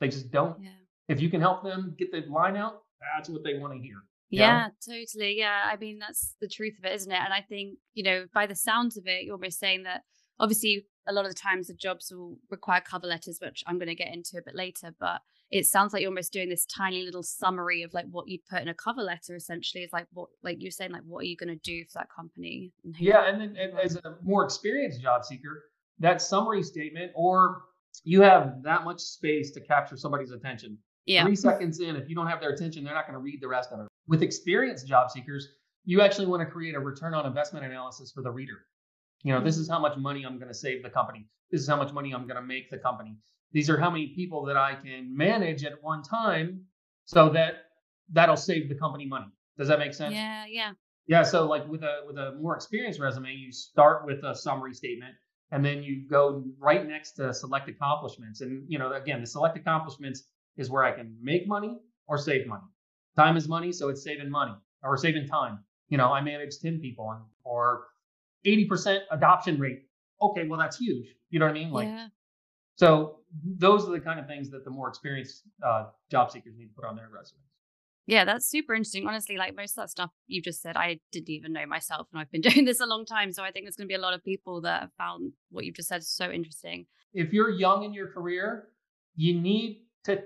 They 0.00 0.08
just 0.08 0.30
don't. 0.30 0.60
Yeah. 0.62 0.70
If 1.08 1.20
you 1.20 1.30
can 1.30 1.40
help 1.40 1.62
them 1.62 1.94
get 1.98 2.10
the 2.10 2.24
line 2.30 2.56
out, 2.56 2.82
that's 3.14 3.28
what 3.28 3.44
they 3.44 3.58
want 3.58 3.74
to 3.74 3.78
hear. 3.78 3.96
Yeah, 4.30 4.68
totally. 4.84 5.38
Yeah. 5.38 5.70
I 5.70 5.76
mean, 5.76 5.98
that's 5.98 6.34
the 6.40 6.48
truth 6.48 6.74
of 6.78 6.84
it, 6.84 6.94
isn't 6.94 7.12
it? 7.12 7.20
And 7.22 7.32
I 7.32 7.40
think, 7.40 7.78
you 7.92 8.02
know, 8.02 8.26
by 8.34 8.46
the 8.46 8.56
sounds 8.56 8.96
of 8.96 9.06
it, 9.06 9.24
you're 9.24 9.34
almost 9.34 9.60
saying 9.60 9.84
that 9.84 10.02
obviously 10.40 10.86
a 11.06 11.12
lot 11.12 11.24
of 11.24 11.30
the 11.30 11.38
times 11.38 11.68
the 11.68 11.74
jobs 11.74 12.10
will 12.10 12.38
require 12.50 12.80
cover 12.80 13.06
letters, 13.06 13.38
which 13.40 13.62
I'm 13.66 13.78
going 13.78 13.88
to 13.88 13.94
get 13.94 14.12
into 14.12 14.38
a 14.38 14.42
bit 14.42 14.56
later. 14.56 14.94
But 14.98 15.20
it 15.50 15.66
sounds 15.66 15.92
like 15.92 16.02
you're 16.02 16.10
almost 16.10 16.32
doing 16.32 16.48
this 16.48 16.66
tiny 16.66 17.02
little 17.02 17.22
summary 17.22 17.82
of 17.82 17.94
like 17.94 18.06
what 18.10 18.28
you'd 18.28 18.44
put 18.50 18.62
in 18.62 18.68
a 18.68 18.74
cover 18.74 19.02
letter. 19.02 19.34
Essentially, 19.36 19.84
is 19.84 19.92
like 19.92 20.06
what, 20.12 20.28
like 20.42 20.56
you're 20.60 20.70
saying, 20.70 20.92
like 20.92 21.02
what 21.06 21.20
are 21.20 21.26
you 21.26 21.36
going 21.36 21.48
to 21.48 21.62
do 21.62 21.84
for 21.84 21.98
that 22.00 22.08
company? 22.14 22.72
And 22.84 22.94
yeah, 22.98 23.28
and 23.28 23.40
then 23.40 23.56
and 23.56 23.78
as 23.78 23.96
a 23.96 24.16
more 24.22 24.44
experienced 24.44 25.00
job 25.02 25.24
seeker, 25.24 25.64
that 25.98 26.20
summary 26.20 26.62
statement, 26.62 27.12
or 27.14 27.62
you 28.02 28.22
have 28.22 28.62
that 28.62 28.84
much 28.84 29.00
space 29.00 29.52
to 29.52 29.60
capture 29.60 29.96
somebody's 29.96 30.32
attention. 30.32 30.78
Yeah. 31.06 31.24
Three 31.24 31.36
seconds 31.36 31.80
in, 31.80 31.96
if 31.96 32.08
you 32.08 32.14
don't 32.14 32.26
have 32.26 32.40
their 32.40 32.50
attention, 32.50 32.82
they're 32.82 32.94
not 32.94 33.06
going 33.06 33.18
to 33.18 33.22
read 33.22 33.40
the 33.40 33.48
rest 33.48 33.70
of 33.72 33.80
it. 33.80 33.86
With 34.08 34.22
experienced 34.22 34.86
job 34.86 35.10
seekers, 35.10 35.48
you 35.84 36.00
actually 36.00 36.26
want 36.26 36.40
to 36.40 36.46
create 36.46 36.74
a 36.74 36.80
return 36.80 37.14
on 37.14 37.26
investment 37.26 37.64
analysis 37.64 38.10
for 38.12 38.22
the 38.22 38.30
reader. 38.30 38.64
You 39.22 39.32
know, 39.32 39.42
this 39.42 39.56
mm-hmm. 39.56 39.62
is 39.62 39.68
how 39.68 39.78
much 39.78 39.96
money 39.98 40.24
I'm 40.24 40.38
going 40.38 40.48
to 40.48 40.54
save 40.54 40.82
the 40.82 40.90
company. 40.90 41.26
This 41.50 41.60
is 41.60 41.68
how 41.68 41.76
much 41.76 41.92
money 41.92 42.12
I'm 42.12 42.26
going 42.26 42.36
to 42.36 42.42
make 42.42 42.70
the 42.70 42.78
company. 42.78 43.16
These 43.54 43.70
are 43.70 43.78
how 43.78 43.90
many 43.90 44.08
people 44.08 44.44
that 44.44 44.56
I 44.56 44.74
can 44.74 45.16
manage 45.16 45.64
at 45.64 45.82
one 45.82 46.02
time 46.02 46.60
so 47.04 47.30
that 47.30 47.54
that'll 48.12 48.36
save 48.36 48.68
the 48.68 48.74
company 48.74 49.06
money. 49.06 49.28
Does 49.56 49.68
that 49.68 49.78
make 49.78 49.94
sense? 49.94 50.14
Yeah, 50.14 50.44
yeah. 50.46 50.72
Yeah, 51.06 51.22
so 51.22 51.46
like 51.46 51.66
with 51.68 51.82
a 51.82 52.00
with 52.06 52.16
a 52.18 52.32
more 52.40 52.54
experienced 52.56 52.98
resume, 52.98 53.32
you 53.32 53.52
start 53.52 54.04
with 54.04 54.24
a 54.24 54.34
summary 54.34 54.74
statement 54.74 55.14
and 55.52 55.64
then 55.64 55.82
you 55.82 56.08
go 56.08 56.44
right 56.58 56.86
next 56.86 57.12
to 57.12 57.32
select 57.32 57.68
accomplishments. 57.68 58.40
And 58.40 58.64
you 58.68 58.78
know, 58.78 58.92
again, 58.92 59.20
the 59.20 59.26
select 59.26 59.56
accomplishments 59.56 60.24
is 60.56 60.70
where 60.70 60.82
I 60.82 60.92
can 60.92 61.16
make 61.22 61.46
money 61.46 61.78
or 62.08 62.18
save 62.18 62.46
money. 62.46 62.64
Time 63.16 63.36
is 63.36 63.48
money, 63.48 63.70
so 63.72 63.88
it's 63.88 64.02
saving 64.02 64.30
money 64.30 64.54
or 64.82 64.96
saving 64.96 65.28
time. 65.28 65.60
You 65.88 65.98
know, 65.98 66.12
I 66.12 66.20
manage 66.20 66.58
10 66.60 66.80
people 66.80 67.10
and 67.10 67.22
or 67.44 67.84
80% 68.46 69.00
adoption 69.10 69.60
rate. 69.60 69.82
Okay, 70.20 70.48
well, 70.48 70.58
that's 70.58 70.78
huge. 70.78 71.06
You 71.30 71.38
know 71.38 71.46
what 71.46 71.52
I 71.52 71.54
mean? 71.54 71.70
Like, 71.70 71.88
yeah. 71.88 72.08
so 72.76 73.20
those 73.42 73.88
are 73.88 73.92
the 73.92 74.00
kind 74.00 74.20
of 74.20 74.26
things 74.26 74.50
that 74.50 74.64
the 74.64 74.70
more 74.70 74.88
experienced 74.88 75.42
uh, 75.64 75.86
job 76.10 76.30
seekers 76.30 76.54
need 76.56 76.66
to 76.66 76.74
put 76.74 76.84
on 76.84 76.96
their 76.96 77.08
resumes. 77.12 77.40
Yeah, 78.06 78.24
that's 78.24 78.46
super 78.46 78.74
interesting. 78.74 79.06
Honestly, 79.06 79.36
like 79.36 79.56
most 79.56 79.72
of 79.72 79.76
that 79.76 79.90
stuff 79.90 80.10
you've 80.26 80.44
just 80.44 80.60
said, 80.60 80.76
I 80.76 81.00
didn't 81.10 81.30
even 81.30 81.52
know 81.52 81.64
myself, 81.66 82.08
and 82.12 82.20
I've 82.20 82.30
been 82.30 82.40
doing 82.52 82.64
this 82.64 82.80
a 82.80 82.86
long 82.86 83.06
time. 83.06 83.32
So 83.32 83.42
I 83.42 83.50
think 83.50 83.64
there's 83.64 83.76
going 83.76 83.88
to 83.88 83.92
be 83.92 83.96
a 83.96 84.00
lot 84.00 84.14
of 84.14 84.22
people 84.22 84.60
that 84.62 84.82
have 84.82 84.92
found 84.98 85.32
what 85.50 85.64
you've 85.64 85.76
just 85.76 85.88
said 85.88 86.04
so 86.04 86.30
interesting. 86.30 86.86
If 87.14 87.32
you're 87.32 87.50
young 87.50 87.84
in 87.84 87.94
your 87.94 88.08
career, 88.08 88.68
you 89.16 89.40
need 89.40 89.84
to 90.04 90.22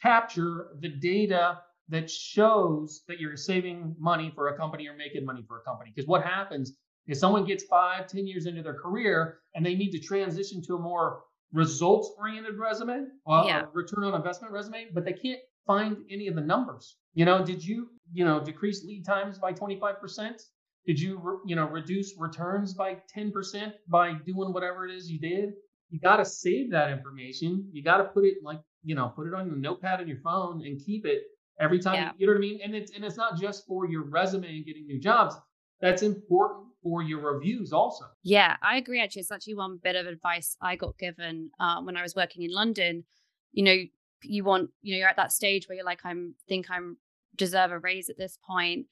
capture 0.00 0.68
the 0.80 0.88
data 0.88 1.58
that 1.88 2.10
shows 2.10 3.02
that 3.08 3.20
you're 3.20 3.36
saving 3.36 3.94
money 3.98 4.30
for 4.34 4.48
a 4.48 4.56
company 4.56 4.86
or 4.88 4.96
making 4.96 5.24
money 5.24 5.44
for 5.46 5.60
a 5.60 5.62
company. 5.62 5.92
Because 5.94 6.08
what 6.08 6.22
happens 6.22 6.72
if 7.06 7.18
someone 7.18 7.44
gets 7.44 7.64
five, 7.64 8.06
ten 8.06 8.26
years 8.26 8.46
into 8.46 8.62
their 8.62 8.74
career 8.74 9.40
and 9.54 9.64
they 9.64 9.74
need 9.74 9.90
to 9.90 9.98
transition 9.98 10.62
to 10.62 10.76
a 10.76 10.78
more 10.78 11.22
results 11.52 12.10
oriented 12.18 12.58
resume, 12.58 13.06
well, 13.26 13.46
yeah. 13.46 13.62
return 13.72 14.04
on 14.04 14.14
investment 14.14 14.52
resume, 14.52 14.86
but 14.94 15.04
they 15.04 15.12
can't 15.12 15.40
find 15.66 15.96
any 16.10 16.28
of 16.28 16.34
the 16.34 16.40
numbers. 16.40 16.96
You 17.14 17.24
know, 17.24 17.44
did 17.44 17.64
you, 17.64 17.88
you 18.12 18.24
know, 18.24 18.42
decrease 18.42 18.84
lead 18.84 19.04
times 19.04 19.38
by 19.38 19.52
25%? 19.52 20.42
Did 20.86 20.98
you, 20.98 21.40
you 21.46 21.54
know, 21.54 21.68
reduce 21.68 22.14
returns 22.18 22.74
by 22.74 22.96
10% 23.16 23.72
by 23.88 24.14
doing 24.26 24.52
whatever 24.52 24.86
it 24.86 24.94
is 24.94 25.10
you 25.10 25.20
did? 25.20 25.50
You 25.90 26.00
got 26.00 26.16
to 26.16 26.24
save 26.24 26.70
that 26.72 26.90
information. 26.90 27.68
You 27.72 27.84
got 27.84 27.98
to 27.98 28.04
put 28.04 28.24
it 28.24 28.36
like, 28.42 28.60
you 28.82 28.94
know, 28.94 29.12
put 29.14 29.26
it 29.26 29.34
on 29.34 29.46
your 29.46 29.56
notepad 29.56 30.00
on 30.00 30.08
your 30.08 30.18
phone 30.24 30.64
and 30.66 30.80
keep 30.84 31.06
it 31.06 31.22
every 31.60 31.78
time. 31.78 31.94
Yeah. 31.94 32.12
You 32.16 32.26
know 32.26 32.32
what 32.32 32.38
I 32.38 32.40
mean? 32.40 32.60
And 32.64 32.74
it's 32.74 32.92
and 32.92 33.04
it's 33.04 33.16
not 33.16 33.38
just 33.38 33.66
for 33.66 33.86
your 33.86 34.02
resume 34.04 34.48
and 34.48 34.64
getting 34.64 34.86
new 34.86 34.98
jobs. 34.98 35.36
That's 35.80 36.02
important 36.02 36.71
for 36.82 37.02
your 37.02 37.20
reviews 37.20 37.72
also. 37.72 38.04
Yeah, 38.22 38.56
I 38.62 38.76
agree. 38.76 39.00
Actually, 39.00 39.20
it's 39.20 39.32
actually 39.32 39.54
one 39.54 39.78
bit 39.82 39.96
of 39.96 40.06
advice 40.06 40.56
I 40.60 40.76
got 40.76 40.98
given 40.98 41.50
um, 41.60 41.86
when 41.86 41.96
I 41.96 42.02
was 42.02 42.16
working 42.16 42.42
in 42.42 42.50
London. 42.50 43.04
You 43.52 43.64
know, 43.64 43.76
you 44.22 44.44
want, 44.44 44.70
you 44.82 44.94
know, 44.94 44.98
you're 44.98 45.08
at 45.08 45.16
that 45.16 45.32
stage 45.32 45.68
where 45.68 45.76
you're 45.76 45.84
like, 45.84 46.00
I'm 46.04 46.34
think 46.48 46.70
I'm 46.70 46.96
deserve 47.36 47.70
a 47.70 47.78
raise 47.78 48.08
at 48.08 48.18
this 48.18 48.38
point. 48.44 48.86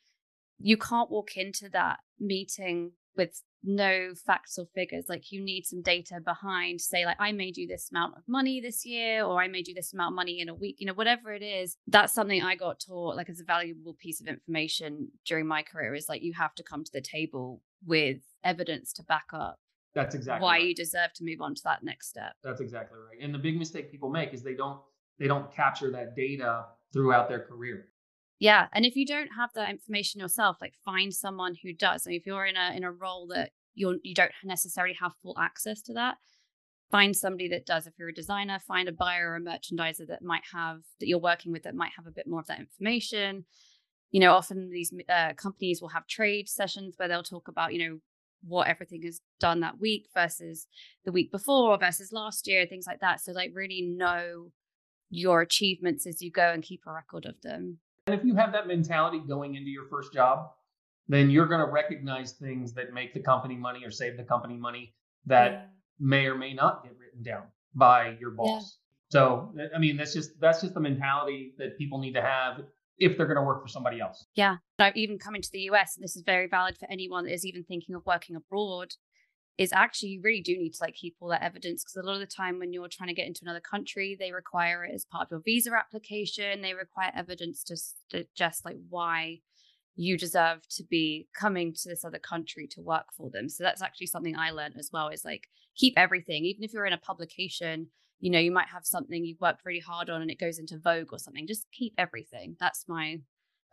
You 0.59 0.77
can't 0.77 1.11
walk 1.11 1.37
into 1.37 1.69
that 1.71 1.99
meeting 2.19 2.93
with 3.17 3.43
no 3.63 4.15
facts 4.15 4.59
or 4.59 4.67
figures. 4.75 5.07
Like 5.09 5.33
you 5.33 5.41
need 5.43 5.67
some 5.67 5.83
data 5.83 6.21
behind, 6.25 6.81
say, 6.81 7.05
like, 7.05 7.17
I 7.19 7.33
made 7.33 7.57
you 7.57 7.67
this 7.67 7.91
amount 7.91 8.17
of 8.17 8.23
money 8.27 8.61
this 8.61 8.85
year, 8.87 9.25
or 9.25 9.41
I 9.41 9.49
made 9.49 9.69
you 9.69 9.75
this 9.75 9.93
amount 9.93 10.13
of 10.13 10.17
money 10.17 10.41
in 10.41 10.49
a 10.49 10.55
week, 10.55 10.77
you 10.79 10.87
know, 10.87 10.95
whatever 10.95 11.33
it 11.33 11.43
is. 11.43 11.77
That's 11.87 12.13
something 12.13 12.43
I 12.43 12.57
got 12.57 12.81
taught, 12.81 13.17
like, 13.17 13.29
as 13.29 13.41
a 13.41 13.45
valuable 13.45 13.95
piece 13.95 14.21
of 14.21 14.27
information 14.27 15.09
during 15.27 15.47
my 15.47 15.63
career 15.63 15.95
is 15.95 16.09
like, 16.09 16.23
you 16.23 16.33
have 16.35 16.55
to 16.57 16.63
come 16.63 16.85
to 16.85 16.93
the 16.93 17.01
table 17.01 17.63
with 17.87 18.19
evidence 18.45 18.93
to 18.95 19.03
back 19.03 19.27
up 19.33 19.59
that's 19.95 20.15
exactly 20.15 20.43
why 20.43 20.53
right. 20.53 20.67
you 20.67 20.75
deserve 20.75 21.13
to 21.15 21.25
move 21.25 21.41
on 21.41 21.55
to 21.55 21.63
that 21.65 21.83
next 21.83 22.09
step. 22.09 22.35
That's 22.45 22.61
exactly 22.61 22.99
right. 22.99 23.19
And 23.25 23.35
the 23.35 23.39
big 23.39 23.59
mistake 23.59 23.91
people 23.91 24.09
make 24.09 24.33
is 24.33 24.43
they 24.43 24.55
don't 24.55 24.81
they 25.19 25.27
don't 25.27 25.53
capture 25.53 25.91
that 25.93 26.15
data 26.15 26.67
throughout 26.93 27.29
their 27.29 27.41
career. 27.41 27.89
Yeah, 28.41 28.69
and 28.73 28.87
if 28.87 28.97
you 28.97 29.07
don't 29.07 29.29
have 29.37 29.51
that 29.55 29.69
information 29.69 30.19
yourself, 30.19 30.57
like 30.63 30.73
find 30.83 31.13
someone 31.13 31.57
who 31.63 31.75
does. 31.75 32.07
Mean, 32.07 32.17
if 32.17 32.27
you're 32.27 32.47
in 32.47 32.57
a 32.57 32.75
in 32.75 32.85
a 32.85 32.91
role 32.91 33.27
that 33.29 33.51
you're 33.75 33.99
you 34.03 34.15
don't 34.15 34.33
necessarily 34.43 34.97
have 34.99 35.13
full 35.23 35.39
access 35.39 35.83
to 35.83 35.93
that, 35.93 36.17
find 36.91 37.15
somebody 37.15 37.49
that 37.49 37.67
does. 37.67 37.87
If 37.87 37.93
you're 37.99 38.09
a 38.09 38.15
designer, 38.15 38.59
find 38.59 38.89
a 38.89 38.93
buyer 38.93 39.31
or 39.31 39.37
a 39.37 39.41
merchandiser 39.41 40.07
that 40.09 40.23
might 40.23 40.43
have 40.55 40.79
that 40.99 41.07
you're 41.07 41.19
working 41.19 41.53
with 41.53 41.65
that 41.65 41.75
might 41.75 41.93
have 41.97 42.07
a 42.07 42.11
bit 42.11 42.27
more 42.27 42.41
of 42.41 42.47
that 42.47 42.61
information. 42.61 43.45
You 44.11 44.21
know, 44.21 44.33
often 44.33 44.71
these 44.71 44.93
uh, 45.09 45.35
companies 45.35 45.83
will 45.83 45.91
have 45.91 46.07
trade 46.07 46.49
sessions 46.49 46.95
where 46.97 47.09
they'll 47.09 47.23
talk 47.23 47.47
about 47.47 47.75
you 47.75 47.89
know 47.89 47.99
what 48.43 48.69
everything 48.69 49.03
has 49.03 49.21
done 49.39 49.61
that 49.61 49.79
week 49.79 50.07
versus 50.15 50.67
the 51.05 51.13
week 51.13 51.31
before 51.31 51.77
versus 51.77 52.11
last 52.11 52.49
year, 52.49 52.65
things 52.65 52.87
like 52.87 53.01
that. 53.01 53.21
So 53.21 53.33
like 53.33 53.51
really 53.53 53.83
know 53.83 54.51
your 55.11 55.43
achievements 55.43 56.07
as 56.07 56.23
you 56.23 56.31
go 56.31 56.51
and 56.51 56.63
keep 56.63 56.85
a 56.87 56.93
record 56.93 57.27
of 57.27 57.35
them. 57.43 57.81
And 58.11 58.19
if 58.19 58.27
you 58.27 58.35
have 58.35 58.53
that 58.53 58.67
mentality 58.67 59.21
going 59.21 59.55
into 59.55 59.71
your 59.71 59.85
first 59.85 60.13
job, 60.13 60.51
then 61.07 61.31
you're 61.31 61.47
going 61.47 61.65
to 61.65 61.71
recognize 61.71 62.33
things 62.33 62.73
that 62.75 62.93
make 62.93 63.15
the 63.15 63.21
company 63.21 63.55
money 63.57 63.85
or 63.85 63.91
save 63.93 64.17
the 64.17 64.25
company 64.25 64.57
money 64.57 64.95
that 65.27 65.53
yeah. 65.53 65.63
may 66.01 66.27
or 66.27 66.35
may 66.35 66.53
not 66.53 66.83
get 66.83 66.93
written 66.99 67.23
down 67.23 67.45
by 67.73 68.17
your 68.21 68.33
boss. 68.33 68.79
Yeah. 68.79 69.11
So, 69.11 69.55
I 69.75 69.79
mean, 69.79 69.97
that's 69.97 70.13
just 70.13 70.41
that's 70.41 70.61
just 70.61 70.75
the 70.75 70.81
mentality 70.81 71.55
that 71.59 71.79
people 71.79 72.01
need 72.01 72.15
to 72.15 72.23
have 72.23 72.63
if 72.99 73.17
they're 73.17 73.27
going 73.27 73.37
to 73.37 73.43
work 73.43 73.63
for 73.63 73.69
somebody 73.69 74.01
else. 74.01 74.27
Yeah. 74.35 74.57
I've 74.81 74.97
even 74.97 75.17
coming 75.19 75.43
to 75.43 75.53
the 75.53 75.71
US, 75.71 75.97
and 75.97 76.03
this 76.03 76.17
is 76.17 76.23
very 76.23 76.49
valid 76.49 76.79
for 76.79 76.91
anyone 76.91 77.27
that 77.27 77.33
is 77.33 77.47
even 77.47 77.63
thinking 77.63 77.95
of 77.95 78.05
working 78.07 78.35
abroad 78.35 78.95
is 79.61 79.75
actually 79.75 80.09
you 80.09 80.23
really 80.23 80.41
do 80.41 80.57
need 80.57 80.73
to 80.73 80.83
like 80.83 80.95
keep 80.95 81.15
all 81.21 81.29
that 81.29 81.43
evidence 81.43 81.85
because 81.85 81.97
a 81.97 82.03
lot 82.03 82.15
of 82.15 82.21
the 82.21 82.27
time 82.27 82.59
when 82.59 82.73
you're 82.73 82.89
trying 82.89 83.09
to 83.09 83.15
get 83.15 83.27
into 83.27 83.43
another 83.43 83.61
country 83.61 84.17
they 84.19 84.33
require 84.33 84.85
it 84.85 84.95
as 84.95 85.05
part 85.05 85.27
of 85.27 85.31
your 85.31 85.41
visa 85.41 85.71
application 85.73 86.63
they 86.63 86.73
require 86.73 87.13
evidence 87.15 87.63
to 87.63 87.77
suggest 88.11 88.65
like 88.65 88.79
why 88.89 89.39
you 89.97 90.17
deserve 90.17 90.67
to 90.69 90.83
be 90.85 91.29
coming 91.35 91.75
to 91.75 91.89
this 91.89 92.07
other 92.07 92.19
country 92.19 92.67
to 92.67 92.81
work 92.81 93.07
for 93.15 93.29
them. 93.29 93.51
So 93.51 93.63
that's 93.63 93.83
actually 93.83 94.07
something 94.07 94.35
i 94.35 94.51
learned 94.51 94.77
as 94.79 94.89
well 94.91 95.09
is 95.09 95.27
like 95.27 95.49
keep 95.77 95.93
everything. 95.99 96.47
Even 96.47 96.65
if 96.65 96.73
you're 96.73 96.87
in 96.87 96.95
a 96.95 96.99
publication 96.99 97.89
you 98.19 98.31
know 98.31 98.39
you 98.39 98.53
might 98.53 98.69
have 98.69 98.87
something 98.87 99.25
you've 99.25 99.41
worked 99.41 99.65
really 99.65 99.81
hard 99.81 100.09
on 100.09 100.23
and 100.23 100.31
it 100.31 100.39
goes 100.39 100.59
into 100.59 100.79
vogue 100.79 101.13
or 101.13 101.19
something 101.19 101.47
just 101.47 101.67
keep 101.71 101.93
everything. 101.99 102.57
That's 102.59 102.87
my 102.89 103.21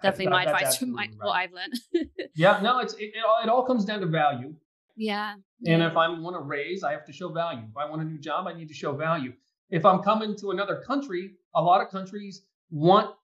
definitely 0.02 0.26
that, 0.26 0.32
my 0.32 0.44
advice 0.44 0.78
from 0.78 0.92
my, 0.92 1.04
right. 1.04 1.12
what 1.20 1.32
i've 1.32 1.52
learned. 1.54 2.10
Yeah 2.36 2.60
no 2.62 2.80
it's 2.80 2.94
it, 2.94 3.14
it, 3.16 3.24
all, 3.28 3.44
it 3.44 3.50
all 3.50 3.66
comes 3.66 3.84
down 3.84 4.00
to 4.02 4.06
value 4.06 4.54
yeah. 4.98 5.36
And 5.66 5.82
if 5.82 5.96
I 5.96 6.10
want 6.10 6.36
to 6.36 6.42
raise, 6.42 6.84
I 6.84 6.92
have 6.92 7.06
to 7.06 7.14
show 7.14 7.30
value. 7.30 7.64
If 7.70 7.78
I 7.78 7.90
want 7.90 8.02
a 8.02 8.06
new 8.06 8.20
job, 8.20 8.48
I 8.48 8.54
need 8.54 8.68
to 8.68 8.74
show 8.74 8.94
value. 8.94 9.32
If 9.70 9.86
I'm 9.86 10.00
coming 10.00 10.36
to 10.40 10.52
another 10.52 10.82
country, 10.86 11.36
a 11.56 11.62
lot 11.62 11.82
of 11.82 11.90
countries 11.90 12.42
want 12.70 13.16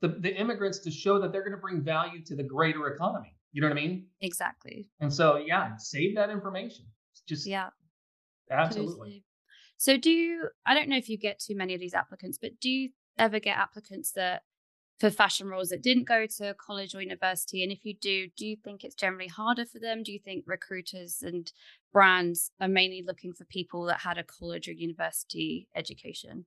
the, 0.00 0.08
the 0.08 0.34
immigrants 0.34 0.78
to 0.80 0.90
show 0.90 1.20
that 1.20 1.30
they're 1.30 1.42
going 1.42 1.52
to 1.54 1.60
bring 1.60 1.82
value 1.82 2.24
to 2.24 2.34
the 2.34 2.42
greater 2.42 2.88
economy. 2.88 3.36
You 3.52 3.60
know 3.60 3.68
what 3.68 3.76
I 3.76 3.80
mean? 3.80 4.06
Exactly. 4.20 4.88
And 5.00 5.12
so, 5.12 5.36
yeah, 5.36 5.76
save 5.76 6.14
that 6.16 6.30
information. 6.30 6.86
It's 7.12 7.22
just, 7.22 7.46
yeah. 7.46 7.70
Absolutely. 8.50 9.24
So, 9.76 9.96
do 9.96 10.10
you, 10.10 10.48
I 10.66 10.74
don't 10.74 10.88
know 10.88 10.96
if 10.96 11.08
you 11.08 11.18
get 11.18 11.38
too 11.38 11.56
many 11.56 11.74
of 11.74 11.80
these 11.80 11.94
applicants, 11.94 12.38
but 12.40 12.60
do 12.60 12.70
you 12.70 12.90
ever 13.18 13.40
get 13.40 13.56
applicants 13.56 14.12
that 14.12 14.42
for 15.00 15.10
fashion 15.10 15.48
roles 15.48 15.70
that 15.70 15.82
didn't 15.82 16.04
go 16.04 16.26
to 16.26 16.54
college 16.54 16.94
or 16.94 17.00
university? 17.02 17.62
And 17.62 17.72
if 17.72 17.84
you 17.84 17.94
do, 17.94 18.28
do 18.36 18.46
you 18.46 18.56
think 18.62 18.84
it's 18.84 18.94
generally 18.94 19.28
harder 19.28 19.64
for 19.64 19.78
them? 19.78 20.02
Do 20.02 20.12
you 20.12 20.18
think 20.18 20.44
recruiters 20.46 21.22
and 21.22 21.50
brands 21.92 22.50
are 22.60 22.68
mainly 22.68 23.02
looking 23.04 23.32
for 23.32 23.44
people 23.46 23.84
that 23.86 24.00
had 24.00 24.18
a 24.18 24.24
college 24.24 24.68
or 24.68 24.72
university 24.72 25.68
education? 25.74 26.44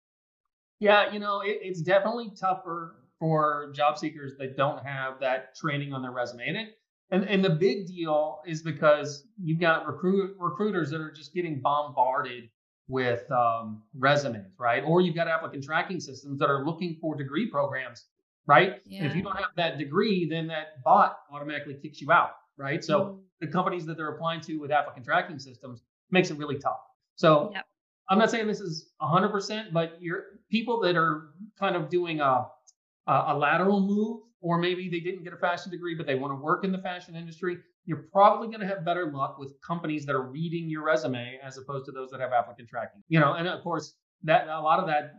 Yeah, 0.80 1.12
you 1.12 1.20
know, 1.20 1.42
it, 1.42 1.60
it's 1.62 1.82
definitely 1.82 2.32
tougher 2.40 3.04
for 3.20 3.72
job 3.74 3.98
seekers 3.98 4.34
that 4.38 4.56
don't 4.56 4.86
have 4.86 5.20
that 5.20 5.56
training 5.56 5.94
on 5.94 6.02
their 6.02 6.12
resume. 6.12 6.48
And 6.48 6.58
it 6.58 6.78
And 7.12 7.24
and 7.26 7.44
the 7.44 7.50
big 7.50 7.88
deal 7.88 8.42
is 8.46 8.62
because 8.62 9.28
you've 9.42 9.60
got 9.60 9.88
recruit 9.88 10.36
recruiters 10.40 10.90
that 10.92 11.02
are 11.02 11.12
just 11.12 11.34
getting 11.34 11.62
bombarded 11.62 12.50
with 12.88 13.30
um, 13.32 13.84
resumes, 13.98 14.54
right? 14.60 14.84
Or 14.86 15.00
you've 15.02 15.16
got 15.16 15.28
applicant 15.28 15.64
tracking 15.64 16.00
systems 16.00 16.38
that 16.40 16.50
are 16.50 16.66
looking 16.66 16.98
for 17.00 17.16
degree 17.16 17.50
programs, 17.50 18.06
right? 18.46 18.82
Yeah. 18.86 19.06
If 19.06 19.16
you 19.16 19.24
don't 19.24 19.36
have 19.38 19.52
that 19.58 19.78
degree, 19.78 20.28
then 20.28 20.48
that 20.48 20.84
bot 20.84 21.18
automatically 21.32 21.76
kicks 21.76 22.02
you 22.02 22.12
out, 22.12 22.32
right? 22.58 22.84
So 22.84 23.00
Mm. 23.06 23.20
the 23.42 23.48
companies 23.48 23.86
that 23.86 23.98
they're 23.98 24.10
applying 24.16 24.42
to 24.42 24.58
with 24.58 24.72
applicant 24.72 25.06
tracking 25.06 25.40
systems 25.40 25.82
makes 26.12 26.30
it 26.32 26.38
really 26.38 26.58
tough. 26.60 26.80
So 27.16 27.52
Yep. 27.54 27.66
I'm 28.10 28.18
not 28.20 28.30
saying 28.30 28.48
this 28.48 28.60
is 28.60 28.92
100%, 29.02 29.72
but 29.72 30.02
you're 30.02 30.40
people 30.50 30.80
that 30.82 30.96
are 30.98 31.30
kind 31.58 31.76
of 31.76 31.90
doing 31.90 32.20
a 32.20 32.48
a, 33.06 33.24
a 33.30 33.38
lateral 33.38 33.82
move, 33.82 34.22
or 34.40 34.58
maybe 34.58 34.88
they 34.90 35.02
didn't 35.02 35.24
get 35.26 35.34
a 35.34 35.38
fashion 35.38 35.70
degree, 35.72 35.94
but 35.94 36.06
they 36.06 36.16
want 36.16 36.32
to 36.32 36.36
work 36.42 36.64
in 36.64 36.72
the 36.72 36.78
fashion 36.78 37.16
industry. 37.18 37.58
You're 37.86 38.06
probably 38.14 38.48
going 38.48 38.62
to 38.62 38.68
have 38.68 38.86
better 38.86 39.12
luck 39.12 39.38
with 39.38 39.60
companies 39.62 40.06
that 40.06 40.16
are 40.16 40.22
reading 40.22 40.70
your 40.70 40.84
resume 40.86 41.38
as 41.44 41.58
opposed 41.58 41.84
to 41.88 41.92
those 41.92 42.12
that 42.12 42.22
have 42.22 42.32
applicant 42.32 42.70
tracking. 42.70 43.04
You 43.10 43.20
know, 43.20 43.34
and 43.34 43.46
of 43.46 43.62
course, 43.62 43.96
that 44.24 44.48
a 44.48 44.62
lot 44.62 44.80
of 44.80 44.88
that 44.88 45.16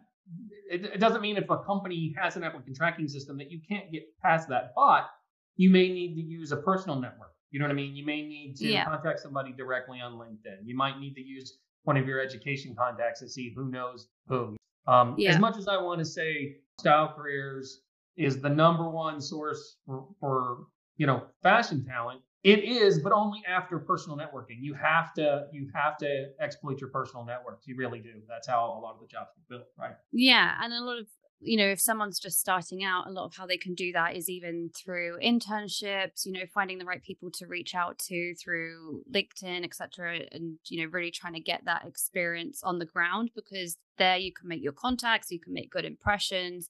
it, 0.71 0.85
it 0.85 1.01
doesn't 1.01 1.21
mean 1.21 1.37
if 1.37 1.49
a 1.51 1.59
company 1.59 2.15
has 2.21 2.37
an 2.37 2.45
applicant 2.45 2.77
tracking 2.77 3.09
system 3.09 3.37
that 3.39 3.51
you 3.51 3.61
can't 3.69 3.91
get 3.93 4.03
past 4.23 4.49
that 4.49 4.75
bot. 4.75 5.11
You 5.57 5.71
may 5.71 5.89
need 5.89 6.15
to 6.17 6.23
use 6.23 6.51
a 6.53 6.57
personal 6.57 6.99
network. 7.01 7.33
You 7.51 7.61
know 7.61 7.67
what 7.67 7.73
I 7.73 7.75
mean? 7.75 7.95
You 7.95 8.05
may 8.05 8.23
need 8.23 8.57
to 8.57 8.67
Yeah. 8.67 8.85
contact 8.85 9.21
somebody 9.21 9.53
directly 9.53 10.01
on 10.01 10.15
LinkedIn. 10.15 10.59
You 10.65 10.77
might 10.77 10.99
need 10.99 11.15
to 11.15 11.21
use 11.23 11.59
one 11.85 11.97
of 11.97 12.09
your 12.09 12.19
education 12.21 12.75
contacts 12.75 13.21
to 13.21 13.29
see 13.29 13.53
who 13.55 13.71
knows 13.71 14.09
who. 14.27 14.57
Um, 14.87 15.15
Yeah. 15.19 15.31
As 15.31 15.39
much 15.39 15.57
as 15.57 15.69
I 15.69 15.81
want 15.81 16.01
to 16.01 16.05
say 16.05 16.57
Style 16.81 17.13
Careers 17.15 17.83
is 18.17 18.41
the 18.41 18.49
number 18.49 18.89
one 18.89 19.21
source 19.21 19.77
for, 19.87 20.09
for 20.19 20.67
you 20.97 21.07
know 21.07 21.27
fashion 21.43 21.85
talent, 21.85 22.23
it 22.45 22.63
is, 22.63 22.99
but 22.99 23.13
only 23.13 23.43
after 23.49 23.79
personal 23.79 24.19
networking. 24.19 24.59
You 24.61 24.75
have 24.75 25.15
to 25.15 25.47
you 25.51 25.71
have 25.75 25.97
to 25.99 26.29
exploit 26.41 26.79
your 26.79 26.91
personal 26.91 27.25
networks. 27.25 27.67
You 27.67 27.75
really 27.77 28.01
do. 28.01 28.13
That's 28.29 28.47
how 28.47 28.67
a 28.67 28.81
lot 28.81 28.95
of 28.95 29.01
the 29.01 29.07
jobs 29.07 29.31
get 29.35 29.49
built, 29.49 29.67
right? 29.79 29.95
Yeah, 30.13 30.53
and 30.63 30.73
a 30.73 30.81
lot 30.81 30.99
of 30.99 31.07
you 31.41 31.59
know, 31.59 31.67
if 31.67 31.81
someone's 31.81 32.19
just 32.19 32.41
starting 32.41 32.85
out, 32.85 33.07
a 33.07 33.11
lot 33.11 33.27
of 33.27 33.35
how 33.35 33.47
they 33.47 33.57
can 33.57 33.75
do 33.75 33.93
that 33.93 34.17
is 34.17 34.31
even 34.31 34.71
through 34.75 35.19
internships, 35.23 36.25
you 36.25 36.33
know, 36.33 36.45
finding 36.53 36.79
the 36.79 36.85
right 36.85 37.03
people 37.03 37.31
to 37.33 37.47
reach 37.47 37.75
out 37.75 37.99
to 37.99 38.35
through 38.35 39.03
LinkedIn, 39.13 39.65
etc., 39.65 40.21
and 40.33 40.59
you 40.67 40.83
know, 40.83 40.91
really 40.91 41.11
trying 41.11 41.35
to 41.35 41.41
get 41.41 41.65
that 41.65 41.87
experience 41.87 42.63
on 42.63 42.79
the 42.79 42.87
ground 42.87 43.31
because 43.35 43.77
there 43.99 44.17
you 44.17 44.33
can 44.33 44.49
make 44.49 44.63
your 44.63 44.73
contacts, 44.73 45.31
you 45.31 45.41
can 45.41 45.53
make 45.55 45.71
good 45.71 45.85
impressions. 45.85 46.69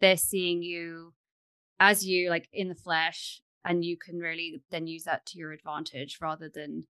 They're 0.00 0.16
seeing 0.16 0.62
you 0.62 1.14
as 1.80 2.06
you 2.06 2.30
like 2.30 2.48
in 2.52 2.68
the 2.68 2.74
flesh, 2.74 3.42
and 3.66 3.84
you 3.84 3.96
can 3.96 4.18
really 4.18 4.62
then 4.70 4.86
use 4.86 5.04
that 5.04 5.26
to 5.26 5.38
your 5.38 5.52
advantage 5.52 6.18
rather 6.20 6.48
than 6.48 6.86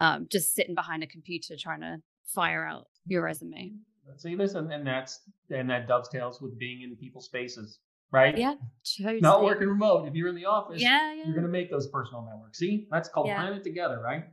um, 0.00 0.28
just 0.30 0.54
sitting 0.54 0.74
behind 0.74 1.02
a 1.02 1.06
computer 1.06 1.54
trying 1.58 1.80
to 1.80 1.98
fire 2.24 2.64
out 2.64 2.86
your 3.06 3.22
resume. 3.22 3.72
See 4.16 4.34
this, 4.34 4.54
and, 4.54 4.72
and 4.72 4.86
that's 4.86 5.20
and 5.50 5.68
that 5.68 5.86
dovetails 5.86 6.40
with 6.40 6.58
being 6.58 6.82
in 6.82 6.96
people's 6.96 7.26
spaces, 7.26 7.80
right? 8.10 8.36
Yeah, 8.38 8.54
totally. 8.96 9.20
Not 9.20 9.44
working 9.44 9.68
remote. 9.68 10.08
If 10.08 10.14
you're 10.14 10.28
in 10.28 10.34
the 10.34 10.46
office, 10.46 10.80
Yeah, 10.80 11.12
yeah. 11.12 11.24
you're 11.26 11.34
gonna 11.34 11.48
make 11.48 11.70
those 11.70 11.88
personal 11.88 12.22
networks. 12.22 12.58
See, 12.58 12.86
that's 12.90 13.08
called 13.08 13.26
Yeah. 13.26 13.36
planning 13.36 13.58
it 13.58 13.64
together, 13.64 14.00
right? 14.02 14.24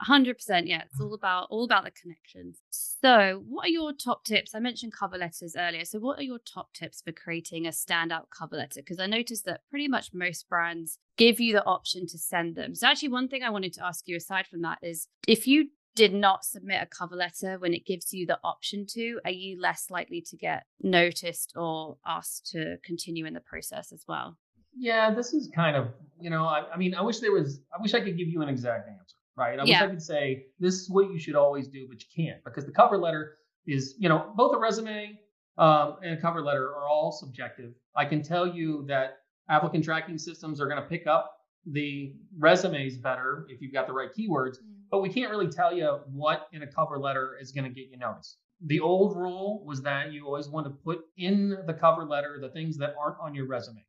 Hundred 0.00 0.34
percent, 0.34 0.66
yeah. 0.66 0.82
It's 0.82 1.00
all 1.00 1.14
about 1.14 1.46
all 1.50 1.64
about 1.64 1.84
the 1.84 1.90
connections. 1.90 2.60
So, 2.70 3.42
what 3.48 3.66
are 3.66 3.70
your 3.70 3.92
top 3.92 4.24
tips? 4.24 4.54
I 4.54 4.58
mentioned 4.58 4.92
cover 4.92 5.16
letters 5.16 5.54
earlier. 5.56 5.84
So, 5.84 5.98
what 6.00 6.18
are 6.18 6.24
your 6.24 6.40
top 6.40 6.72
tips 6.74 7.00
for 7.00 7.12
creating 7.12 7.66
a 7.66 7.70
standout 7.70 8.24
cover 8.36 8.56
letter? 8.56 8.80
Because 8.80 8.98
I 8.98 9.06
noticed 9.06 9.44
that 9.44 9.60
pretty 9.70 9.88
much 9.88 10.10
most 10.12 10.48
brands 10.48 10.98
give 11.16 11.38
you 11.38 11.52
the 11.52 11.64
option 11.64 12.06
to 12.08 12.18
send 12.18 12.56
them. 12.56 12.74
So, 12.74 12.88
actually, 12.88 13.10
one 13.10 13.28
thing 13.28 13.44
I 13.44 13.50
wanted 13.50 13.72
to 13.74 13.86
ask 13.86 14.08
you 14.08 14.16
aside 14.16 14.46
from 14.46 14.62
that 14.62 14.78
is 14.82 15.06
if 15.28 15.46
you 15.46 15.68
did 15.94 16.12
not 16.12 16.44
submit 16.44 16.82
a 16.82 16.86
cover 16.86 17.14
letter 17.14 17.58
when 17.58 17.72
it 17.72 17.86
gives 17.86 18.12
you 18.12 18.26
the 18.26 18.38
option 18.42 18.86
to, 18.90 19.20
are 19.24 19.30
you 19.30 19.60
less 19.60 19.86
likely 19.90 20.20
to 20.20 20.36
get 20.36 20.64
noticed 20.82 21.52
or 21.56 21.96
asked 22.04 22.50
to 22.50 22.76
continue 22.84 23.26
in 23.26 23.34
the 23.34 23.40
process 23.40 23.92
as 23.92 24.04
well? 24.08 24.36
Yeah, 24.76 25.14
this 25.14 25.32
is 25.32 25.48
kind 25.54 25.76
of, 25.76 25.88
you 26.20 26.30
know, 26.30 26.44
I, 26.44 26.64
I 26.72 26.76
mean, 26.76 26.94
I 26.94 27.02
wish 27.02 27.20
there 27.20 27.32
was, 27.32 27.60
I 27.72 27.80
wish 27.80 27.94
I 27.94 28.00
could 28.00 28.18
give 28.18 28.28
you 28.28 28.42
an 28.42 28.48
exact 28.48 28.88
answer, 28.88 29.16
right? 29.36 29.58
I 29.58 29.64
Yeah. 29.64 29.80
wish 29.80 29.88
I 29.90 29.90
could 29.94 30.02
say 30.02 30.46
this 30.58 30.74
is 30.74 30.90
what 30.90 31.10
you 31.10 31.18
should 31.18 31.34
always 31.34 31.68
do, 31.68 31.86
but 31.88 32.00
you 32.00 32.08
can't 32.14 32.42
because 32.44 32.64
the 32.64 32.72
cover 32.72 32.98
letter 32.98 33.38
is, 33.66 33.94
you 33.98 34.08
know, 34.08 34.32
both 34.36 34.54
a 34.54 34.58
resume 34.58 35.18
um, 35.58 35.96
and 36.02 36.18
a 36.18 36.20
cover 36.20 36.42
letter 36.42 36.74
are 36.74 36.88
all 36.88 37.12
subjective. 37.12 37.74
I 37.96 38.04
can 38.04 38.22
tell 38.22 38.46
you 38.46 38.84
that 38.86 39.18
applicant 39.48 39.84
tracking 39.84 40.18
systems 40.18 40.60
are 40.60 40.66
going 40.68 40.82
to 40.82 40.88
pick 40.88 41.06
up 41.06 41.38
the 41.66 42.14
resumes 42.38 42.98
better 42.98 43.46
if 43.48 43.60
you've 43.62 43.72
got 43.72 43.86
the 43.86 43.92
right 43.92 44.10
keywords, 44.16 44.56
but 44.90 45.00
we 45.00 45.08
can't 45.08 45.30
really 45.30 45.48
tell 45.48 45.74
you 45.74 46.00
what 46.12 46.48
in 46.52 46.62
a 46.62 46.66
cover 46.66 46.98
letter 46.98 47.36
is 47.40 47.52
going 47.52 47.64
to 47.64 47.70
get 47.70 47.88
you 47.90 47.96
noticed. 47.96 48.38
The 48.66 48.80
old 48.80 49.16
rule 49.16 49.64
was 49.64 49.82
that 49.82 50.12
you 50.12 50.26
always 50.26 50.48
want 50.48 50.66
to 50.66 50.70
put 50.70 51.00
in 51.16 51.56
the 51.66 51.74
cover 51.74 52.04
letter 52.04 52.38
the 52.40 52.50
things 52.50 52.76
that 52.78 52.94
aren't 53.00 53.16
on 53.20 53.34
your 53.34 53.46
resume, 53.46 53.84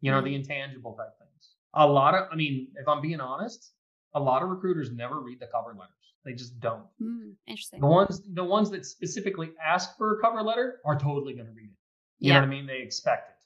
you 0.00 0.10
know, 0.10 0.20
the 0.20 0.34
intangible 0.34 0.94
type 0.94 1.16
things. 1.18 1.54
A 1.74 1.86
lot 1.86 2.14
of, 2.14 2.26
I 2.32 2.36
mean, 2.36 2.68
if 2.76 2.88
I'm 2.88 3.00
being 3.00 3.20
honest, 3.20 3.72
a 4.14 4.20
lot 4.20 4.42
of 4.42 4.48
recruiters 4.48 4.90
never 4.90 5.20
read 5.20 5.40
the 5.40 5.46
cover 5.46 5.70
letters. 5.70 5.94
They 6.24 6.32
just 6.34 6.60
don't. 6.60 6.84
Hmm, 7.00 7.30
interesting. 7.46 7.80
The 7.80 7.86
ones, 7.86 8.22
the 8.34 8.44
ones 8.44 8.70
that 8.70 8.84
specifically 8.84 9.50
ask 9.64 9.96
for 9.96 10.18
a 10.18 10.20
cover 10.22 10.42
letter 10.42 10.80
are 10.84 10.98
totally 10.98 11.34
going 11.34 11.46
to 11.46 11.52
read 11.52 11.70
it. 11.70 11.76
You 12.18 12.28
Yeah. 12.28 12.34
know 12.34 12.40
what 12.40 12.46
I 12.46 12.50
mean? 12.50 12.66
They 12.66 12.80
expect 12.82 13.30
it. 13.30 13.36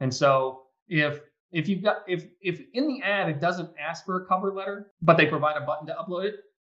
And 0.00 0.12
so 0.12 0.62
if 0.88 1.20
if 1.52 1.68
you've 1.68 1.82
got 1.82 1.98
if 2.08 2.26
if 2.40 2.60
in 2.74 2.88
the 2.88 3.00
ad 3.02 3.28
it 3.28 3.40
doesn't 3.40 3.70
ask 3.78 4.04
for 4.04 4.22
a 4.22 4.26
cover 4.26 4.52
letter, 4.52 4.92
but 5.02 5.16
they 5.16 5.26
provide 5.26 5.56
a 5.56 5.64
button 5.64 5.86
to 5.86 5.94
upload 5.94 6.24
it, 6.24 6.34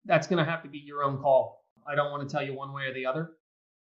that's 0.05 0.27
going 0.27 0.45
to 0.45 0.51
have 0.51 0.63
to 0.65 0.69
be 0.69 0.79
your 0.79 1.03
own 1.05 1.19
call. 1.19 1.65
I 1.87 1.95
don't 1.95 2.11
want 2.11 2.29
to 2.29 2.33
tell 2.33 2.45
you 2.45 2.53
one 2.55 2.73
way 2.73 2.87
or 2.87 2.93
the 2.95 3.07
other 3.07 3.31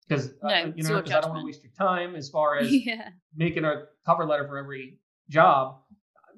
because 0.08 0.32
No, 0.42 0.48
uh, 0.48 0.72
you 0.76 0.84
know 0.84 0.96
because 1.02 1.10
I 1.10 1.20
don't 1.20 1.30
want 1.30 1.40
to 1.42 1.46
waste 1.46 1.64
your 1.64 1.72
time 1.76 2.14
as 2.14 2.30
far 2.30 2.56
as 2.60 2.72
yeah. 2.72 3.08
making 3.34 3.64
a 3.64 3.86
cover 4.06 4.24
letter 4.24 4.46
for 4.46 4.56
every 4.58 5.00
job, 5.28 5.80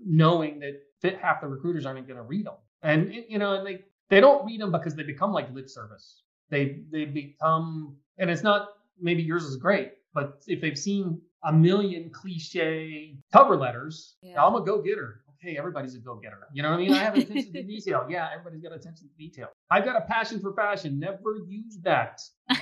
knowing 0.05 0.61
that 0.61 0.73
fit 1.03 1.19
half 1.19 1.43
the 1.43 1.47
recruiters 1.47 1.85
aren't 1.85 2.07
going 2.07 2.17
to 2.17 2.23
read 2.23 2.47
them. 2.47 2.55
And 2.83 3.13
you 3.29 3.39
know, 3.39 3.55
and 3.55 3.67
they 3.67 3.81
they 4.11 4.21
don't 4.21 4.45
read 4.47 4.61
them 4.61 4.73
because 4.73 4.95
they 4.95 5.03
become 5.03 5.33
like 5.33 5.53
lip 5.53 5.69
service. 5.69 6.23
They 6.51 6.81
they 6.91 7.05
become, 7.05 7.97
and 8.19 8.31
it's 8.31 8.43
not 8.43 8.69
maybe 9.01 9.23
yours 9.23 9.45
is 9.45 9.57
great, 9.57 9.93
but 10.15 10.43
if 10.47 10.61
they've 10.61 10.79
seen 10.79 11.21
a 11.45 11.53
million 11.53 12.11
cliche 12.11 13.17
cover 13.33 13.57
letters, 13.57 14.17
Yeah. 14.23 14.45
I'm 14.45 14.55
a 14.55 14.61
go 14.65 14.81
getter. 14.83 15.23
Okay, 15.41 15.57
everybody's 15.57 15.95
a 15.95 16.01
go 16.01 16.17
getter. 16.17 16.49
You 16.53 16.65
know 16.65 16.71
what 16.71 16.81
I 16.81 16.83
mean? 16.83 16.93
I 16.95 16.99
have 17.05 17.15
attention 17.17 17.53
to 17.53 17.63
detail. 17.75 18.07
Yeah, 18.11 18.29
everybody's 18.33 18.61
got 18.61 18.73
attention 18.73 19.09
to 19.09 19.15
detail. 19.17 19.49
I've 19.71 19.85
got 19.85 19.95
a 19.95 20.01
passion 20.01 20.41
for 20.41 20.53
fashion. 20.53 20.99
Never 20.99 21.37
use 21.47 21.79
that. 21.83 22.21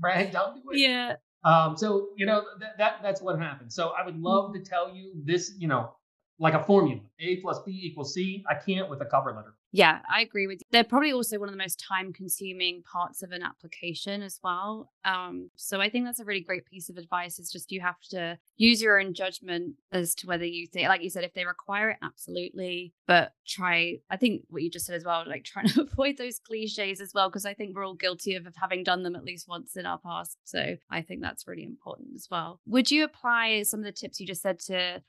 Right? 0.00 0.32
Don't 0.32 0.56
do 0.56 0.70
it. 0.72 0.78
yeah. 0.78 1.14
Um, 1.44 1.76
so 1.76 2.08
you 2.16 2.26
know 2.26 2.42
that, 2.60 2.78
that 2.78 2.94
that's 3.02 3.20
what 3.20 3.38
happens. 3.38 3.74
So 3.74 3.90
I 3.90 4.04
would 4.04 4.18
love 4.18 4.54
to 4.54 4.60
tell 4.60 4.94
you 4.94 5.12
this, 5.24 5.52
you 5.58 5.68
know, 5.68 5.94
like 6.42 6.54
a 6.54 6.62
formula: 6.62 7.00
A 7.20 7.36
plus 7.36 7.60
B 7.64 7.80
equals 7.84 8.14
C. 8.14 8.44
I 8.50 8.54
can't 8.54 8.90
with 8.90 9.00
a 9.00 9.04
cover 9.06 9.32
letter. 9.32 9.54
Yeah, 9.70 10.00
I 10.12 10.20
agree 10.20 10.46
with 10.46 10.58
you. 10.60 10.66
They're 10.70 10.84
probably 10.84 11.12
also 11.12 11.38
one 11.38 11.48
of 11.48 11.54
the 11.54 11.58
most 11.58 11.80
time 11.80 12.12
consuming 12.12 12.82
parts 12.82 13.22
of 13.22 13.32
an 13.32 13.42
application 13.42 14.20
as 14.20 14.38
well. 14.42 14.90
Um, 15.04 15.50
so 15.56 15.80
I 15.80 15.88
think 15.88 16.04
that's 16.04 16.20
a 16.20 16.26
really 16.26 16.42
great 16.42 16.66
piece 16.66 16.90
of 16.90 16.98
advice 16.98 17.38
is 17.38 17.50
just 17.50 17.72
you 17.72 17.80
have 17.80 18.00
to 18.10 18.38
use 18.58 18.82
your 18.82 19.00
own 19.00 19.14
judgment 19.14 19.76
as 19.90 20.14
to 20.16 20.26
whether 20.26 20.44
you 20.44 20.66
think, 20.66 20.88
like 20.88 21.02
you 21.02 21.08
said, 21.08 21.24
if 21.24 21.32
they 21.32 21.46
require 21.46 21.90
it, 21.90 21.96
absolutely. 22.02 22.92
But 23.06 23.32
try, 23.46 23.98
I 24.10 24.18
think 24.18 24.42
what 24.50 24.62
you 24.62 24.70
just 24.70 24.84
said 24.84 24.96
as 24.96 25.04
well, 25.04 25.24
like 25.26 25.44
trying 25.44 25.68
to 25.68 25.82
avoid 25.82 26.18
those 26.18 26.38
cliches 26.38 27.00
as 27.00 27.12
well, 27.14 27.30
because 27.30 27.46
I 27.46 27.54
think 27.54 27.74
we're 27.74 27.86
all 27.86 27.94
guilty 27.94 28.34
of, 28.34 28.46
of 28.46 28.56
having 28.56 28.84
done 28.84 29.04
them 29.04 29.16
at 29.16 29.24
least 29.24 29.48
once 29.48 29.76
in 29.76 29.86
our 29.86 29.98
past. 29.98 30.36
So 30.44 30.76
I 30.90 31.00
think 31.00 31.22
that's 31.22 31.46
really 31.46 31.64
important 31.64 32.08
as 32.14 32.28
well. 32.30 32.60
Would 32.66 32.90
you 32.90 33.04
apply 33.04 33.62
some 33.62 33.80
of 33.80 33.86
the 33.86 33.92
tips 33.92 34.20
you 34.20 34.26
just 34.26 34.42
said 34.42 34.58
to 34.66 35.02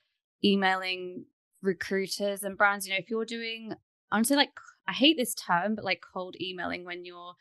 emailing 0.44 1.26
recruiters 1.62 2.44
and 2.44 2.58
brands? 2.58 2.88
You 2.88 2.94
know, 2.94 3.00
if 3.00 3.10
you're 3.10 3.26
doing 3.26 3.74
honestly 4.12 4.36
like 4.36 4.52
I 4.88 4.94
hate 4.94 5.18
this 5.18 5.34
term, 5.34 5.76
but 5.76 5.86
like 5.86 6.02
cold 6.14 6.36
emailing 6.42 6.86
when 6.86 7.06
you're 7.06 7.34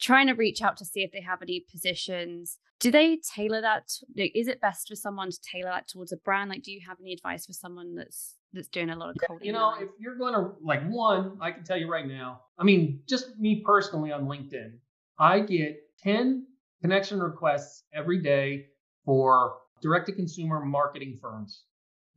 trying 0.00 0.26
to 0.28 0.32
reach 0.34 0.62
out 0.62 0.76
to 0.78 0.84
see 0.84 1.02
if 1.02 1.12
they 1.12 1.20
have 1.20 1.42
any 1.42 1.64
positions. 1.70 2.58
Do 2.80 2.92
they 2.92 3.18
tailor 3.34 3.60
that? 3.60 3.90
like, 4.16 4.30
Is 4.34 4.46
it 4.46 4.60
best 4.60 4.86
for 4.88 4.94
someone 4.94 5.30
to 5.30 5.38
tailor 5.40 5.70
that 5.70 5.88
towards 5.88 6.12
a 6.12 6.16
brand? 6.16 6.50
Like, 6.50 6.62
do 6.62 6.70
you 6.70 6.80
have 6.86 6.98
any 7.00 7.12
advice 7.12 7.46
for 7.46 7.52
someone 7.52 7.94
that's 7.96 8.34
that's 8.52 8.68
doing 8.68 8.90
a 8.90 8.96
lot 8.96 9.10
of 9.10 9.16
cold 9.26 9.40
You 9.42 9.52
know, 9.52 9.72
emailing? 9.74 9.88
if 9.88 10.00
you're 10.00 10.16
going 10.16 10.34
to 10.34 10.52
like 10.62 10.88
one, 10.88 11.36
I 11.40 11.50
can 11.50 11.64
tell 11.64 11.76
you 11.76 11.90
right 11.90 12.06
now. 12.06 12.40
I 12.58 12.64
mean, 12.64 13.00
just 13.08 13.36
me 13.38 13.62
personally 13.66 14.12
on 14.12 14.24
LinkedIn, 14.26 14.72
I 15.18 15.40
get 15.40 15.76
ten 16.02 16.46
connection 16.80 17.18
requests 17.20 17.82
every 17.92 18.22
day 18.22 18.66
for 19.04 19.56
direct 19.82 20.06
to 20.06 20.12
consumer 20.12 20.64
marketing 20.64 21.18
firms. 21.20 21.64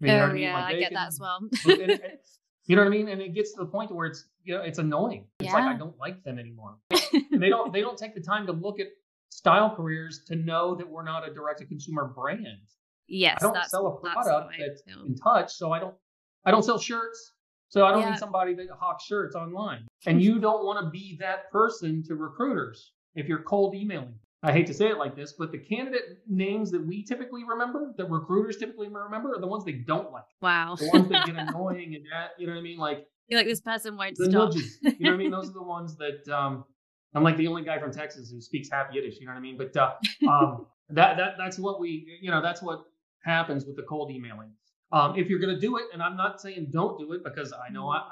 You 0.01 0.07
know 0.07 0.13
what 0.19 0.23
oh 0.23 0.29
I 0.29 0.33
mean? 0.33 0.43
yeah, 0.43 0.53
Like, 0.61 0.75
I 0.75 0.79
get 0.79 0.93
that 0.93 1.07
as 1.07 1.19
well. 1.19 1.39
and- 1.65 1.81
and- 1.91 2.01
you 2.67 2.75
know 2.75 2.83
what 2.83 2.87
I 2.87 2.91
mean? 2.91 3.09
And 3.09 3.21
it 3.21 3.33
gets 3.33 3.53
to 3.53 3.59
the 3.61 3.65
point 3.65 3.93
where 3.93 4.07
it's 4.07 4.25
you 4.43 4.53
know 4.55 4.61
it's 4.61 4.79
annoying. 4.79 5.25
It's 5.39 5.51
like 5.53 5.63
I 5.63 5.77
don't 5.77 5.97
like 5.97 6.23
them 6.23 6.39
anymore. 6.39 6.77
they 6.89 7.49
don't 7.49 7.71
they 7.73 7.81
don't 7.81 7.97
take 7.97 8.13
the 8.15 8.21
time 8.21 8.45
to 8.47 8.51
look 8.53 8.79
at 8.79 8.87
style 9.29 9.73
careers 9.75 10.23
to 10.27 10.35
know 10.35 10.75
that 10.75 10.87
we're 10.89 11.03
not 11.03 11.27
a 11.27 11.33
direct 11.33 11.59
to 11.59 11.65
consumer 11.65 12.05
brand. 12.15 12.45
yes, 13.07 13.37
I 13.41 13.43
don't 13.45 13.53
that's 13.53 13.71
sell 13.71 13.87
a 13.87 13.99
product 13.99 14.53
I 14.53 14.57
that's 14.59 14.81
in 14.87 15.15
touch, 15.15 15.51
so 15.53 15.71
I 15.71 15.79
don't 15.79 15.95
I 16.45 16.51
don't 16.51 16.63
sell 16.63 16.77
shirts. 16.79 17.33
So 17.69 17.85
I 17.85 17.91
don't 17.91 18.01
Yeah. 18.01 18.09
need 18.11 18.19
somebody 18.19 18.53
that 18.55 18.67
hawks 18.77 19.05
shirts 19.05 19.33
online. 19.35 19.87
And 20.05 20.21
you 20.21 20.39
don't 20.39 20.65
want 20.65 20.83
to 20.85 20.89
be 20.91 21.17
that 21.21 21.49
person 21.51 22.03
to 22.07 22.15
recruiters 22.15 22.91
if 23.15 23.27
you're 23.29 23.43
cold 23.43 23.75
emailing. 23.75 24.15
I 24.43 24.51
hate 24.51 24.65
to 24.67 24.73
say 24.73 24.87
it 24.87 24.97
like 24.97 25.15
this, 25.15 25.33
but 25.37 25.51
the 25.51 25.59
candidate 25.59 26.17
names 26.27 26.71
that 26.71 26.85
we 26.85 27.03
typically 27.03 27.43
remember, 27.43 27.93
that 27.97 28.09
recruiters 28.09 28.57
typically 28.57 28.87
remember, 28.87 29.35
are 29.35 29.39
the 29.39 29.47
ones 29.47 29.63
they 29.63 29.73
don't 29.73 30.11
like. 30.11 30.23
Wow. 30.41 30.75
The 30.79 30.89
ones 30.89 31.09
that 31.09 31.27
get 31.27 31.35
annoying 31.47 31.93
and 31.93 32.05
that, 32.11 32.31
you 32.39 32.47
know 32.47 32.53
what 32.53 32.59
I 32.59 32.63
mean? 32.63 32.79
Like 32.79 33.05
You're 33.27 33.39
like 33.39 33.47
this 33.47 33.61
person 33.61 33.97
won't 33.97 34.15
the 34.17 34.25
stop. 34.25 34.53
nudges. 34.53 34.79
You 34.81 34.91
know 34.99 35.11
what 35.11 35.13
I 35.13 35.17
mean? 35.17 35.31
Those 35.31 35.49
are 35.49 35.53
the 35.53 35.63
ones 35.63 35.95
that 35.97 36.27
um, 36.35 36.65
I'm 37.13 37.23
like 37.23 37.37
the 37.37 37.47
only 37.47 37.63
guy 37.63 37.77
from 37.79 37.91
Texas 37.91 38.31
who 38.31 38.41
speaks 38.41 38.69
half 38.71 38.87
Yiddish. 38.91 39.19
You 39.19 39.27
know 39.27 39.33
what 39.33 39.37
I 39.37 39.41
mean? 39.41 39.57
But 39.57 39.77
uh, 39.77 39.93
um, 40.27 40.65
that 40.89 41.17
that 41.17 41.35
that's 41.37 41.59
what 41.59 41.79
we 41.79 42.19
you 42.21 42.31
know 42.31 42.41
that's 42.41 42.63
what 42.63 42.81
happens 43.23 43.65
with 43.65 43.75
the 43.75 43.83
cold 43.83 44.11
emailing. 44.11 44.51
Um, 44.91 45.17
if 45.17 45.29
you're 45.29 45.39
going 45.39 45.53
to 45.53 45.61
do 45.61 45.77
it, 45.77 45.85
and 45.93 46.01
I'm 46.01 46.17
not 46.17 46.41
saying 46.41 46.69
don't 46.71 46.99
do 46.99 47.13
it 47.13 47.23
because 47.23 47.53
I 47.53 47.71
know 47.71 47.87
I, 47.89 47.97
I've, 47.97 48.03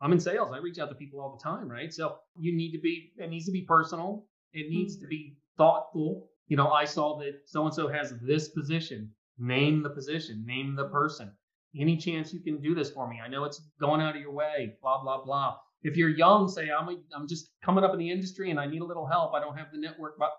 I'm 0.00 0.12
in 0.12 0.20
sales. 0.20 0.50
I 0.52 0.58
reach 0.58 0.78
out 0.78 0.88
to 0.90 0.94
people 0.94 1.20
all 1.20 1.38
the 1.38 1.42
time, 1.42 1.70
right? 1.70 1.92
So 1.92 2.16
you 2.36 2.54
need 2.54 2.72
to 2.72 2.80
be. 2.80 3.12
It 3.16 3.30
needs 3.30 3.46
to 3.46 3.52
be 3.52 3.62
personal. 3.62 4.26
It 4.52 4.68
needs 4.68 4.98
to 4.98 5.06
be 5.06 5.36
thoughtful. 5.56 6.28
You 6.48 6.56
know, 6.56 6.70
I 6.70 6.84
saw 6.84 7.18
that 7.18 7.40
so 7.46 7.64
and 7.64 7.74
so 7.74 7.88
has 7.88 8.14
this 8.22 8.48
position. 8.50 9.10
Name 9.38 9.82
the 9.82 9.90
position. 9.90 10.44
Name 10.46 10.74
the 10.76 10.88
person 10.88 11.32
any 11.78 11.96
chance 11.96 12.32
you 12.32 12.40
can 12.40 12.60
do 12.60 12.74
this 12.74 12.90
for 12.90 13.08
me? 13.08 13.18
I 13.24 13.28
know 13.28 13.44
it's 13.44 13.62
going 13.80 14.00
out 14.00 14.14
of 14.14 14.20
your 14.20 14.32
way, 14.32 14.74
blah, 14.82 15.02
blah, 15.02 15.24
blah. 15.24 15.56
If 15.82 15.96
you're 15.96 16.10
young, 16.10 16.48
say, 16.48 16.68
I'm, 16.70 16.88
a, 16.88 16.96
I'm 17.16 17.26
just 17.26 17.50
coming 17.64 17.82
up 17.82 17.92
in 17.92 17.98
the 17.98 18.10
industry 18.10 18.50
and 18.50 18.60
I 18.60 18.66
need 18.66 18.82
a 18.82 18.84
little 18.84 19.06
help. 19.06 19.32
I 19.34 19.40
don't 19.40 19.56
have 19.56 19.68
the 19.72 19.78
network, 19.78 20.16
but 20.18 20.30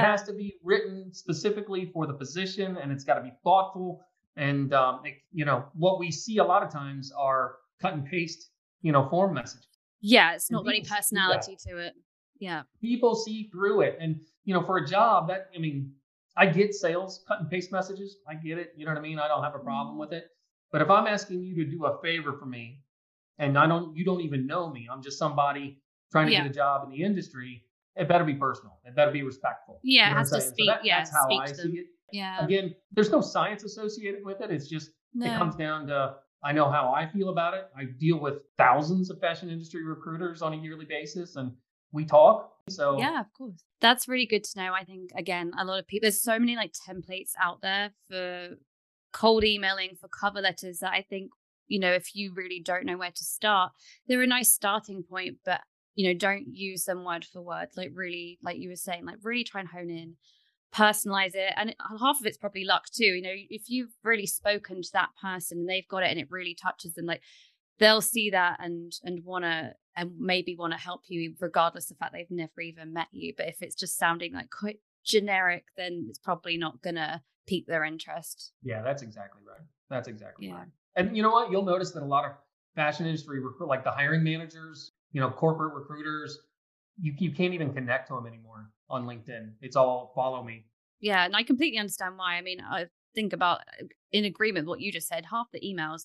it 0.00 0.04
has 0.04 0.22
to 0.24 0.32
be 0.32 0.54
written 0.64 1.12
specifically 1.12 1.90
for 1.92 2.06
the 2.06 2.14
position 2.14 2.78
and 2.78 2.90
it's 2.90 3.04
got 3.04 3.14
to 3.14 3.22
be 3.22 3.32
thoughtful. 3.44 4.00
And, 4.36 4.72
um, 4.72 5.00
it- 5.04 5.18
you 5.32 5.44
know, 5.44 5.66
what 5.74 5.98
we 5.98 6.10
see 6.10 6.38
a 6.38 6.44
lot 6.44 6.62
of 6.62 6.72
times 6.72 7.12
are 7.16 7.56
cut 7.80 7.92
and 7.92 8.04
paste, 8.06 8.50
you 8.82 8.92
know, 8.92 9.08
form 9.08 9.34
messages. 9.34 9.68
Yeah, 10.00 10.34
it's 10.34 10.50
not 10.50 10.64
got 10.64 10.70
any 10.70 10.80
people 10.80 10.96
see 11.02 11.14
that. 11.16 11.26
personality 11.26 11.56
to 11.68 11.78
it. 11.78 11.94
Yeah. 12.40 12.62
People 12.80 13.14
see 13.14 13.48
through 13.52 13.82
it. 13.82 13.98
And, 14.00 14.20
you 14.48 14.54
know, 14.54 14.62
for 14.62 14.78
a 14.78 14.86
job 14.86 15.28
that, 15.28 15.50
I 15.54 15.58
mean, 15.58 15.92
I 16.34 16.46
get 16.46 16.72
sales 16.72 17.22
cut 17.28 17.40
and 17.40 17.50
paste 17.50 17.70
messages. 17.70 18.16
I 18.26 18.34
get 18.34 18.56
it. 18.56 18.72
You 18.78 18.86
know 18.86 18.92
what 18.92 18.98
I 18.98 19.02
mean? 19.02 19.18
I 19.18 19.28
don't 19.28 19.42
have 19.44 19.54
a 19.54 19.58
problem 19.58 19.92
mm-hmm. 19.92 20.00
with 20.00 20.12
it. 20.14 20.28
But 20.72 20.80
if 20.80 20.88
I'm 20.88 21.06
asking 21.06 21.42
you 21.42 21.54
to 21.56 21.70
do 21.70 21.84
a 21.84 22.00
favor 22.00 22.32
for 22.32 22.46
me, 22.46 22.80
and 23.38 23.58
I 23.58 23.66
don't, 23.66 23.94
you 23.94 24.06
don't 24.06 24.22
even 24.22 24.46
know 24.46 24.70
me, 24.70 24.88
I'm 24.90 25.02
just 25.02 25.18
somebody 25.18 25.82
trying 26.10 26.28
to 26.28 26.32
Yeah. 26.32 26.44
get 26.44 26.50
a 26.50 26.54
job 26.54 26.84
in 26.84 26.90
the 26.90 27.02
industry. 27.02 27.62
It 27.94 28.08
better 28.08 28.24
be 28.24 28.32
personal. 28.34 28.78
It 28.86 28.96
better 28.96 29.10
be 29.10 29.22
respectful. 29.22 29.80
Yeah, 29.82 30.06
it 30.06 30.08
You 30.08 30.12
know 30.12 30.18
has 30.18 30.30
to 30.30 30.40
saying? 30.40 30.48
So 30.48 30.54
speak- 30.54 30.68
that- 30.68 30.84
yeah, 30.84 30.98
that's 30.98 31.10
how 31.12 31.24
speak 31.24 31.40
I 31.42 31.46
to 31.48 31.54
see 31.54 31.62
them. 31.68 31.76
it. 31.76 31.86
Yeah. 32.12 32.42
Again, 32.42 32.74
there's 32.92 33.10
no 33.10 33.20
science 33.20 33.64
associated 33.64 34.24
with 34.24 34.40
it. 34.40 34.50
It's 34.50 34.66
just 34.66 34.92
it 35.14 35.36
comes 35.36 35.56
down 35.56 35.86
to 35.88 36.14
I 36.42 36.52
know 36.52 36.70
how 36.70 36.90
I 36.94 37.06
feel 37.06 37.28
about 37.28 37.52
it. 37.52 37.68
I 37.76 37.84
deal 37.84 38.18
with 38.18 38.36
thousands 38.56 39.10
of 39.10 39.20
fashion 39.20 39.50
industry 39.50 39.84
recruiters 39.84 40.40
on 40.40 40.54
a 40.54 40.56
yearly 40.56 40.86
basis, 40.86 41.36
and 41.36 41.52
we 41.92 42.06
talk. 42.06 42.54
So 42.68 42.98
Yeah, 42.98 43.20
of 43.20 43.32
course. 43.32 43.62
That's 43.80 44.08
really 44.08 44.26
good 44.26 44.44
to 44.44 44.58
know. 44.58 44.72
I 44.72 44.84
think 44.84 45.10
again, 45.16 45.52
a 45.58 45.64
lot 45.64 45.78
of 45.78 45.86
people 45.86 46.06
there's 46.06 46.22
so 46.22 46.38
many 46.38 46.56
like 46.56 46.72
templates 46.88 47.32
out 47.40 47.60
there 47.62 47.90
for 48.08 48.56
cold 49.12 49.44
emailing 49.44 49.96
for 50.00 50.08
cover 50.08 50.40
letters 50.40 50.78
that 50.80 50.92
I 50.92 51.02
think, 51.08 51.30
you 51.66 51.80
know, 51.80 51.92
if 51.92 52.14
you 52.14 52.32
really 52.34 52.60
don't 52.60 52.86
know 52.86 52.98
where 52.98 53.10
to 53.10 53.24
start, 53.24 53.72
they're 54.06 54.22
a 54.22 54.26
nice 54.26 54.52
starting 54.52 55.02
point, 55.02 55.38
but 55.44 55.60
you 55.94 56.06
know, 56.06 56.16
don't 56.16 56.46
use 56.52 56.84
them 56.84 57.04
word 57.04 57.24
for 57.24 57.42
word. 57.42 57.68
Like 57.76 57.90
really, 57.92 58.38
like 58.42 58.58
you 58.58 58.68
were 58.68 58.76
saying, 58.76 59.04
like 59.04 59.16
really 59.22 59.42
try 59.42 59.60
and 59.60 59.68
hone 59.68 59.90
in, 59.90 60.14
personalize 60.72 61.34
it. 61.34 61.52
And 61.56 61.74
half 62.00 62.20
of 62.20 62.26
it's 62.26 62.36
probably 62.36 62.64
luck 62.64 62.84
too. 62.92 63.04
You 63.04 63.22
know, 63.22 63.34
if 63.34 63.62
you've 63.66 63.90
really 64.04 64.26
spoken 64.26 64.80
to 64.80 64.90
that 64.92 65.08
person 65.20 65.58
and 65.58 65.68
they've 65.68 65.88
got 65.88 66.04
it 66.04 66.10
and 66.10 66.20
it 66.20 66.30
really 66.30 66.54
touches 66.54 66.94
them, 66.94 67.06
like 67.06 67.22
they'll 67.78 68.00
see 68.00 68.30
that 68.30 68.58
and 68.60 68.92
and 69.04 69.24
want 69.24 69.44
to 69.44 69.72
and 69.96 70.12
maybe 70.18 70.56
want 70.56 70.72
to 70.72 70.78
help 70.78 71.02
you 71.08 71.34
regardless 71.40 71.90
of 71.90 71.96
the 71.96 71.98
fact 72.00 72.12
they've 72.12 72.30
never 72.30 72.60
even 72.60 72.92
met 72.92 73.08
you 73.12 73.32
but 73.36 73.48
if 73.48 73.62
it's 73.62 73.74
just 73.74 73.98
sounding 73.98 74.32
like 74.32 74.50
quite 74.50 74.78
generic 75.04 75.64
then 75.76 76.06
it's 76.08 76.18
probably 76.18 76.56
not 76.56 76.80
gonna 76.82 77.22
pique 77.46 77.66
their 77.66 77.84
interest 77.84 78.52
yeah, 78.62 78.82
that's 78.82 79.02
exactly 79.02 79.40
right. 79.48 79.66
That's 79.88 80.06
exactly 80.08 80.48
Yeah. 80.48 80.54
right. 80.56 80.68
And 80.96 81.16
you 81.16 81.22
know 81.22 81.30
what? 81.30 81.50
You'll 81.50 81.64
notice 81.64 81.92
that 81.92 82.02
a 82.02 82.06
lot 82.06 82.24
of 82.26 82.32
fashion 82.74 83.06
industry 83.06 83.40
recruit, 83.40 83.68
like 83.68 83.84
the 83.84 83.90
hiring 83.90 84.22
managers, 84.22 84.92
you 85.12 85.20
know, 85.22 85.30
corporate 85.30 85.72
recruiters, 85.74 86.38
you 87.00 87.14
you 87.18 87.32
can't 87.32 87.54
even 87.54 87.72
connect 87.72 88.08
to 88.08 88.14
them 88.14 88.26
anymore 88.26 88.70
on 88.90 89.06
LinkedIn. 89.06 89.52
It's 89.62 89.76
all 89.76 90.12
follow 90.14 90.42
me. 90.42 90.66
yeah 91.00 91.24
and 91.24 91.34
i 91.36 91.42
completely 91.42 91.78
understand 91.78 92.18
why 92.18 92.34
i 92.36 92.42
mean 92.42 92.60
i 92.60 92.86
think 93.14 93.32
about 93.32 93.60
uh, 93.80 93.84
in 94.12 94.24
agreement 94.24 94.66
with 94.66 94.70
what 94.72 94.80
you 94.80 94.90
just 94.92 95.08
said 95.08 95.24
half 95.30 95.46
the 95.52 95.60
emails 95.60 96.02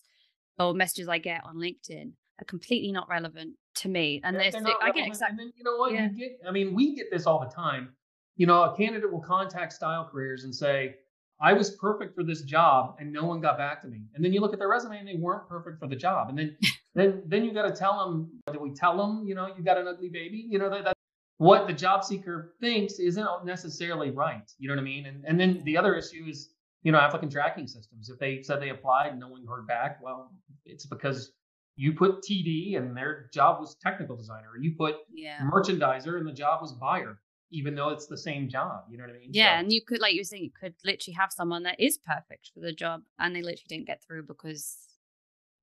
or 0.60 0.74
messages 0.74 1.08
i 1.08 1.18
get 1.18 1.44
on 1.46 1.56
linkedin 1.58 2.12
are 2.42 2.46
completely 2.46 2.92
not 2.92 3.08
relevant 3.10 3.54
to 3.76 3.89
me 3.89 4.22
and 4.24 4.36
They're- 4.36 4.52
they're 4.52 4.62
they're 4.62 4.74
i 4.84 4.92
get 4.92 5.08
exactly 5.08 5.52
you 5.56 5.63
know 5.63 5.78
what 5.78 5.94
Yeah. 5.94 6.10
you 6.12 6.18
get. 6.18 6.39
I 6.48 6.52
mean, 6.52 6.74
we 6.74 6.96
get 6.96 7.08
this 7.12 7.26
all 7.26 7.39
the 7.39 7.50
time. 7.54 7.94
You 8.36 8.48
know, 8.48 8.63
a 8.63 8.76
candidate 8.76 9.12
will 9.12 9.22
contact 9.22 9.74
Style 9.74 10.10
Careers 10.12 10.44
and 10.44 10.54
say, 10.54 10.96
"I 11.39 11.54
was 11.54 11.76
perfect 11.76 12.16
for 12.16 12.24
this 12.24 12.42
job, 12.42 12.96
and 13.00 13.12
no 13.13 13.26
one 13.26 13.42
got 13.42 13.58
back 13.60 13.82
to 13.84 13.88
me." 13.88 14.02
And 14.16 14.24
then 14.26 14.34
you 14.34 14.42
look 14.42 14.54
at 14.54 14.60
their 14.60 14.68
resume, 14.68 14.98
and 14.98 15.08
they 15.08 15.16
weren't 15.16 15.48
perfect 15.48 15.80
for 15.80 15.88
the 15.88 15.96
job. 15.96 16.30
And 16.30 16.38
then, 16.39 16.58
then, 16.96 17.22
then 17.28 17.46
you 17.46 17.54
got 17.54 17.68
to 17.68 17.76
tell 17.76 18.00
them. 18.04 18.32
Do 18.52 18.60
we 18.60 18.72
tell 18.74 18.98
them? 18.98 19.28
You 19.28 19.36
know, 19.36 19.48
you 19.56 19.63
got 19.63 19.78
an 19.78 19.88
ugly 19.88 20.10
baby. 20.10 20.38
You 20.50 20.58
know 20.58 20.70
that 20.72 20.84
that 20.86 20.94
what 21.38 21.68
the 21.68 21.74
job 21.74 22.04
seeker 22.04 22.56
thinks 22.60 22.98
isn't 23.00 23.46
necessarily 23.46 24.10
right. 24.10 24.52
You 24.58 24.68
know 24.68 24.76
what 24.76 24.82
I 24.82 24.86
mean? 24.86 25.06
And 25.06 25.24
and 25.26 25.39
then 25.39 25.62
the 25.63 25.78
other 25.78 25.94
issue 25.96 26.26
is 26.28 26.53
you 26.84 26.91
know 26.91 27.00
applicant 27.00 27.32
tracking 27.32 27.67
systems. 27.67 28.10
If 28.10 28.19
they 28.19 28.41
said 28.41 28.62
they 28.62 28.69
applied 28.69 29.08
and 29.12 29.19
no 29.19 29.30
one 29.30 29.46
heard 29.48 29.67
back, 29.67 30.00
well, 30.02 30.32
it's 30.65 30.86
because 30.86 31.32
you 31.76 31.93
put 31.93 32.22
TD 32.24 32.78
and 32.78 32.96
their 32.96 33.30
job 33.34 33.60
was 33.60 33.76
technical 33.82 34.15
designer. 34.15 34.50
You 34.60 34.76
put 34.78 34.96
yeah 35.13 35.39
merchandiser 35.41 36.17
and 36.17 36.28
the 36.28 36.34
job 36.34 36.62
was 36.62 36.74
buyer, 36.74 37.19
even 37.52 37.74
though 37.76 37.89
it's 37.89 38.06
the 38.06 38.17
same 38.17 38.48
job. 38.50 38.84
You 38.89 38.98
know 38.98 39.06
what 39.06 39.15
I 39.15 39.19
mean? 39.19 39.30
yeah 39.32 39.56
So- 39.56 39.60
and 39.62 39.74
you 39.74 39.82
could 39.84 40.00
like 40.02 40.13
you 40.13 40.19
were 40.19 40.26
saying 40.26 40.43
you 40.43 40.52
could 40.52 40.76
literally 40.84 41.15
have 41.15 41.32
someone 41.32 41.63
that 41.63 41.80
is 41.80 41.98
perfect 41.98 42.52
for 42.54 42.60
the 42.60 42.74
job 42.74 43.02
and 43.17 43.36
they 43.36 43.41
literally 43.41 43.63
didn't 43.67 43.88
get 43.88 44.04
through 44.04 44.24
because 44.24 44.78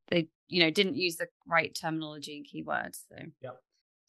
they 0.09 0.29
you 0.49 0.61
know 0.63 0.71
didn't 0.71 0.97
use 0.97 1.17
the 1.17 1.29
right 1.47 1.75
terminology 1.81 2.37
and 2.37 2.47
keywords 2.67 3.03
so 3.09 3.17
Yep. 3.43 3.61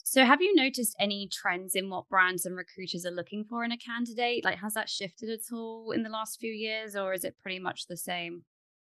So 0.04 0.26
have 0.26 0.42
you 0.42 0.54
noticed 0.56 0.96
any 1.00 1.28
trends 1.32 1.76
in 1.76 1.90
what 1.90 2.08
brands 2.10 2.46
and 2.46 2.56
recruiters 2.56 3.06
are 3.06 3.12
looking 3.12 3.44
for 3.44 3.64
in 3.64 3.72
a 3.72 3.78
candidate 3.78 4.44
like 4.44 4.58
has 4.58 4.74
that 4.74 4.90
shifted 4.90 5.30
at 5.30 5.40
all 5.54 5.92
in 5.92 6.04
the 6.04 6.10
last 6.10 6.40
few 6.40 6.52
years 6.52 6.96
or 6.96 7.14
is 7.14 7.24
it 7.24 7.36
pretty 7.42 7.60
much 7.60 7.88
the 7.88 7.98
same 7.98 8.44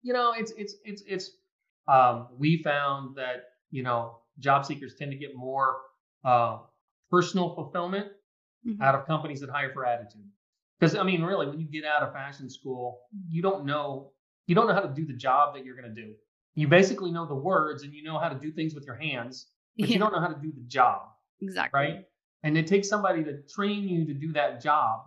you 0.04 0.14
know, 0.14 0.32
it's 0.38 0.52
it's 0.58 0.76
it's 0.86 1.04
it's. 1.08 1.32
Um, 1.88 2.28
we 2.38 2.62
found 2.62 3.16
that 3.16 3.46
you 3.72 3.84
know 3.84 4.20
job 4.40 4.66
seekers 4.66 4.96
tend 4.96 5.12
to 5.12 5.18
get 5.18 5.36
more 5.36 5.78
uh, 6.24 6.60
personal 7.10 7.54
fulfillment 7.56 8.08
Mhm. 8.66 8.82
out 8.82 8.96
of 8.96 9.06
companies 9.06 9.40
that 9.42 9.50
hire 9.50 9.72
for 9.74 9.86
attitude. 9.86 10.30
Because 10.80 10.96
I 10.96 11.04
mean, 11.04 11.24
really, 11.24 11.48
when 11.48 11.60
you 11.60 11.68
get 11.68 11.84
out 11.84 12.04
of 12.04 12.14
fashion 12.14 12.50
school, 12.50 13.02
you 13.28 13.42
don't 13.42 13.66
know 13.66 14.12
you 14.46 14.56
don't 14.56 14.68
know 14.68 14.74
how 14.74 14.82
to 14.82 14.94
do 14.94 15.06
the 15.06 15.14
job 15.14 15.56
that 15.56 15.66
you're 15.66 15.76
going 15.76 15.94
to 15.94 16.02
do. 16.02 16.14
You 16.56 16.68
basically 16.68 17.12
know 17.12 17.26
the 17.26 17.36
words 17.36 17.84
and 17.84 17.94
you 17.94 18.04
know 18.04 18.18
how 18.20 18.30
to 18.30 18.40
do 18.40 18.52
things 18.52 18.74
with 18.76 18.86
your 18.86 18.96
hands, 18.96 19.48
but 19.78 19.90
you 19.90 20.00
don't 20.00 20.12
know 20.14 20.20
how 20.20 20.28
to 20.28 20.40
do 20.42 20.52
the 20.52 20.64
job. 20.68 21.02
exactly 21.42 21.80
right? 21.80 22.06
And 22.44 22.58
it 22.58 22.68
takes 22.68 22.88
somebody 22.88 23.24
to 23.24 23.42
train 23.54 23.88
you 23.88 24.06
to 24.06 24.14
do 24.14 24.32
that 24.34 24.62
job. 24.62 25.02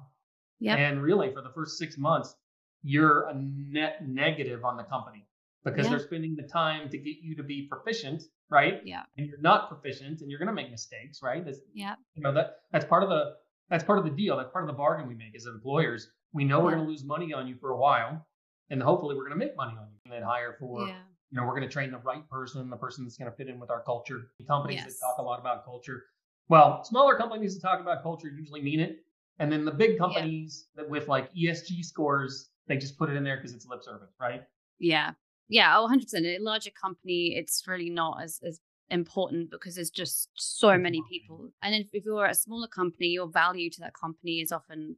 Yep. 0.58 0.78
And 0.78 1.02
really, 1.02 1.32
for 1.32 1.42
the 1.42 1.50
first 1.54 1.78
six 1.78 1.96
months, 1.96 2.34
you're 2.82 3.28
a 3.28 3.34
net 3.34 4.06
negative 4.06 4.64
on 4.64 4.76
the 4.76 4.82
company 4.84 5.26
because 5.64 5.86
Yeah. 5.86 5.90
they're 5.90 6.06
spending 6.06 6.34
the 6.36 6.42
time 6.42 6.88
to 6.90 6.98
get 6.98 7.16
you 7.22 7.34
to 7.36 7.42
be 7.42 7.66
proficient, 7.70 8.22
right? 8.50 8.80
Yeah. 8.84 9.02
And 9.16 9.26
you're 9.26 9.40
not 9.40 9.68
proficient, 9.68 10.20
and 10.20 10.30
you're 10.30 10.38
going 10.38 10.48
to 10.48 10.54
make 10.54 10.70
mistakes, 10.70 11.22
right? 11.22 11.44
That's, 11.44 11.60
yeah 11.72 11.94
you 12.14 12.22
know 12.22 12.32
that 12.32 12.56
that's 12.72 12.84
part 12.84 13.02
of 13.02 13.08
the 13.08 13.34
that's 13.70 13.84
part 13.84 13.98
of 13.98 14.04
the 14.04 14.10
deal. 14.10 14.36
That's 14.36 14.50
part 14.50 14.64
of 14.64 14.68
the 14.68 14.76
bargain 14.76 15.06
we 15.08 15.14
make 15.14 15.34
as 15.36 15.46
employers. 15.46 16.10
We 16.32 16.44
know 16.44 16.60
we're 16.60 16.72
going 16.72 16.84
to 16.84 16.90
lose 16.90 17.04
money 17.04 17.32
on 17.32 17.46
you 17.46 17.56
for 17.60 17.70
a 17.70 17.76
while, 17.76 18.26
and 18.70 18.82
hopefully 18.82 19.14
we're 19.16 19.26
going 19.28 19.38
to 19.38 19.44
make 19.46 19.56
money 19.56 19.76
on 19.78 19.86
you, 19.92 19.98
and 20.04 20.12
then 20.12 20.22
hire 20.22 20.56
for 20.58 20.86
yeah 20.88 20.98
you 21.30 21.40
know, 21.40 21.46
we're 21.46 21.54
going 21.54 21.62
to 21.62 21.68
train 21.68 21.90
the 21.90 21.98
right 21.98 22.28
person, 22.28 22.68
the 22.68 22.76
person 22.76 23.04
that's 23.04 23.16
going 23.16 23.30
to 23.30 23.36
fit 23.36 23.48
in 23.48 23.60
with 23.60 23.70
our 23.70 23.82
culture. 23.82 24.30
Companies 24.46 24.80
Yes. 24.84 24.98
that 24.98 25.06
talk 25.06 25.18
a 25.18 25.22
lot 25.22 25.38
about 25.38 25.64
culture. 25.64 26.04
Well, 26.48 26.82
smaller 26.84 27.16
companies 27.16 27.54
that 27.54 27.60
talk 27.60 27.80
about 27.80 28.02
culture 28.02 28.28
usually 28.28 28.60
mean 28.62 28.80
it. 28.80 29.04
And 29.38 29.50
then 29.50 29.64
the 29.64 29.70
big 29.70 29.96
companies 29.96 30.66
that 30.74 30.88
with 30.88 31.08
like 31.08 31.32
ESG 31.34 31.84
scores, 31.84 32.50
they 32.66 32.76
just 32.76 32.98
put 32.98 33.08
it 33.08 33.16
in 33.16 33.24
there 33.24 33.36
because 33.36 33.54
it's 33.54 33.66
lip 33.66 33.82
service, 33.82 34.10
right? 34.20 34.42
Yeah. 34.78 35.12
Yeah. 35.48 35.78
Oh, 35.78 35.88
100%. 35.88 36.14
A 36.24 36.38
larger 36.40 36.70
company, 36.70 37.36
it's 37.36 37.62
really 37.66 37.90
not 37.90 38.20
as, 38.22 38.40
as 38.44 38.60
important 38.90 39.50
because 39.50 39.76
there's 39.76 39.90
just 39.90 40.28
so 40.34 40.76
many 40.76 41.02
people. 41.08 41.50
And 41.62 41.74
if, 41.74 41.86
if 41.92 42.04
you're 42.04 42.26
a 42.26 42.34
smaller 42.34 42.66
company, 42.66 43.08
your 43.08 43.28
value 43.28 43.70
to 43.70 43.80
that 43.80 43.94
company 43.94 44.40
is 44.40 44.50
often 44.52 44.96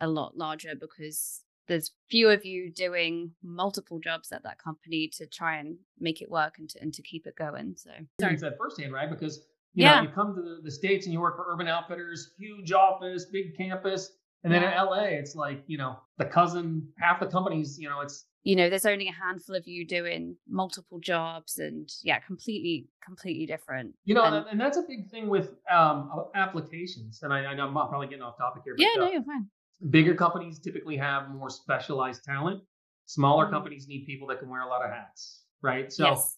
a 0.00 0.08
lot 0.08 0.36
larger 0.36 0.74
because 0.74 1.44
there's 1.70 1.92
few 2.10 2.28
of 2.28 2.44
you 2.44 2.70
doing 2.70 3.30
multiple 3.42 4.00
jobs 4.00 4.32
at 4.32 4.42
that 4.42 4.58
company 4.58 5.08
to 5.16 5.26
try 5.26 5.56
and 5.56 5.76
make 5.98 6.20
it 6.20 6.30
work 6.30 6.58
and 6.58 6.68
to, 6.68 6.82
and 6.82 6.92
to 6.92 7.02
keep 7.02 7.26
it 7.26 7.36
going. 7.36 7.74
So, 7.76 7.90
Experience 8.18 8.42
that 8.42 8.58
firsthand, 8.58 8.92
right? 8.92 9.08
Because 9.08 9.46
you 9.72 9.84
Yeah. 9.84 9.96
know, 9.96 10.02
you 10.02 10.08
come 10.08 10.34
to 10.34 10.42
the, 10.42 10.60
the 10.62 10.70
states 10.70 11.06
and 11.06 11.12
you 11.12 11.20
work 11.20 11.36
for 11.36 11.46
Urban 11.48 11.68
Outfitters, 11.68 12.32
huge 12.36 12.72
office, 12.72 13.26
big 13.26 13.56
campus, 13.56 14.10
and 14.42 14.52
then 14.52 14.64
in 14.64 14.70
LA, 14.70 15.04
it's 15.04 15.36
like 15.36 15.62
you 15.68 15.78
know 15.78 16.00
the 16.18 16.24
cousin, 16.24 16.88
half 16.98 17.20
the 17.20 17.26
companies, 17.26 17.78
you 17.78 17.88
know, 17.88 18.00
it's 18.00 18.26
you 18.42 18.56
know, 18.56 18.70
there's 18.70 18.86
only 18.86 19.06
a 19.08 19.12
handful 19.12 19.54
of 19.54 19.68
you 19.68 19.86
doing 19.86 20.34
multiple 20.48 20.98
jobs 20.98 21.58
and 21.58 21.90
yeah, 22.02 22.18
completely, 22.20 22.88
completely 23.04 23.44
different. 23.44 23.94
You 24.04 24.14
know, 24.14 24.24
and, 24.24 24.46
and, 24.48 24.58
that's 24.58 24.78
a 24.78 24.82
big 24.88 25.10
thing 25.10 25.28
with 25.28 25.56
um, 25.70 26.10
applications. 26.34 27.22
And 27.22 27.34
I, 27.34 27.44
I 27.44 27.54
know 27.54 27.66
I'm 27.66 27.74
probably 27.74 28.06
getting 28.06 28.22
off 28.22 28.38
topic 28.38 28.62
here. 28.64 28.74
But, 28.76 28.82
yeah, 28.82 29.02
uh, 29.02 29.04
no, 29.04 29.12
you're 29.12 29.22
fine. 29.24 29.46
Bigger 29.88 30.14
companies 30.14 30.58
typically 30.58 30.96
have 30.98 31.30
more 31.30 31.48
specialized 31.48 32.22
talent. 32.24 32.62
Smaller 33.06 33.46
Mhm. 33.46 33.50
companies 33.50 33.88
need 33.88 34.04
people 34.04 34.26
that 34.28 34.38
can 34.38 34.48
wear 34.48 34.60
a 34.60 34.68
lot 34.68 34.84
of 34.84 34.90
hats, 34.90 35.46
right? 35.62 35.90
So 35.90 36.08
yes. 36.08 36.36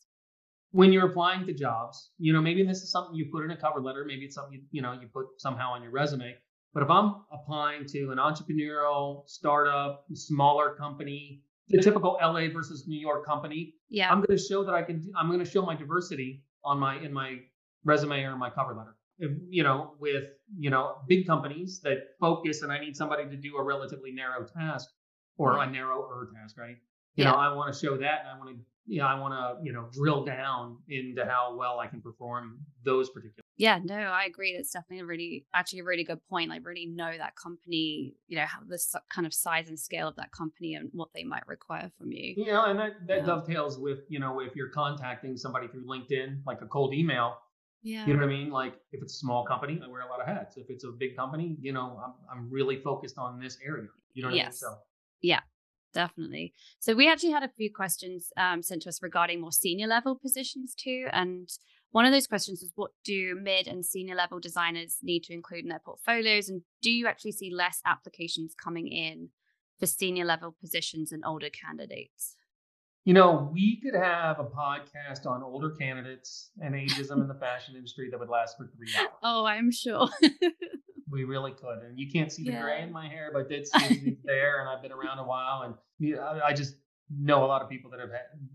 when 0.71 0.93
you're 0.93 1.07
applying 1.09 1.45
to 1.47 1.53
jobs, 1.53 2.13
you 2.19 2.33
know, 2.33 2.41
maybe 2.41 2.63
this 2.65 2.83
is 2.83 2.91
something 2.93 3.15
you 3.17 3.29
put 3.33 3.45
in 3.45 3.51
a 3.51 3.57
cover 3.57 3.81
letter, 3.81 4.05
maybe 4.05 4.25
it's 4.25 4.37
something 4.37 4.55
you, 4.55 4.63
you 4.71 4.81
know 4.83 4.93
you 4.93 5.09
put 5.09 5.27
somehow 5.41 5.73
on 5.73 5.83
your 5.83 5.91
resume. 5.91 6.37
But 6.73 6.83
if 6.85 6.89
I'm 6.91 7.25
applying 7.33 7.85
to 7.87 8.13
an 8.13 8.19
entrepreneurial 8.19 9.29
startup, 9.29 10.07
smaller 10.15 10.75
company, 10.77 11.43
the 11.69 11.83
typical 11.83 12.17
LA 12.23 12.49
versus 12.49 12.87
New 12.89 12.99
York 12.99 13.25
company, 13.27 13.75
Yeah. 13.91 14.11
I'm 14.11 14.19
going 14.21 14.37
to 14.39 14.43
show 14.43 14.65
that 14.65 14.75
I 14.75 14.83
can. 14.83 15.03
I'm 15.17 15.27
going 15.29 15.39
to 15.41 15.45
show 15.45 15.63
my 15.63 15.75
diversity 15.75 16.45
on 16.65 16.79
my 16.79 16.99
in 17.01 17.13
my 17.13 17.41
resume 17.85 18.23
or 18.23 18.37
my 18.37 18.49
cover 18.51 18.75
letter. 18.75 18.97
You 19.19 19.63
know, 19.63 19.95
with 20.01 20.25
you 20.59 20.71
know 20.71 20.97
big 21.07 21.27
companies 21.27 21.81
that 21.83 21.99
focus, 22.19 22.63
and 22.63 22.73
I 22.73 22.79
need 22.81 22.97
somebody 22.97 23.29
to 23.29 23.37
do 23.37 23.57
a 23.57 23.63
relatively 23.63 24.13
narrow 24.13 24.45
task 24.45 24.89
or 25.37 25.57
Yeah. 25.57 25.65
a 25.65 25.71
narrower 25.71 26.31
task, 26.35 26.59
right? 26.59 26.77
You 27.15 27.25
know, 27.25 27.35
I 27.35 27.55
want 27.55 27.73
to 27.73 27.79
show 27.79 27.97
that, 27.99 28.21
and 28.21 28.29
I 28.29 28.39
want 28.39 28.57
to, 28.57 28.65
you 28.87 29.01
know, 29.01 29.07
I 29.07 29.19
want 29.21 29.35
to, 29.35 29.63
you 29.65 29.73
know, 29.73 29.89
drill 29.93 30.25
down 30.25 30.79
into 30.89 31.25
how 31.27 31.55
well 31.57 31.79
I 31.79 31.87
can 31.87 32.01
perform 32.01 32.65
those 32.85 33.11
particular. 33.11 33.43
Yeah, 33.59 33.79
no, 33.85 33.95
I 33.95 34.25
agree. 34.25 34.53
It's 34.53 34.73
definitely 34.73 35.01
a 35.01 35.05
really, 35.05 35.45
actually 35.55 35.81
a 35.81 35.85
really 35.85 36.05
good 36.05 36.27
point. 36.27 36.49
Like, 36.49 36.65
really 36.67 36.87
know 36.87 37.13
that 37.17 37.37
company, 37.37 38.15
you 38.29 38.39
know, 38.39 38.47
how 38.47 38.61
this 38.67 38.95
kind 39.11 39.27
of 39.27 39.35
size 39.35 39.69
and 39.69 39.79
scale 39.79 40.09
of 40.09 40.17
that 40.17 40.33
company 40.33 40.75
and 40.75 40.89
what 40.95 41.11
they 41.15 41.23
might 41.23 41.47
require 41.47 41.93
from 41.99 42.13
you. 42.13 42.35
You 42.37 42.47
know, 42.47 42.65
and 42.65 42.79
that 42.79 43.07
that 43.07 43.19
Yeah. 43.19 43.27
dovetails 43.27 43.79
with, 43.79 44.01
you 44.09 44.19
know, 44.19 44.41
if 44.41 44.57
you're 44.57 44.71
contacting 44.71 45.37
somebody 45.37 45.69
through 45.69 45.85
LinkedIn, 45.85 46.43
like 46.47 46.63
a 46.63 46.67
cold 46.67 46.95
email, 46.95 47.37
Yeah. 47.83 48.07
You 48.07 48.15
know 48.15 48.21
what 48.21 48.33
I 48.33 48.37
mean? 48.37 48.51
Like 48.51 48.75
if 48.93 49.03
it's 49.03 49.15
a 49.15 49.19
small 49.19 49.45
company, 49.45 49.81
I 49.85 49.89
wear 49.89 50.03
a 50.03 50.09
lot 50.09 50.21
of 50.21 50.27
hats. 50.27 50.57
If 50.57 50.71
it's 50.71 50.85
a 50.85 50.91
big 50.91 51.17
company, 51.17 51.57
you 51.61 51.73
know, 51.73 52.01
I'm 52.05 52.15
I'm 52.31 52.51
really 52.51 52.81
focused 52.81 53.19
on 53.19 53.41
this 53.41 53.59
area. 53.65 53.89
You 54.15 54.23
know 54.23 54.29
what 54.29 54.37
Yes. 54.37 54.45
I 54.45 54.47
mean? 54.49 54.53
So 54.53 54.79
Definitely. 55.93 56.55
So 56.81 56.95
we 56.95 57.11
actually 57.11 57.33
had 57.33 57.43
a 57.43 57.51
few 57.57 57.71
questions 57.73 58.31
um, 58.37 58.63
sent 58.63 58.83
to 58.83 58.89
us 58.89 59.03
regarding 59.03 59.41
more 59.41 59.53
senior 59.53 59.87
level 59.87 60.17
positions 60.17 60.75
too. 60.75 61.07
And 61.13 61.49
one 61.91 62.07
of 62.07 62.13
those 62.13 62.27
questions 62.27 62.61
was, 62.63 62.73
what 62.75 62.93
do 63.05 63.37
mid 63.41 63.67
and 63.67 63.85
senior 63.85 64.15
level 64.15 64.41
designers 64.41 64.99
need 65.03 65.25
to 65.25 65.35
include 65.35 65.65
in 65.65 65.69
their 65.69 65.83
portfolios? 65.85 66.49
And 66.49 66.63
do 66.81 66.91
you 66.91 67.07
actually 67.07 67.33
see 67.33 67.53
less 67.53 67.81
applications 67.87 68.55
coming 68.55 68.89
in 68.89 69.29
for 69.79 69.87
senior 69.87 70.25
level 70.25 70.57
positions 70.61 71.13
and 71.13 71.25
older 71.25 71.51
candidates? 71.51 72.37
You 73.05 73.15
know, 73.15 73.51
we 73.53 73.81
could 73.81 73.95
have 73.95 74.39
a 74.39 74.45
podcast 74.45 75.27
on 75.27 75.43
older 75.43 75.71
candidates 75.71 76.51
and 76.61 76.75
ageism 76.75 77.21
in 77.21 77.29
the 77.29 77.35
fashion 77.35 77.75
industry 77.75 78.09
that 78.11 78.21
would 78.21 78.29
last 78.29 78.57
for 78.57 78.71
three 78.77 78.89
hours. 78.99 79.09
Oh, 79.23 79.45
I'm 79.45 79.71
sure. 79.71 80.09
We 81.11 81.25
really 81.25 81.53
could. 81.53 81.83
And 81.87 81.99
you 81.99 82.11
can't 82.11 82.33
see 82.33 82.43
the 82.43 82.53
gray 82.53 82.81
in 82.83 82.91
my 82.91 83.07
hair, 83.07 83.31
but 83.35 83.53
it's, 83.53 83.71
there. 84.25 84.61
And 84.61 84.69
I've 84.71 84.81
been 84.81 84.93
around 84.93 85.19
a 85.19 85.25
while, 85.25 85.61
and 85.63 85.75
you 85.99 86.17
know, 86.17 86.23
I 86.23 86.49
I 86.49 86.53
just 86.55 86.77
know 87.11 87.45
a 87.45 87.47
lot 87.47 87.61
of 87.61 87.69
people 87.69 87.91
that 87.91 88.01
have 88.01 88.09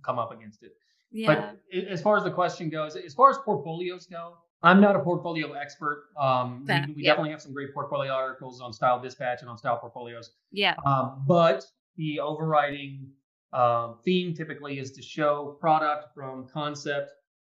come 0.04 0.18
up 0.18 0.32
against 0.32 0.64
it. 0.64 0.72
yeah. 1.12 1.52
But 1.72 1.78
as 1.88 2.02
far 2.02 2.18
as 2.18 2.24
the 2.24 2.32
question 2.32 2.72
goes, 2.72 2.96
as 2.96 3.14
far 3.14 3.30
as 3.30 3.38
portfolios 3.46 4.08
go, 4.08 4.38
I'm 4.64 4.82
not 4.82 4.96
a 4.96 5.00
portfolio 5.00 5.54
expert. 5.54 6.06
Um, 6.20 6.66
we, 6.68 6.96
we 6.96 7.04
yeah. 7.04 7.12
definitely 7.12 7.30
have 7.30 7.44
some 7.44 7.54
great 7.54 7.76
portfolio 7.76 8.12
articles 8.12 8.60
on 8.60 8.74
Style 8.74 9.00
Dispatch 9.00 9.42
and 9.42 9.50
on 9.52 9.58
Style 9.60 9.78
Portfolios. 9.78 10.32
yeah. 10.52 10.74
Um, 10.84 11.24
but 11.28 11.64
the 11.96 12.20
overriding 12.20 13.12
um, 13.54 13.98
theme 14.04 14.34
typically 14.34 14.80
is 14.80 14.92
to 14.94 15.02
show 15.02 15.58
product 15.60 16.14
from 16.14 16.48
concept 16.48 17.12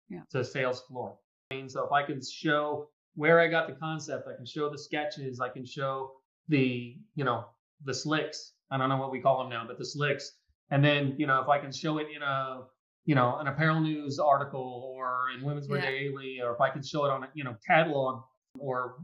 Yeah. 0.09 0.21
to 0.31 0.43
sales 0.43 0.81
floor. 0.83 1.17
And 1.51 1.71
so 1.71 1.85
if 1.85 1.91
I 1.91 2.03
can 2.03 2.21
show 2.21 2.89
where 3.15 3.39
I 3.39 3.47
got 3.47 3.67
the 3.67 3.73
concept, 3.75 4.27
I 4.27 4.35
can 4.35 4.45
show 4.45 4.69
the 4.69 4.77
sketches, 4.77 5.39
I 5.39 5.49
can 5.49 5.65
show 5.65 6.11
the, 6.49 6.97
you 7.15 7.23
know, 7.23 7.45
the 7.85 7.93
slicks. 7.93 8.53
I 8.71 8.77
don't 8.77 8.89
know 8.89 8.97
what 8.97 9.11
we 9.11 9.21
call 9.21 9.39
them 9.39 9.49
now, 9.49 9.65
but 9.65 9.77
the 9.77 9.85
slicks. 9.85 10.31
And 10.71 10.83
then, 10.83 11.15
you 11.17 11.27
know, 11.27 11.41
if 11.41 11.47
I 11.49 11.59
can 11.59 11.71
show 11.71 11.97
it 11.99 12.07
in 12.13 12.21
a, 12.21 12.63
you 13.05 13.15
know, 13.15 13.37
an 13.37 13.47
apparel 13.47 13.79
news 13.79 14.19
article 14.19 14.91
or 14.95 15.27
in 15.35 15.43
Women's 15.45 15.67
Wear 15.69 15.79
Yeah. 15.79 15.91
Daily, 15.91 16.41
or 16.41 16.53
if 16.53 16.59
I 16.61 16.69
can 16.71 16.83
show 16.83 17.05
it 17.05 17.11
on 17.11 17.23
a, 17.23 17.29
you 17.35 17.43
know, 17.43 17.55
catalog 17.65 18.23
or 18.59 18.97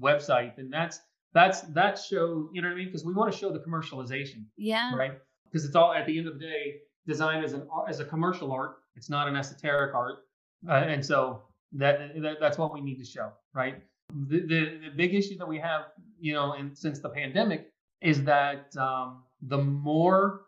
website, 0.00 0.56
then 0.56 0.70
that's 0.70 1.00
that's 1.32 1.60
that 1.62 1.96
show, 1.98 2.48
you 2.52 2.60
know 2.62 2.68
what 2.68 2.74
I 2.74 2.76
mean? 2.76 2.86
Because 2.86 3.04
we 3.04 3.12
want 3.12 3.30
to 3.32 3.38
show 3.38 3.52
the 3.52 3.60
commercialization 3.60 4.46
Yeah. 4.56 4.94
right? 4.96 5.12
Because 5.50 5.64
it's 5.64 5.74
all 5.74 5.92
at 5.92 6.06
the 6.06 6.16
end 6.18 6.28
of 6.28 6.34
the 6.34 6.40
day, 6.40 6.76
design 7.06 7.42
is 7.42 7.52
an 7.52 7.66
is 7.88 8.00
a 8.00 8.04
commercial 8.04 8.52
art. 8.52 8.76
It's 8.96 9.10
not 9.10 9.28
an 9.28 9.36
esoteric 9.36 9.94
art, 9.94 10.26
uh, 10.68 10.72
and 10.72 11.04
so 11.04 11.42
that, 11.72 12.20
that 12.22 12.36
that's 12.40 12.58
what 12.58 12.72
we 12.72 12.80
need 12.80 12.96
to 12.98 13.04
show, 13.04 13.32
right? 13.54 13.82
The, 14.28 14.40
the 14.40 14.80
the 14.84 14.90
big 14.96 15.14
issue 15.14 15.36
that 15.38 15.46
we 15.48 15.58
have, 15.58 15.82
you 16.20 16.34
know, 16.34 16.52
and 16.54 16.76
since 16.76 17.00
the 17.00 17.08
pandemic, 17.08 17.72
is 18.00 18.22
that 18.24 18.76
um, 18.76 19.22
the 19.42 19.58
more 19.58 20.42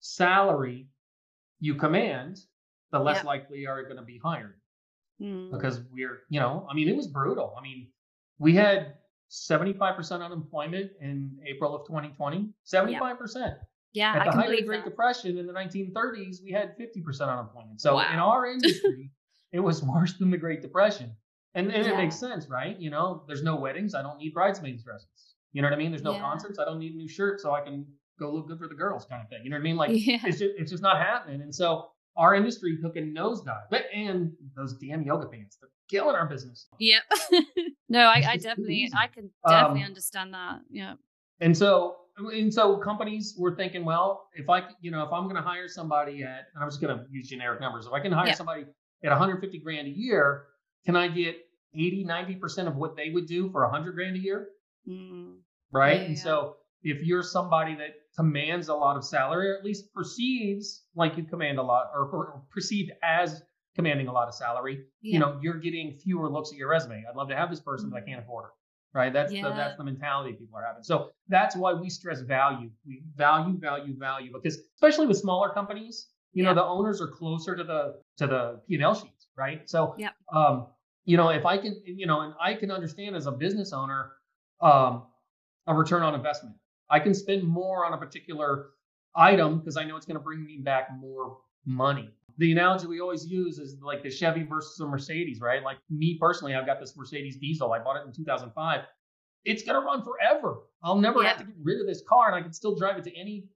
salary 0.00 0.88
you 1.60 1.74
command, 1.74 2.40
the 2.90 2.98
less 2.98 3.18
Yep. 3.18 3.24
likely 3.24 3.66
are 3.66 3.82
going 3.84 3.96
to 3.96 4.02
be 4.02 4.18
hired 4.18 4.56
Mm. 5.20 5.52
because 5.52 5.80
we're, 5.92 6.22
you 6.30 6.40
know, 6.40 6.66
I 6.68 6.74
mean, 6.74 6.88
it 6.88 6.96
was 6.96 7.06
brutal. 7.06 7.54
I 7.56 7.62
mean, 7.62 7.88
we 8.38 8.54
had 8.54 8.94
75% 9.30 10.20
unemployment 10.20 10.90
in 11.00 11.38
April 11.46 11.76
of 11.76 11.86
2020. 11.86 12.48
75%. 12.66 13.36
Yeah. 13.36 13.54
At 14.00 14.22
I 14.22 14.24
the 14.24 14.30
height 14.32 14.50
of 14.50 14.56
the 14.56 14.62
Great. 14.64 14.84
Depression 14.84 15.38
in 15.38 15.46
the 15.46 15.52
1930s, 15.52 16.42
we 16.42 16.50
had 16.50 16.76
50% 16.78 17.28
unemployment. 17.28 17.80
So 17.80 17.98
in 18.00 18.18
our 18.18 18.46
industry, 18.46 19.10
it 19.52 19.60
was 19.60 19.82
worse 19.94 20.14
than 20.14 20.30
the 20.30 20.38
Great 20.38 20.62
Depression. 20.62 21.14
And, 21.54 21.70
and 21.70 21.84
Yeah. 21.84 21.92
it 21.92 21.96
makes 21.96 22.16
sense, 22.16 22.48
right? 22.48 22.78
You 22.80 22.90
know, 22.90 23.24
there's 23.26 23.42
no 23.42 23.56
weddings. 23.56 23.94
I 23.94 24.00
don't 24.02 24.16
need 24.18 24.32
bridesmaids 24.32 24.82
dresses. 24.82 25.34
You 25.52 25.60
know 25.60 25.68
what 25.68 25.74
I 25.74 25.78
mean? 25.78 25.90
There's 25.90 26.02
no 26.02 26.14
Yeah. 26.14 26.20
concerts. 26.20 26.58
I 26.58 26.64
don't 26.64 26.78
need 26.78 26.94
a 26.94 26.96
new 26.96 27.08
shirt 27.08 27.40
so 27.40 27.52
I 27.52 27.60
can 27.60 27.84
go 28.18 28.32
look 28.32 28.48
good 28.48 28.58
for 28.58 28.68
the 28.68 28.74
girls 28.74 29.04
kind 29.04 29.22
of 29.22 29.28
thing. 29.28 29.40
You 29.44 29.50
know 29.50 29.56
what 29.56 29.60
I 29.60 29.64
mean? 29.64 29.76
Like 29.76 29.90
yeah. 29.92 30.18
it's 30.24 30.38
just 30.38 30.54
it's 30.56 30.70
just 30.70 30.82
not 30.82 30.96
happening. 30.98 31.42
And 31.42 31.54
so 31.54 31.88
our 32.16 32.34
industry 32.34 32.78
took 32.80 32.96
a 32.96 33.00
nosedive. 33.00 33.64
But 33.70 33.84
and 33.92 34.32
those 34.56 34.74
damn 34.78 35.02
yoga 35.02 35.26
pants, 35.26 35.58
they're 35.60 35.68
killing 35.90 36.14
our 36.16 36.26
business. 36.26 36.66
Yep. 36.78 37.02
no, 37.90 38.00
I, 38.06 38.24
I 38.26 38.36
definitely. 38.38 38.90
I 38.96 39.06
can 39.08 39.30
definitely 39.46 39.82
Um, 39.82 39.86
understand 39.88 40.32
that. 40.32 40.60
Yeah. 40.70 40.94
And 41.40 41.54
so 41.56 41.96
and 42.16 42.52
so 42.52 42.76
companies 42.78 43.34
were 43.38 43.54
thinking, 43.56 43.84
well, 43.84 44.28
if 44.34 44.48
I, 44.48 44.62
you 44.80 44.90
know, 44.90 45.02
if 45.04 45.12
I'm 45.12 45.26
gonna 45.28 45.42
hire 45.42 45.68
somebody 45.68 46.22
at 46.22 46.46
and 46.54 46.62
I'm 46.62 46.68
just 46.68 46.80
gonna 46.80 47.06
use 47.10 47.28
generic 47.28 47.60
numbers, 47.60 47.86
if 47.86 47.92
I 47.92 48.00
can 48.00 48.12
hire 48.12 48.28
Yeah. 48.28 48.34
somebody 48.34 48.62
at 49.04 49.10
150 49.10 49.58
grand 49.60 49.86
a 49.86 49.90
year, 49.90 50.44
can 50.84 50.96
I 50.96 51.08
get 51.08 51.36
80, 51.74 52.04
90% 52.04 52.68
of 52.68 52.76
what 52.76 52.96
they 52.96 53.10
would 53.10 53.26
do 53.26 53.50
for 53.50 53.62
100 53.62 53.92
grand 53.94 54.16
a 54.16 54.18
year? 54.20 54.48
Mm. 54.88 55.36
right? 55.70 56.00
Yeah, 56.00 56.06
and 56.06 56.16
yeah. 56.16 56.22
so 56.22 56.56
if 56.82 57.02
you're 57.02 57.22
somebody 57.22 57.76
that 57.76 57.94
commands 58.16 58.68
a 58.68 58.74
lot 58.74 58.96
of 58.96 59.04
salary, 59.04 59.50
or 59.50 59.56
at 59.56 59.64
least 59.64 59.92
perceives 59.94 60.84
like 60.96 61.16
you 61.16 61.22
command 61.24 61.58
a 61.58 61.62
lot, 61.62 61.90
or, 61.94 62.08
or 62.10 62.42
perceived 62.50 62.90
as 63.02 63.42
commanding 63.76 64.08
a 64.08 64.12
lot 64.12 64.28
of 64.28 64.34
salary, 64.34 64.84
you 65.00 65.18
know, 65.18 65.38
you're 65.40 65.58
getting 65.58 65.96
fewer 66.02 66.28
looks 66.28 66.50
at 66.50 66.58
your 66.58 66.68
resume. 66.68 67.04
I'd 67.08 67.16
love 67.16 67.28
to 67.28 67.36
have 67.36 67.48
this 67.48 67.60
person, 67.60 67.88
but 67.90 68.02
I 68.02 68.04
can't 68.04 68.20
afford 68.20 68.46
her. 68.46 68.50
Right? 68.94 69.12
That's 69.12 69.32
the 69.32 69.50
that's 69.56 69.76
the 69.78 69.84
mentality 69.84 70.34
people 70.34 70.58
are 70.58 70.64
having. 70.64 70.82
So 70.82 71.10
that's 71.28 71.56
why 71.56 71.72
we 71.72 71.88
stress 71.88 72.20
value. 72.20 72.70
We 72.86 73.02
value, 73.16 73.58
value, 73.58 73.96
value, 73.98 74.30
because 74.32 74.58
especially 74.74 75.06
with 75.06 75.16
smaller 75.16 75.48
companies, 75.50 76.08
you 76.34 76.42
Yeah. 76.42 76.50
know, 76.50 76.54
the 76.56 76.64
owners 76.64 77.00
are 77.00 77.06
closer 77.08 77.56
to 77.56 77.64
the 77.64 78.00
to 78.18 78.26
the 78.26 78.60
P 78.68 78.74
and 78.74 78.82
L 78.82 78.94
sheets, 78.94 79.28
right? 79.36 79.68
So 79.68 79.94
Yep. 79.98 80.12
um, 80.32 80.66
you 81.04 81.16
know, 81.16 81.30
if 81.30 81.46
I 81.46 81.56
can, 81.58 81.80
you 81.84 82.06
know, 82.06 82.20
and 82.20 82.34
I 82.40 82.54
can 82.54 82.70
understand 82.70 83.16
as 83.16 83.26
a 83.26 83.32
business 83.32 83.72
owner, 83.72 84.12
um, 84.60 85.06
a 85.66 85.74
return 85.74 86.02
on 86.02 86.14
investment. 86.14 86.54
I 86.90 87.00
can 87.00 87.14
spend 87.14 87.42
more 87.44 87.86
on 87.86 87.94
a 87.94 87.96
particular 87.96 88.70
item 89.16 89.58
because 89.58 89.76
I 89.76 89.84
know 89.84 89.96
it's 89.96 90.06
going 90.06 90.16
to 90.18 90.22
bring 90.22 90.44
me 90.44 90.58
back 90.58 90.88
more 90.98 91.38
money. 91.64 92.10
The 92.38 92.52
analogy 92.52 92.86
we 92.86 93.00
always 93.00 93.26
use 93.26 93.58
is 93.58 93.76
like 93.82 94.02
the 94.02 94.10
Chevy 94.10 94.44
versus 94.44 94.78
a 94.80 94.86
Mercedes, 94.86 95.40
right? 95.40 95.62
Like 95.62 95.78
me 95.90 96.18
personally, 96.20 96.54
I've 96.54 96.66
got 96.66 96.80
this 96.80 96.96
Mercedes 96.96 97.36
diesel. 97.36 97.72
I 97.72 97.78
bought 97.78 97.96
it 97.96 98.06
in 98.06 98.12
2005. 98.12 98.80
It's 99.44 99.62
going 99.62 99.80
to 99.80 99.84
run 99.84 100.02
forever. 100.02 100.60
I'll 100.82 100.98
never 100.98 101.22
have 101.22 101.38
to 101.38 101.44
get 101.44 101.54
rid 101.62 101.80
of 101.80 101.86
this 101.86 102.02
car 102.08 102.28
and 102.28 102.36
I 102.36 102.42
can 102.42 102.52
still 102.52 102.76
drive 102.76 102.96
it 102.96 103.04
to 103.04 103.16
any 103.18 103.46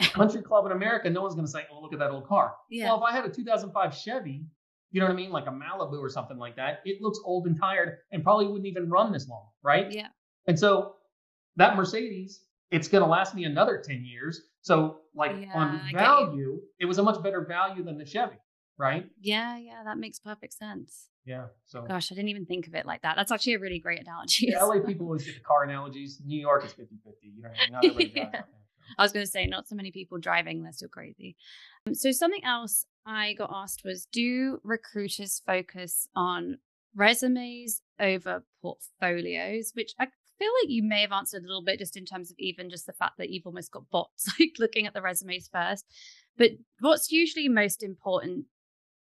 country 0.00 0.42
club 0.48 0.66
in 0.66 0.72
America. 0.72 1.08
No 1.08 1.22
one's 1.22 1.34
going 1.34 1.46
to 1.46 1.50
say, 1.50 1.64
oh, 1.72 1.80
look 1.80 1.92
at 1.92 1.98
that 1.98 2.10
old 2.10 2.26
car. 2.26 2.54
Yeah. 2.70 2.86
Well, 2.86 2.98
if 2.98 3.02
I 3.04 3.12
had 3.12 3.24
a 3.24 3.30
2005 3.30 3.96
Chevy, 3.96 4.44
you 4.90 5.00
know 5.00 5.06
what 5.06 5.12
I 5.12 5.16
mean? 5.16 5.30
Like 5.30 5.46
a 5.46 5.50
Malibu 5.50 5.98
or 5.98 6.10
something 6.10 6.36
like 6.36 6.56
that, 6.56 6.80
it 6.84 7.00
looks 7.00 7.18
old 7.24 7.46
and 7.46 7.58
tired 7.58 7.98
and 8.12 8.22
probably 8.22 8.46
wouldn't 8.46 8.66
even 8.66 8.90
run 8.90 9.10
this 9.10 9.26
long, 9.28 9.46
right? 9.62 9.90
yeah. 9.90 10.08
And 10.46 10.58
so 10.58 10.96
that 11.56 11.76
Mercedes, 11.76 12.44
it's 12.70 12.88
going 12.88 13.02
to 13.02 13.08
last 13.08 13.34
me 13.34 13.44
another 13.44 13.82
10 13.84 14.04
years. 14.04 14.42
So, 14.62 14.98
like 15.14 15.32
Yeah, 15.40 15.52
on 15.54 15.68
I 15.76 15.78
get 15.78 15.92
you. 15.92 15.98
value, 15.98 16.60
it 16.80 16.86
was 16.86 16.98
a 16.98 17.02
much 17.02 17.22
better 17.22 17.44
value 17.44 17.82
than 17.84 17.98
the 17.98 18.06
Chevy, 18.06 18.36
right? 18.78 19.06
Yeah. 19.20 19.56
Yeah. 19.58 19.82
That 19.84 19.98
makes 19.98 20.18
perfect 20.18 20.54
sense. 20.54 21.08
Yeah. 21.24 21.46
So, 21.66 21.82
Gosh, 21.82 22.10
I 22.10 22.14
didn't 22.16 22.30
even 22.30 22.46
think 22.46 22.66
of 22.66 22.74
it 22.74 22.84
like 22.86 23.02
that. 23.02 23.14
That's 23.16 23.30
actually 23.30 23.54
a 23.54 23.58
really 23.60 23.78
great 23.78 24.00
analogy. 24.00 24.46
yeah, 24.50 24.62
LA 24.64 24.80
people 24.86 25.06
always 25.06 25.24
get 25.24 25.34
the 25.34 25.40
car 25.40 25.64
analogies. 25.64 26.20
New 26.24 26.40
York 26.40 26.64
is 26.64 26.72
50 26.72 26.96
50. 27.04 27.18
You 27.36 27.42
know, 27.42 27.48
I 27.50 27.70
not 27.70 27.84
everybody. 27.84 28.12
Yeah. 28.16 28.30
so. 28.32 28.44
I 28.98 29.02
was 29.04 29.12
going 29.12 29.24
to 29.24 29.30
say, 29.30 29.46
not 29.46 29.68
so 29.68 29.74
many 29.76 29.90
people 29.92 30.18
driving. 30.18 30.62
They're 30.62 30.72
still 30.72 30.88
crazy. 30.88 31.36
Um, 31.86 31.94
so 31.94 32.10
something 32.12 32.44
else 32.44 32.84
I 33.06 33.32
got 33.34 33.50
asked 33.54 33.82
was, 33.84 34.06
do 34.12 34.60
recruiters 34.64 35.40
focus 35.46 36.08
on 36.16 36.58
resumes 36.94 37.80
over 38.00 38.42
portfolios? 38.60 39.70
Which 39.74 39.94
I 39.98 40.08
feel 40.42 40.52
like 40.62 40.70
you 40.70 40.82
may 40.82 41.02
have 41.02 41.12
answered 41.12 41.44
a 41.44 41.46
little 41.46 41.62
bit 41.62 41.78
just 41.78 41.96
in 41.96 42.04
terms 42.04 42.30
of 42.30 42.36
even 42.38 42.68
just 42.68 42.86
the 42.86 42.92
fact 42.92 43.18
that 43.18 43.30
you've 43.30 43.46
almost 43.46 43.70
got 43.70 43.88
bots 43.90 44.26
like 44.40 44.52
looking 44.58 44.86
at 44.86 44.94
the 44.94 45.02
resumes 45.02 45.48
first. 45.52 45.86
But 46.36 46.52
what's 46.80 47.12
usually 47.12 47.48
most 47.48 47.82
important 47.82 48.46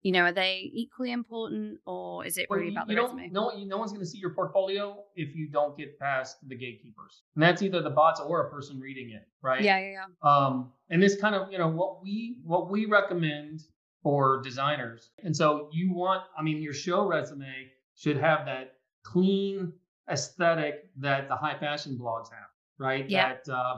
you 0.02 0.12
know, 0.12 0.22
are 0.22 0.32
they 0.32 0.70
equally 0.72 1.12
important 1.12 1.78
or 1.84 2.24
is 2.24 2.38
it 2.38 2.46
really 2.48 2.70
well, 2.70 2.84
about 2.84 2.88
the 2.88 2.96
resume? 2.96 3.28
No, 3.32 3.52
no 3.66 3.76
one's 3.76 3.92
going 3.92 4.02
to 4.02 4.10
see 4.10 4.16
your 4.16 4.30
portfolio 4.30 5.04
if 5.14 5.36
you 5.36 5.46
don't 5.46 5.76
get 5.76 5.98
past 5.98 6.38
the 6.48 6.56
gatekeepers. 6.56 7.20
And 7.34 7.42
that's 7.42 7.60
either 7.60 7.82
the 7.82 7.90
bots 7.90 8.18
or 8.18 8.46
a 8.46 8.50
person 8.50 8.80
reading 8.80 9.10
it, 9.10 9.28
right? 9.42 9.60
Yeah, 9.60 9.78
yeah, 9.78 9.90
yeah. 9.90 10.30
Um, 10.30 10.72
and 10.88 11.02
this 11.02 11.20
kind 11.20 11.34
of, 11.34 11.52
you 11.52 11.58
know, 11.58 11.68
what 11.68 12.02
we 12.02 12.38
what 12.44 12.70
we 12.70 12.86
recommend 12.86 13.60
for 14.02 14.40
designers. 14.42 15.10
And 15.22 15.36
so 15.36 15.68
you 15.70 15.92
want, 15.92 16.22
I 16.36 16.42
mean, 16.42 16.62
your 16.62 16.72
show 16.72 17.06
resume 17.06 17.70
should 17.94 18.16
have 18.16 18.46
that 18.46 18.76
clean 19.02 19.74
aesthetic 20.10 20.90
that 20.98 21.28
the 21.28 21.36
high 21.36 21.58
fashion 21.58 21.98
blogs 22.00 22.30
have, 22.30 22.48
right? 22.78 23.08
Yeah. 23.08 23.34
That 23.46 23.52
uh, 23.52 23.76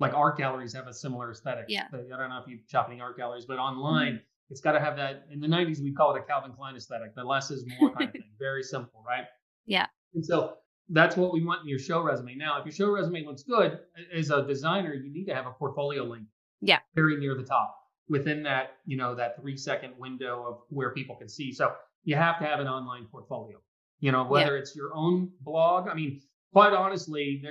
like 0.00 0.14
art 0.14 0.36
galleries 0.36 0.72
have 0.74 0.86
a 0.86 0.94
similar 0.94 1.30
aesthetic. 1.30 1.66
Yeah. 1.68 1.84
I 1.92 2.16
don't 2.16 2.30
know 2.30 2.40
if 2.42 2.48
you 2.48 2.58
shop 2.66 2.88
any 2.90 3.00
art 3.00 3.16
galleries, 3.16 3.46
but 3.46 3.58
online. 3.58 4.14
Mm-hmm 4.14 4.22
it's 4.50 4.60
got 4.60 4.72
to 4.72 4.80
have 4.80 4.96
that. 4.96 5.26
In 5.30 5.40
the 5.40 5.46
90s, 5.46 5.82
we 5.82 5.92
call 5.92 6.14
it 6.14 6.18
a 6.18 6.22
Calvin 6.22 6.52
Klein 6.52 6.76
aesthetic, 6.76 7.14
the 7.14 7.24
less 7.24 7.50
is 7.50 7.66
more 7.78 7.92
kind 7.92 8.08
of 8.08 8.12
thing. 8.12 8.30
Very 8.38 8.62
simple, 8.62 9.02
right? 9.06 9.24
Yeah. 9.66 9.86
And 10.14 10.24
so 10.24 10.54
that's 10.88 11.16
what 11.16 11.32
we 11.32 11.44
want 11.44 11.62
in 11.62 11.68
your 11.68 11.78
show 11.78 12.00
resume. 12.00 12.34
Now, 12.34 12.58
if 12.58 12.64
your 12.64 12.72
show 12.72 12.90
resume 12.90 13.24
looks 13.26 13.42
good, 13.42 13.78
as 14.14 14.30
a 14.30 14.46
designer, 14.46 14.94
you 14.94 15.12
need 15.12 15.26
to 15.26 15.34
have 15.34 15.46
a 15.46 15.50
portfolio 15.50 16.04
link. 16.04 16.24
Yeah. 16.60 16.78
Very 16.94 17.16
near 17.16 17.34
the 17.34 17.44
top 17.44 17.76
within 18.08 18.42
that, 18.44 18.78
you 18.86 18.96
know, 18.96 19.14
that 19.14 19.38
three 19.40 19.56
second 19.56 19.92
window 19.98 20.44
of 20.48 20.60
where 20.70 20.92
people 20.94 21.14
can 21.16 21.28
see. 21.28 21.52
So 21.52 21.72
you 22.04 22.16
have 22.16 22.38
to 22.38 22.46
have 22.46 22.58
an 22.58 22.66
online 22.66 23.06
portfolio. 23.12 23.58
You 24.00 24.12
know, 24.12 24.24
whether 24.24 24.54
yeah. 24.54 24.60
it's 24.60 24.76
your 24.76 24.94
own 24.94 25.30
blog. 25.40 25.88
I 25.88 25.94
mean, 25.94 26.20
quite 26.52 26.72
honestly, 26.72 27.42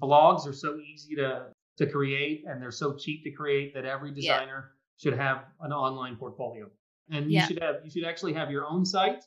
blogs 0.00 0.46
are 0.46 0.52
so 0.52 0.78
easy 0.78 1.14
to 1.16 1.46
to 1.78 1.86
create 1.86 2.44
and 2.46 2.60
they're 2.60 2.70
so 2.70 2.94
cheap 2.94 3.24
to 3.24 3.30
create 3.30 3.72
that 3.74 3.86
every 3.86 4.12
designer 4.12 4.72
should 4.98 5.14
have 5.14 5.44
an 5.62 5.72
online 5.72 6.16
portfolio. 6.16 6.66
And 7.10 7.26
you 7.26 7.38
yeah. 7.38 7.46
should 7.46 7.62
have 7.62 7.76
you 7.84 7.90
should 7.90 8.04
actually 8.04 8.34
have 8.34 8.50
your 8.50 8.66
own 8.66 8.84
site, 8.84 9.24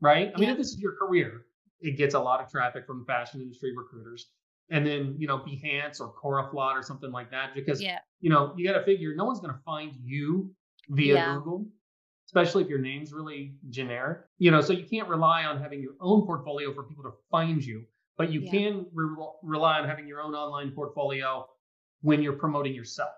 right? 0.00 0.32
I 0.34 0.38
mean, 0.38 0.48
if 0.48 0.56
this 0.56 0.68
is 0.68 0.78
your 0.78 0.94
career, 0.96 1.46
it 1.80 1.96
gets 1.96 2.14
a 2.14 2.20
lot 2.20 2.40
of 2.40 2.50
traffic 2.50 2.86
from 2.86 3.04
fashion 3.04 3.40
industry 3.40 3.72
recruiters. 3.76 4.30
And 4.70 4.84
then, 4.84 5.14
you 5.18 5.28
know, 5.28 5.38
Behance 5.38 6.00
or 6.00 6.12
Coroflot 6.12 6.74
or 6.74 6.82
something 6.82 7.12
like 7.12 7.30
that. 7.30 7.54
Because 7.54 7.82
yeah. 7.82 7.98
you 8.20 8.30
know, 8.30 8.54
you 8.56 8.66
gotta 8.66 8.84
figure 8.84 9.14
no 9.14 9.24
one's 9.24 9.40
gonna 9.40 9.60
find 9.64 9.92
you 10.00 10.50
via 10.88 11.14
yeah. 11.14 11.34
Google, 11.34 11.66
especially 12.26 12.62
if 12.64 12.68
your 12.68 12.78
name's 12.78 13.12
really 13.12 13.54
generic. 13.70 14.18
You 14.38 14.50
know, 14.50 14.60
so 14.60 14.72
you 14.72 14.84
can't 14.84 15.08
rely 15.08 15.44
on 15.44 15.60
having 15.60 15.80
your 15.80 15.94
own 16.00 16.26
portfolio 16.26 16.74
for 16.74 16.82
people 16.82 17.04
to 17.04 17.12
find 17.30 17.64
you, 17.64 17.84
but 18.18 18.30
you 18.30 18.42
can 18.50 18.86
re- 18.92 19.26
rely 19.42 19.80
on 19.80 19.88
having 19.88 20.06
your 20.06 20.20
own 20.20 20.34
online 20.34 20.72
portfolio 20.72 21.46
when 22.02 22.22
you're 22.22 22.34
promoting 22.34 22.74
yourself 22.74 23.10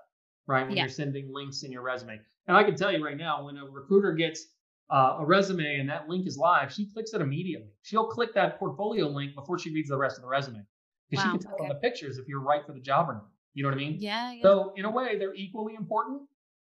right? 0.48 0.66
When 0.66 0.76
yeah. 0.76 0.84
you're 0.84 0.90
sending 0.90 1.32
links 1.32 1.62
in 1.62 1.70
your 1.70 1.82
resume. 1.82 2.18
And 2.48 2.56
I 2.56 2.64
can 2.64 2.74
tell 2.74 2.90
you 2.90 3.04
right 3.04 3.16
now, 3.16 3.44
when 3.44 3.56
a 3.58 3.64
recruiter 3.64 4.12
gets 4.12 4.46
uh, 4.90 5.18
a 5.20 5.24
resume 5.24 5.78
and 5.78 5.88
that 5.88 6.08
link 6.08 6.26
is 6.26 6.36
live, 6.36 6.72
she 6.72 6.86
clicks 6.86 7.12
it 7.12 7.20
immediately. 7.20 7.68
She'll 7.82 8.06
click 8.06 8.34
that 8.34 8.58
portfolio 8.58 9.06
link 9.06 9.34
before 9.34 9.58
she 9.58 9.72
reads 9.72 9.90
the 9.90 9.98
rest 9.98 10.16
of 10.16 10.22
the 10.22 10.28
resume 10.28 10.64
because 11.08 11.24
wow, 11.24 11.32
she 11.32 11.38
can 11.38 11.46
tell 11.46 11.54
okay. 11.54 11.64
on 11.64 11.68
the 11.68 11.74
pictures 11.76 12.16
if 12.16 12.26
you're 12.26 12.40
right 12.40 12.66
for 12.66 12.72
the 12.72 12.80
job 12.80 13.08
or 13.08 13.12
not. 13.12 13.28
You 13.52 13.62
know 13.62 13.68
what 13.68 13.74
I 13.74 13.78
mean? 13.78 13.96
Yeah, 14.00 14.32
yeah. 14.32 14.42
So 14.42 14.72
in 14.76 14.86
a 14.86 14.90
way, 14.90 15.18
they're 15.18 15.34
equally 15.34 15.74
important. 15.74 16.22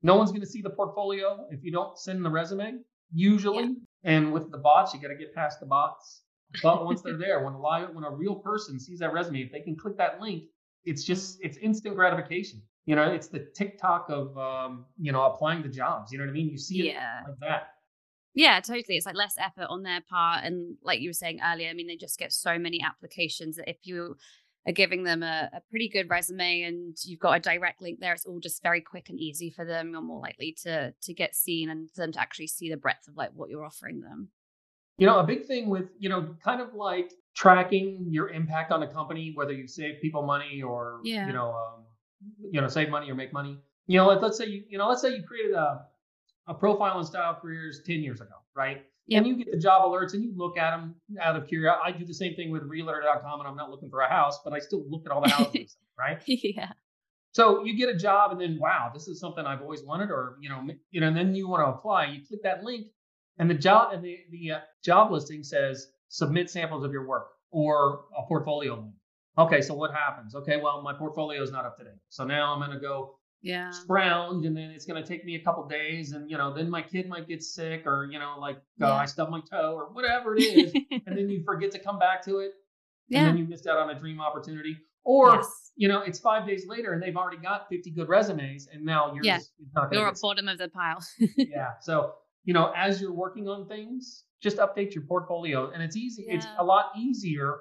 No 0.04 0.16
one's 0.16 0.32
going 0.32 0.42
to 0.42 0.48
see 0.48 0.62
the 0.62 0.70
portfolio 0.70 1.48
if 1.50 1.64
you 1.64 1.72
don't 1.72 1.98
send 1.98 2.24
the 2.24 2.30
resume, 2.30 2.80
usually. 3.14 3.64
Yeah. 3.64 3.70
And 4.04 4.32
with 4.32 4.52
the 4.52 4.58
bots, 4.58 4.94
you 4.94 5.02
got 5.02 5.10
to 5.10 5.16
get 5.16 5.34
past 5.34 5.60
the 5.60 5.66
bots. 5.66 6.22
But 6.64 6.86
once 6.90 7.02
they're 7.02 7.18
there, 7.18 7.44
when 7.44 7.54
a 7.54 7.60
live, 7.60 7.90
when 7.94 8.04
a 8.04 8.12
real 8.12 8.36
person 8.36 8.80
sees 8.80 9.00
that 9.00 9.14
resume, 9.14 9.42
if 9.42 9.52
they 9.52 9.62
can 9.62 9.76
click 9.76 9.98
that 9.98 10.22
link, 10.22 10.44
it's 10.86 11.04
just 11.04 11.40
it's 11.42 11.58
instant 11.58 11.96
gratification 11.96 12.62
you 12.88 12.96
know, 12.96 13.12
it's 13.12 13.28
the 13.28 13.46
TikTok 13.54 14.10
of 14.10 14.36
um, 14.38 14.86
you 14.98 15.12
know, 15.12 15.26
applying 15.26 15.62
to 15.64 15.70
jobs. 15.70 16.12
You 16.12 16.18
know 16.18 16.24
what 16.24 16.32
I 16.32 16.34
mean? 16.34 16.50
You 16.50 16.58
see 16.58 16.88
it 16.88 16.94
yeah. 16.94 17.20
like 17.28 17.38
that. 17.42 17.74
Yeah, 18.34 18.60
totally. 18.62 18.96
It's 18.96 19.06
like 19.06 19.16
less 19.16 19.36
effort 19.38 19.68
on 19.70 19.84
their 19.84 20.00
part. 20.10 20.46
And 20.46 20.78
like 20.82 21.02
you 21.02 21.10
were 21.10 21.14
saying 21.14 21.40
earlier, 21.46 21.70
I 21.70 21.74
mean, 21.74 21.88
they 21.88 21.98
just 21.98 22.18
get 22.18 22.32
so 22.32 22.58
many 22.58 22.82
applications 22.82 23.58
that 23.58 23.70
if 23.70 23.78
you 23.84 24.16
are 24.68 24.74
giving 24.74 25.04
them 25.04 25.24
a, 25.24 25.50
a 25.54 25.62
pretty 25.70 25.88
good 25.88 26.10
resume 26.10 26.64
and 26.64 26.98
you've 27.04 27.20
got 27.20 27.38
a 27.38 27.40
direct 27.40 27.82
link 27.82 28.00
there, 28.00 28.14
it's 28.14 28.26
all 28.26 28.40
just 28.40 28.62
very 28.62 28.82
quick 28.82 29.10
and 29.10 29.20
easy 29.20 29.50
for 29.50 29.66
them. 29.66 29.92
You're 29.92 30.02
more 30.02 30.22
likely 30.22 30.56
to 30.64 30.94
to 31.02 31.14
get 31.14 31.36
seen 31.36 31.70
and 31.70 31.90
for 31.90 32.02
them 32.02 32.12
to 32.14 32.20
actually 32.20 32.48
see 32.48 32.70
the 32.70 32.78
breadth 32.78 33.08
of 33.08 33.16
like 33.16 33.32
what 33.34 33.50
you're 33.50 33.66
offering 33.66 34.02
them. 34.02 34.30
You 34.98 35.06
know, 35.06 35.20
a 35.20 35.24
big 35.24 35.46
thing 35.46 35.70
with, 35.70 35.90
you 36.00 36.10
know, 36.10 36.36
kind 36.44 36.60
of 36.60 36.74
like 36.74 37.12
tracking 37.36 38.08
your 38.10 38.30
impact 38.30 38.72
on 38.72 38.82
a 38.82 38.88
company, 38.88 39.32
whether 39.36 39.54
you 39.54 39.68
save 39.68 40.02
people 40.02 40.24
money 40.24 40.64
or, 40.64 41.00
yeah. 41.04 41.28
you 41.28 41.34
know, 41.34 41.52
um, 41.52 41.84
you 42.52 42.60
know, 42.60 42.68
save 42.68 42.90
money 42.90 43.10
or 43.12 43.16
make 43.16 43.32
money. 43.32 43.60
You 43.86 43.98
know, 44.00 44.08
let, 44.08 44.24
us 44.24 44.38
say 44.40 44.48
you, 44.48 44.64
you 44.68 44.78
know, 44.80 44.90
let's 44.90 45.02
say 45.02 45.16
you 45.16 45.24
created 45.24 45.54
a, 45.54 45.86
a 46.48 46.54
profile 46.54 46.98
in 47.00 47.06
style 47.06 47.38
careers 47.40 47.82
10 47.86 48.02
years 48.02 48.22
ago, 48.22 48.34
right? 48.56 48.84
Yep. 49.08 49.18
And 49.18 49.28
you 49.28 49.44
get 49.44 49.52
the 49.52 49.58
job 49.58 49.84
alerts 49.84 50.14
and 50.14 50.24
you 50.24 50.34
look 50.36 50.58
at 50.58 50.72
them 50.72 50.96
out 51.22 51.36
of 51.36 51.48
curiosity. 51.48 51.82
I 51.86 51.98
do 51.98 52.06
the 52.06 52.14
same 52.14 52.36
thing 52.36 52.52
with 52.52 52.64
realtor.com 52.64 53.40
and 53.40 53.48
I'm 53.48 53.56
not 53.56 53.72
looking 53.72 53.90
for 53.90 54.02
a 54.02 54.10
house, 54.10 54.40
but 54.44 54.54
I 54.54 54.60
still 54.60 54.84
look 54.90 55.04
at 55.06 55.12
all 55.12 55.22
the 55.22 55.30
houses, 55.30 55.78
right? 56.00 56.22
Yeah. 56.26 56.72
So 57.32 57.64
you 57.64 57.78
get 57.78 57.90
a 57.90 57.98
job 57.98 58.32
and 58.32 58.42
then, 58.42 58.58
wow, 58.60 58.92
this 58.94 59.08
is 59.08 59.20
something 59.20 59.46
I've 59.46 59.62
always 59.62 59.84
wanted, 59.84 60.10
or, 60.10 60.38
you 60.42 60.50
know, 60.50 60.68
you 60.92 61.00
know, 61.00 61.08
and 61.08 61.16
then 61.16 61.36
you 61.36 61.48
want 61.48 61.64
to 61.66 61.70
apply, 61.70 62.06
you 62.08 62.26
click 62.28 62.42
that 62.44 62.64
link 62.64 62.88
and 63.38 63.50
the 63.50 63.54
job 63.54 63.94
and 63.94 64.04
the, 64.04 64.18
the 64.32 64.52
uh, 64.52 64.60
job 64.84 65.12
listing 65.12 65.44
says 65.44 65.88
submit 66.10 66.50
samples 66.50 66.84
of 66.84 66.92
your 66.92 67.08
work 67.08 67.28
or 67.52 68.06
a 68.18 68.26
portfolio 68.28 68.76
link. 68.76 68.94
Okay, 69.38 69.62
so 69.62 69.76
what 69.76 69.94
happens? 69.94 70.34
Okay, 70.34 70.58
well, 70.58 70.82
my 70.82 70.94
portfolio 70.94 71.42
is 71.44 71.52
not 71.52 71.64
up 71.64 71.78
to 71.78 71.84
date. 71.84 71.94
So 72.10 72.26
now 72.26 72.54
I'm 72.54 72.60
going 72.60 72.72
to 72.72 72.80
go 72.80 73.17
yeah 73.42 73.70
scrounge 73.70 74.46
and 74.46 74.56
then 74.56 74.72
it's 74.72 74.86
going 74.86 75.02
to 75.02 75.08
take 75.08 75.24
me 75.24 75.36
a 75.36 75.40
couple 75.40 75.66
days 75.68 76.12
and 76.12 76.30
you 76.30 76.38
know 76.38 76.54
then 76.54 76.70
my 76.70 76.82
kid 76.82 77.08
might 77.08 77.28
get 77.28 77.44
sick 77.44 77.86
or 77.86 78.08
you 78.12 78.18
know 78.18 78.36
like 78.40 78.58
uh, 78.82 78.88
yeah. 78.88 78.94
i 78.94 79.06
stub 79.06 79.30
my 79.30 79.40
toe 79.50 79.74
or 79.76 79.94
whatever 79.94 80.36
it 80.36 80.42
is 80.42 80.74
and 80.92 81.18
then 81.18 81.30
you 81.30 81.44
forget 81.44 81.72
to 81.72 81.80
come 81.80 82.00
back 82.00 82.24
to 82.24 82.40
it 82.40 82.52
yeah. 83.10 83.20
and 83.20 83.28
then 83.28 83.38
you 83.38 83.46
missed 83.46 83.68
out 83.68 83.78
on 83.78 83.90
a 83.96 84.00
dream 84.00 84.20
opportunity 84.20 84.76
or 85.04 85.36
yes. 85.36 85.72
you 85.76 85.88
know 85.88 86.02
it's 86.02 86.20
five 86.20 86.48
days 86.48 86.66
later 86.68 86.94
and 86.94 87.02
they've 87.02 87.16
already 87.16 87.38
got 87.38 87.70
50 87.70 87.92
good 87.92 88.10
resumes 88.10 88.68
and 88.72 88.84
now 88.84 89.14
you're 89.14 89.24
yeah. 89.24 89.40
not 89.76 89.94
you're 89.94 90.08
at 90.08 90.20
bottom 90.20 90.48
of 90.48 90.58
the 90.58 90.68
pile 90.70 91.04
yeah 91.38 91.74
so 91.80 92.14
you 92.44 92.54
know 92.54 92.74
as 92.76 93.00
you're 93.00 93.14
working 93.14 93.48
on 93.48 93.68
things 93.68 94.24
just 94.42 94.58
update 94.58 94.94
your 94.94 95.04
portfolio 95.04 95.70
and 95.72 95.84
it's 95.84 95.96
easy 95.96 96.26
yeah. 96.28 96.36
it's 96.36 96.48
a 96.58 96.64
lot 96.64 96.92
easier 96.98 97.60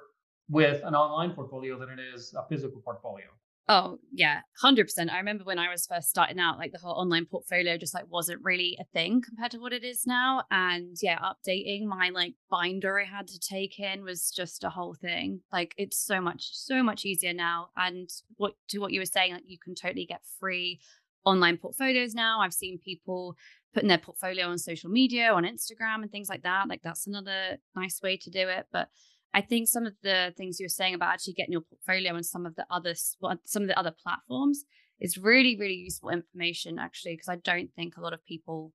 with 0.49 0.81
an 0.83 0.95
online 0.95 1.31
portfolio 1.31 1.77
than 1.77 1.89
it 1.89 1.99
is 2.13 2.33
a 2.37 2.47
physical 2.47 2.81
portfolio. 2.81 3.25
Oh, 3.69 3.97
yeah, 4.13 4.41
100%. 4.63 5.11
I 5.11 5.17
remember 5.17 5.43
when 5.43 5.59
I 5.59 5.69
was 5.69 5.85
first 5.85 6.07
starting 6.07 6.39
out, 6.39 6.57
like 6.57 6.71
the 6.71 6.77
whole 6.77 6.93
online 6.93 7.25
portfolio 7.25 7.77
just 7.77 7.93
like 7.93 8.09
wasn't 8.09 8.41
really 8.41 8.77
a 8.79 8.85
thing 8.93 9.21
compared 9.21 9.51
to 9.51 9.57
what 9.59 9.73
it 9.73 9.83
is 9.83 10.07
now. 10.07 10.43
And 10.51 10.95
yeah, 11.01 11.19
updating 11.19 11.85
my 11.85 12.09
like 12.13 12.35
binder 12.49 12.97
I 12.97 13.03
had 13.03 13.27
to 13.27 13.39
take 13.39 13.77
in 13.77 14.05
was 14.05 14.31
just 14.31 14.63
a 14.63 14.69
whole 14.69 14.93
thing. 14.93 15.41
Like 15.51 15.73
it's 15.77 15.97
so 15.97 16.21
much, 16.21 16.49
so 16.53 16.81
much 16.81 17.03
easier 17.03 17.33
now. 17.33 17.67
And 17.75 18.09
what 18.37 18.53
to 18.69 18.79
what 18.79 18.93
you 18.93 19.01
were 19.01 19.05
saying, 19.05 19.33
like 19.33 19.43
you 19.47 19.57
can 19.59 19.75
totally 19.75 20.05
get 20.05 20.21
free 20.39 20.79
online 21.25 21.57
portfolios 21.57 22.13
now. 22.13 22.39
I've 22.39 22.53
seen 22.53 22.79
people 22.79 23.35
putting 23.73 23.89
their 23.89 23.97
portfolio 23.97 24.47
on 24.47 24.57
social 24.57 24.89
media, 24.89 25.33
on 25.33 25.43
Instagram 25.43 26.03
and 26.03 26.09
things 26.09 26.29
like 26.29 26.43
that. 26.43 26.69
Like 26.69 26.83
that's 26.83 27.05
another 27.05 27.57
nice 27.75 28.01
way 28.01 28.15
to 28.15 28.29
do 28.29 28.47
it. 28.47 28.67
But 28.71 28.87
I 29.33 29.41
think 29.41 29.67
some 29.67 29.85
of 29.85 29.93
the 30.01 30.33
things 30.37 30.59
you 30.59 30.65
were 30.65 30.69
saying 30.69 30.95
about 30.95 31.13
actually 31.13 31.33
getting 31.33 31.51
your 31.51 31.61
portfolio 31.61 32.15
on 32.15 32.23
some 32.23 32.45
of 32.45 32.55
the 32.55 32.65
other 32.69 32.93
some 32.95 33.61
of 33.63 33.67
the 33.67 33.77
other 33.77 33.93
platforms 34.03 34.63
is 34.99 35.17
really 35.17 35.57
really 35.59 35.75
useful 35.75 36.09
information 36.09 36.79
actually 36.79 37.13
because 37.13 37.29
I 37.29 37.35
don't 37.35 37.69
think 37.75 37.97
a 37.97 38.01
lot 38.01 38.13
of 38.13 38.25
people 38.25 38.73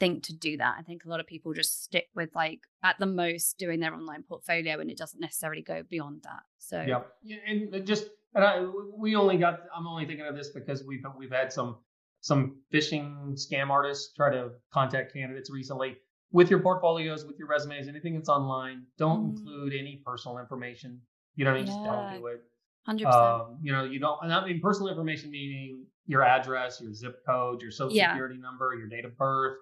think 0.00 0.24
to 0.24 0.36
do 0.36 0.56
that. 0.56 0.74
I 0.78 0.82
think 0.82 1.04
a 1.04 1.08
lot 1.08 1.20
of 1.20 1.26
people 1.26 1.52
just 1.52 1.84
stick 1.84 2.08
with 2.16 2.30
like 2.34 2.60
at 2.82 2.96
the 2.98 3.06
most 3.06 3.58
doing 3.58 3.78
their 3.80 3.94
online 3.94 4.24
portfolio 4.24 4.80
and 4.80 4.90
it 4.90 4.96
doesn't 4.96 5.20
necessarily 5.20 5.62
go 5.62 5.82
beyond 5.88 6.22
that. 6.24 6.42
So 6.58 6.82
yeah, 6.82 7.02
and 7.46 7.86
just 7.86 8.08
and 8.34 8.44
I 8.44 8.66
we 8.96 9.14
only 9.14 9.36
got 9.36 9.60
I'm 9.76 9.86
only 9.86 10.06
thinking 10.06 10.26
of 10.26 10.36
this 10.36 10.50
because 10.50 10.84
we've 10.84 11.04
we've 11.16 11.30
had 11.30 11.52
some 11.52 11.76
some 12.20 12.56
phishing 12.72 13.34
scam 13.34 13.70
artists 13.70 14.12
try 14.14 14.30
to 14.32 14.50
contact 14.72 15.12
candidates 15.12 15.50
recently 15.50 15.98
with 16.32 16.50
your 16.50 16.60
portfolios, 16.60 17.24
with 17.24 17.38
your 17.38 17.48
resumes, 17.48 17.88
anything 17.88 18.14
that's 18.14 18.28
online, 18.28 18.84
don't 18.98 19.22
mm. 19.22 19.36
include 19.36 19.74
any 19.74 20.02
personal 20.04 20.38
information. 20.38 21.00
You 21.36 21.44
know, 21.44 21.54
yeah. 21.54 21.64
just 21.64 21.78
don't 21.84 22.18
do 22.18 22.26
it. 22.26 22.42
Hundred 22.84 23.06
um, 23.06 23.58
You 23.62 23.72
know, 23.72 23.84
you 23.84 24.00
don't. 24.00 24.18
And 24.22 24.32
I 24.32 24.44
mean, 24.44 24.60
personal 24.60 24.88
information 24.88 25.30
meaning 25.30 25.84
your 26.06 26.22
address, 26.22 26.80
your 26.80 26.92
zip 26.92 27.24
code, 27.24 27.62
your 27.62 27.70
social 27.70 27.94
yeah. 27.94 28.12
security 28.12 28.38
number, 28.38 28.74
your 28.74 28.88
date 28.88 29.04
of 29.04 29.16
birth. 29.16 29.58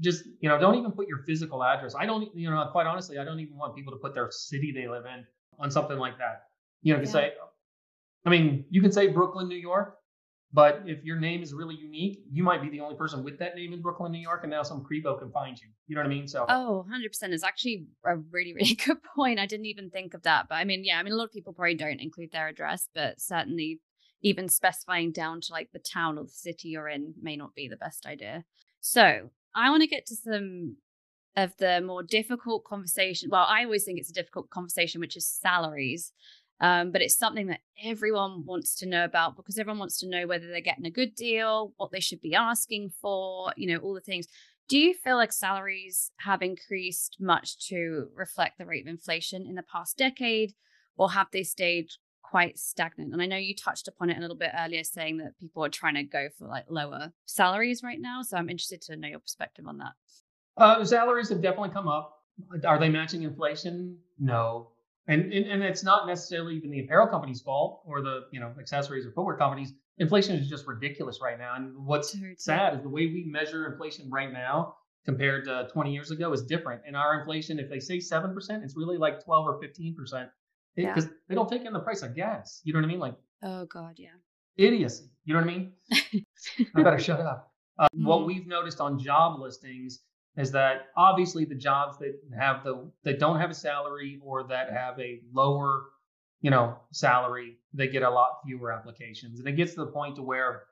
Just 0.00 0.24
you 0.40 0.48
know, 0.48 0.58
don't 0.58 0.74
even 0.74 0.90
put 0.90 1.06
your 1.06 1.18
physical 1.18 1.62
address. 1.62 1.94
I 1.94 2.04
don't. 2.04 2.34
You 2.34 2.50
know, 2.50 2.68
quite 2.72 2.86
honestly, 2.86 3.18
I 3.18 3.24
don't 3.24 3.38
even 3.38 3.56
want 3.56 3.76
people 3.76 3.92
to 3.92 3.98
put 3.98 4.12
their 4.12 4.28
city 4.30 4.72
they 4.74 4.88
live 4.88 5.04
in 5.04 5.24
on 5.60 5.70
something 5.70 5.98
like 5.98 6.18
that. 6.18 6.46
You 6.82 6.94
know, 6.94 7.00
you 7.00 7.06
yeah. 7.06 7.12
say. 7.12 7.32
I 8.24 8.30
mean, 8.30 8.64
you 8.68 8.82
can 8.82 8.90
say 8.90 9.06
Brooklyn, 9.06 9.48
New 9.48 9.56
York, 9.56 9.97
But 10.52 10.82
if 10.86 11.04
your 11.04 11.20
name 11.20 11.42
is 11.42 11.52
really 11.52 11.74
unique, 11.74 12.22
you 12.30 12.42
might 12.42 12.62
be 12.62 12.70
the 12.70 12.80
only 12.80 12.96
person 12.96 13.22
with 13.22 13.38
that 13.38 13.54
name 13.54 13.74
in 13.74 13.82
Brooklyn, 13.82 14.12
New 14.12 14.20
York, 14.20 14.44
and 14.44 14.50
now 14.50 14.62
some 14.62 14.82
creepo 14.82 15.18
can 15.18 15.30
find 15.30 15.60
you. 15.60 15.68
You 15.86 15.94
know 15.94 16.00
what 16.00 16.06
I 16.06 16.10
mean? 16.10 16.26
So 16.26 16.46
Oh, 16.48 16.86
100% 16.90 17.32
is 17.32 17.44
actually 17.44 17.86
a 18.04 18.16
really, 18.16 18.54
really 18.58 18.74
good 18.74 18.98
point. 19.14 19.38
I 19.38 19.46
didn't 19.46 19.66
even 19.66 19.90
think 19.90 20.14
of 20.14 20.22
that. 20.22 20.46
But 20.48 20.56
I 20.56 20.64
mean, 20.64 20.84
yeah, 20.84 20.98
I 20.98 21.02
mean, 21.02 21.12
a 21.12 21.16
lot 21.16 21.24
of 21.24 21.32
people 21.32 21.52
probably 21.52 21.74
don't 21.74 22.00
include 22.00 22.32
their 22.32 22.48
address, 22.48 22.88
but 22.94 23.20
certainly 23.20 23.80
even 24.22 24.48
specifying 24.48 25.12
down 25.12 25.40
to 25.42 25.52
like 25.52 25.68
the 25.72 25.78
town 25.78 26.18
or 26.18 26.24
the 26.24 26.30
city 26.30 26.68
you're 26.68 26.88
in 26.88 27.14
may 27.20 27.36
not 27.36 27.54
be 27.54 27.68
the 27.68 27.76
best 27.76 28.06
idea. 28.06 28.44
So 28.80 29.30
I 29.54 29.70
want 29.70 29.82
to 29.82 29.86
get 29.86 30.06
to 30.06 30.16
some 30.16 30.76
of 31.36 31.56
the 31.58 31.80
more 31.80 32.02
difficult 32.02 32.64
conversation. 32.64 33.28
Well, 33.30 33.46
I 33.48 33.64
always 33.64 33.84
think 33.84 33.98
it's 33.98 34.10
a 34.10 34.14
difficult 34.14 34.50
conversation, 34.50 35.00
which 35.00 35.16
is 35.16 35.28
salaries. 35.28 36.12
Um, 36.60 36.90
but 36.90 37.02
it's 37.02 37.16
something 37.16 37.46
that 37.48 37.60
everyone 37.84 38.44
wants 38.44 38.74
to 38.76 38.86
know 38.86 39.04
about 39.04 39.36
because 39.36 39.58
everyone 39.58 39.78
wants 39.78 39.98
to 40.00 40.08
know 40.08 40.26
whether 40.26 40.48
they're 40.48 40.60
getting 40.60 40.86
a 40.86 40.90
good 40.90 41.14
deal, 41.14 41.72
what 41.76 41.92
they 41.92 42.00
should 42.00 42.20
be 42.20 42.34
asking 42.34 42.90
for, 43.00 43.52
you 43.56 43.72
know, 43.72 43.80
all 43.80 43.94
the 43.94 44.00
things. 44.00 44.26
Do 44.68 44.78
you 44.78 44.92
feel 44.92 45.16
like 45.16 45.32
salaries 45.32 46.10
have 46.18 46.42
increased 46.42 47.16
much 47.20 47.68
to 47.68 48.08
reflect 48.14 48.58
the 48.58 48.66
rate 48.66 48.82
of 48.82 48.88
inflation 48.88 49.46
in 49.46 49.54
the 49.54 49.62
past 49.62 49.96
decade, 49.96 50.52
or 50.96 51.12
have 51.12 51.28
they 51.32 51.42
stayed 51.42 51.90
quite 52.22 52.58
stagnant? 52.58 53.12
And 53.12 53.22
I 53.22 53.26
know 53.26 53.36
you 53.36 53.54
touched 53.54 53.88
upon 53.88 54.10
it 54.10 54.18
a 54.18 54.20
little 54.20 54.36
bit 54.36 54.50
earlier, 54.58 54.84
saying 54.84 55.18
that 55.18 55.38
people 55.40 55.64
are 55.64 55.70
trying 55.70 55.94
to 55.94 56.02
go 56.02 56.28
for 56.36 56.46
like 56.46 56.66
lower 56.68 57.12
salaries 57.24 57.82
right 57.82 58.00
now. 58.00 58.20
So 58.22 58.36
I'm 58.36 58.50
interested 58.50 58.82
to 58.82 58.96
know 58.96 59.08
your 59.08 59.20
perspective 59.20 59.66
on 59.66 59.78
that. 59.78 59.92
Uh, 60.58 60.84
salaries 60.84 61.30
have 61.30 61.40
definitely 61.40 61.70
come 61.70 61.88
up. 61.88 62.16
Are 62.66 62.78
they 62.78 62.90
matching 62.90 63.22
inflation? 63.22 63.98
No. 64.18 64.72
And, 65.08 65.32
and 65.32 65.46
and 65.46 65.62
it's 65.62 65.82
not 65.82 66.06
necessarily 66.06 66.54
even 66.54 66.70
the 66.70 66.80
apparel 66.80 67.08
company's 67.08 67.40
fault 67.40 67.82
or 67.86 68.02
the 68.02 68.26
you 68.30 68.40
know 68.40 68.52
accessories 68.60 69.06
or 69.06 69.12
footwear 69.12 69.36
companies. 69.36 69.72
Inflation 69.96 70.36
is 70.36 70.48
just 70.48 70.66
ridiculous 70.66 71.20
right 71.22 71.38
now. 71.38 71.54
And 71.56 71.74
what's 71.76 72.14
sad 72.36 72.74
is 72.74 72.82
the 72.82 72.88
way 72.88 73.06
we 73.06 73.24
measure 73.26 73.66
inflation 73.66 74.08
right 74.10 74.32
now 74.32 74.76
compared 75.04 75.46
to 75.46 75.66
20 75.72 75.92
years 75.92 76.10
ago 76.10 76.32
is 76.32 76.44
different. 76.44 76.82
And 76.86 76.94
our 76.94 77.18
inflation, 77.18 77.58
if 77.58 77.70
they 77.70 77.80
say 77.80 77.98
seven 77.98 78.34
percent, 78.34 78.62
it's 78.62 78.76
really 78.76 78.98
like 78.98 79.24
12 79.24 79.46
or 79.46 79.60
15 79.60 79.94
percent 79.94 80.28
because 80.76 81.04
yeah. 81.04 81.10
they 81.28 81.34
don't 81.34 81.48
take 81.48 81.64
in 81.64 81.72
the 81.72 81.80
price 81.80 82.02
of 82.02 82.14
gas. 82.14 82.60
You 82.64 82.74
know 82.74 82.80
what 82.80 82.84
I 82.84 82.88
mean? 82.88 83.00
Like 83.00 83.14
oh 83.42 83.64
god, 83.64 83.94
yeah, 83.96 84.08
idiocy. 84.58 85.10
You 85.24 85.34
know 85.34 85.40
what 85.40 85.48
I 85.48 85.56
mean? 85.56 85.72
I 86.76 86.82
better 86.82 86.98
shut 86.98 87.20
up. 87.20 87.50
Uh, 87.78 87.88
mm. 87.96 88.04
What 88.04 88.26
we've 88.26 88.46
noticed 88.46 88.80
on 88.80 88.98
job 88.98 89.40
listings 89.40 90.00
is 90.38 90.52
that 90.52 90.86
obviously 90.96 91.44
the 91.44 91.54
jobs 91.54 91.98
that 91.98 92.14
have 92.38 92.62
the 92.64 92.88
that 93.02 93.18
don't 93.18 93.40
have 93.40 93.50
a 93.50 93.54
salary 93.54 94.20
or 94.24 94.44
that 94.44 94.70
have 94.72 94.98
a 95.00 95.20
lower 95.32 95.86
you 96.40 96.50
know 96.50 96.76
salary 96.92 97.56
they 97.74 97.88
get 97.88 98.02
a 98.02 98.08
lot 98.08 98.38
fewer 98.46 98.72
applications. 98.72 99.40
And 99.40 99.48
it 99.48 99.52
gets 99.52 99.74
to 99.74 99.80
the 99.80 99.90
point 99.90 100.16
to 100.16 100.22
where 100.22 100.62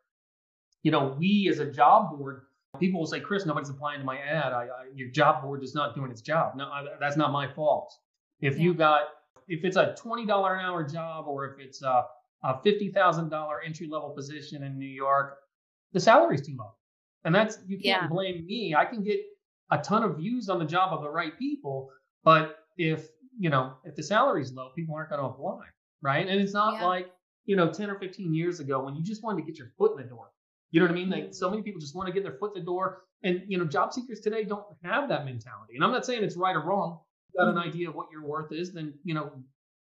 you 0.83 0.91
know 0.93 1.17
we 1.19 1.49
as 1.51 1.59
a 1.59 1.71
job 1.71 2.17
board 2.17 2.43
people 2.79 3.01
will 3.01 3.07
say 3.07 3.21
chris 3.21 3.45
nobody's 3.45 3.69
applying 3.69 4.01
to 4.01 4.07
my 4.07 4.19
ad. 4.19 4.53
I, 4.53 4.65
I, 4.65 4.69
your 4.95 5.11
job 5.11 5.43
board 5.43 5.63
is 5.63 5.75
not 5.75 5.95
doing 5.95 6.11
its 6.11 6.23
job. 6.23 6.57
No 6.57 6.67
I, 6.67 6.85
that's 7.01 7.17
not 7.17 7.33
my 7.33 7.53
fault. 7.53 7.93
If 8.41 8.57
yeah. 8.57 8.63
you 8.63 8.75
got 8.75 9.03
if 9.49 9.65
it's 9.65 9.77
a 9.77 9.95
$20 9.99 10.23
an 10.25 10.31
hour 10.65 10.83
job 10.85 11.27
or 11.29 11.45
if 11.45 11.61
it's 11.61 11.83
a, 11.83 12.05
a 12.43 12.55
$50000 12.65 13.57
entry 13.65 13.89
level 13.89 14.11
position 14.11 14.63
in 14.63 14.79
new 14.79 14.87
york 14.87 15.39
the 15.93 16.01
salary's 16.01 16.47
too 16.47 16.55
low. 16.57 16.75
And 17.25 17.35
that's 17.35 17.59
you 17.67 17.79
can't 17.79 18.03
yeah. 18.03 18.09
blame 18.09 18.47
me. 18.47 18.75
I 18.77 18.85
can 18.85 19.03
get 19.03 19.19
a 19.71 19.79
ton 19.79 20.03
of 20.03 20.17
views 20.17 20.49
on 20.49 20.59
the 20.59 20.65
job 20.65 20.93
of 20.93 21.03
the 21.03 21.11
right 21.11 21.37
people. 21.39 21.91
But 22.25 22.57
if, 22.77 23.09
you 23.39 23.51
know, 23.51 23.75
if 23.85 23.97
the 23.97 24.03
salary's 24.03 24.53
low, 24.53 24.71
people 24.75 24.95
aren't 24.95 25.11
going 25.11 25.21
to 25.21 25.29
apply. 25.29 25.65
Right. 26.03 26.27
And 26.27 26.41
it's 26.41 26.53
not 26.53 26.75
yeah. 26.75 26.87
like, 26.87 27.11
you 27.47 27.57
know, 27.57 27.73
10 27.73 27.91
or 27.91 27.99
15 27.99 28.35
years 28.35 28.61
ago 28.61 28.85
when 28.85 28.95
you 28.95 29.03
just 29.03 29.23
wanted 29.23 29.43
to 29.43 29.47
get 29.47 29.59
your 29.59 29.73
foot 29.79 29.93
in 29.93 30.03
the 30.03 30.09
door. 30.09 30.31
You 30.71 30.81
know 30.81 30.87
what 30.87 30.93
I 30.93 30.95
mean? 30.95 31.11
Like 31.11 31.23
mm-hmm. 31.25 31.33
so 31.33 31.49
many 31.49 31.63
people 31.63 31.81
just 31.81 31.95
want 31.95 32.09
to 32.09 32.13
get 32.13 32.23
their 32.23 32.37
foot 32.39 32.53
in 32.55 32.63
the 32.63 32.67
door. 32.67 33.03
And, 33.23 33.43
you 33.49 33.59
know, 33.59 33.65
job 33.65 33.93
seekers 33.93 34.21
today 34.21 34.45
don't 34.45 34.65
have 34.83 35.09
that 35.09 35.25
mentality. 35.25 35.75
And 35.75 35.85
I'm 35.85 35.93
not 35.93 36.05
saying 36.05 36.23
it's 36.23 36.37
right 36.37 36.55
or 36.55 36.61
wrong. 36.61 37.01
You've 37.33 37.41
got 37.41 37.49
an 37.49 37.57
mm-hmm. 37.57 37.69
idea 37.69 37.89
of 37.89 37.95
what 37.95 38.09
your 38.11 38.27
worth 38.27 38.53
is, 38.53 38.73
then, 38.73 38.95
you 39.05 39.15
know, 39.15 39.33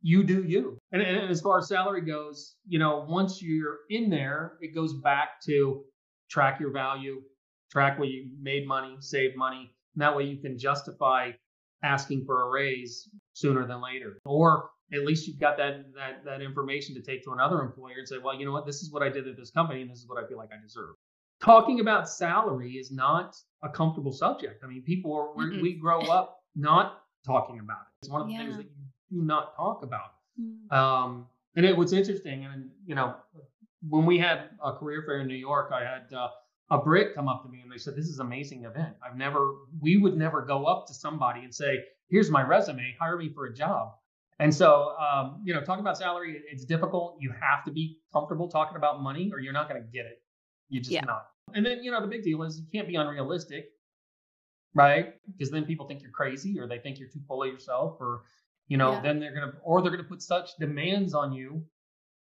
you 0.01 0.23
do 0.23 0.43
you. 0.43 0.77
And, 0.91 1.01
and 1.01 1.29
as 1.29 1.41
far 1.41 1.59
as 1.59 1.67
salary 1.67 2.01
goes, 2.01 2.55
you 2.67 2.79
know, 2.79 3.05
once 3.07 3.41
you're 3.41 3.79
in 3.89 4.09
there, 4.09 4.53
it 4.61 4.73
goes 4.73 4.93
back 4.93 5.41
to 5.45 5.83
track 6.29 6.59
your 6.59 6.71
value, 6.71 7.21
track 7.71 7.97
where 7.97 8.07
you 8.07 8.29
made 8.41 8.67
money, 8.67 8.97
saved 8.99 9.35
money. 9.37 9.73
And 9.95 10.01
that 10.01 10.15
way 10.15 10.23
you 10.23 10.37
can 10.37 10.57
justify 10.57 11.31
asking 11.83 12.25
for 12.25 12.43
a 12.43 12.49
raise 12.49 13.09
sooner 13.33 13.65
than 13.65 13.81
later. 13.81 14.19
Or 14.25 14.69
at 14.93 15.05
least 15.05 15.27
you've 15.27 15.39
got 15.39 15.57
that 15.57 15.85
that 15.95 16.25
that 16.25 16.41
information 16.41 16.95
to 16.95 17.01
take 17.01 17.23
to 17.23 17.31
another 17.31 17.61
employer 17.61 17.95
and 17.97 18.07
say, 18.07 18.17
well, 18.23 18.37
you 18.37 18.45
know 18.45 18.51
what, 18.51 18.65
this 18.65 18.81
is 18.81 18.91
what 18.91 19.03
I 19.03 19.09
did 19.09 19.27
at 19.27 19.37
this 19.37 19.51
company 19.51 19.81
and 19.81 19.89
this 19.89 19.99
is 19.99 20.07
what 20.07 20.23
I 20.23 20.27
feel 20.27 20.37
like 20.37 20.49
I 20.51 20.61
deserve. 20.61 20.95
Talking 21.41 21.79
about 21.79 22.07
salary 22.07 22.73
is 22.73 22.91
not 22.91 23.35
a 23.63 23.69
comfortable 23.69 24.11
subject. 24.11 24.63
I 24.63 24.67
mean, 24.67 24.83
people 24.83 25.13
are 25.15 25.43
mm-hmm. 25.43 25.61
we 25.61 25.73
grow 25.73 26.01
up 26.01 26.39
not 26.55 27.01
talking 27.25 27.59
about 27.59 27.79
it. 27.81 28.03
It's 28.03 28.11
one 28.11 28.21
of 28.21 28.27
the 28.27 28.33
yeah. 28.33 28.39
things 28.39 28.57
that 28.57 28.65
you 28.65 29.21
do 29.21 29.25
not 29.25 29.55
talk 29.55 29.83
about. 29.83 30.13
Mm-hmm. 30.39 30.75
Um, 30.75 31.27
and 31.55 31.65
it 31.65 31.75
was 31.75 31.93
interesting, 31.93 32.45
and 32.45 32.69
you 32.85 32.95
know, 32.95 33.15
when 33.89 34.05
we 34.05 34.17
had 34.17 34.49
a 34.63 34.73
career 34.73 35.03
fair 35.05 35.19
in 35.19 35.27
New 35.27 35.35
York, 35.35 35.71
I 35.73 35.81
had 35.81 36.13
uh, 36.15 36.29
a 36.71 36.77
Brit 36.77 37.13
come 37.13 37.27
up 37.27 37.43
to 37.43 37.49
me 37.49 37.59
and 37.61 37.71
they 37.71 37.77
said, 37.77 37.95
"This 37.95 38.07
is 38.07 38.19
an 38.19 38.25
amazing 38.25 38.63
event. 38.63 38.95
I've 39.05 39.17
never, 39.17 39.55
we 39.79 39.97
would 39.97 40.17
never 40.17 40.41
go 40.41 40.65
up 40.65 40.87
to 40.87 40.93
somebody 40.93 41.41
and 41.41 41.53
say, 41.53 41.83
"Here's 42.09 42.31
my 42.31 42.41
resume, 42.41 42.95
hire 42.99 43.17
me 43.17 43.29
for 43.29 43.45
a 43.45 43.53
job." 43.53 43.91
And 44.39 44.53
so, 44.53 44.95
um, 44.97 45.41
you 45.43 45.53
know, 45.53 45.61
talking 45.61 45.81
about 45.81 45.97
salary, 45.97 46.41
it's 46.51 46.65
difficult. 46.65 47.17
You 47.19 47.31
have 47.39 47.63
to 47.65 47.71
be 47.71 47.99
comfortable 48.11 48.47
talking 48.47 48.77
about 48.77 49.03
money, 49.03 49.29
or 49.31 49.39
you're 49.39 49.53
not 49.53 49.69
going 49.69 49.79
to 49.79 49.87
get 49.87 50.05
it. 50.05 50.23
You 50.69 50.79
just 50.79 50.91
yeah. 50.91 51.01
not. 51.01 51.27
And 51.53 51.63
then, 51.63 51.83
you 51.83 51.91
know, 51.91 52.01
the 52.01 52.07
big 52.07 52.23
deal 52.23 52.41
is 52.43 52.59
you 52.59 52.65
can't 52.71 52.87
be 52.87 52.95
unrealistic, 52.95 53.65
right? 54.73 55.13
Because 55.31 55.51
then 55.51 55.65
people 55.65 55.87
think 55.87 56.01
you're 56.01 56.11
crazy, 56.11 56.59
or 56.59 56.67
they 56.67 56.79
think 56.79 56.97
you're 56.97 57.09
too 57.09 57.21
full 57.27 57.43
of 57.43 57.49
yourself, 57.49 57.97
or 57.99 58.21
you 58.67 58.77
know, 58.77 58.93
yeah. 58.93 59.01
then 59.01 59.19
they're 59.19 59.33
gonna, 59.33 59.53
or 59.63 59.81
they're 59.81 59.91
gonna 59.91 60.03
put 60.03 60.21
such 60.21 60.55
demands 60.57 61.13
on 61.13 61.33
you 61.33 61.63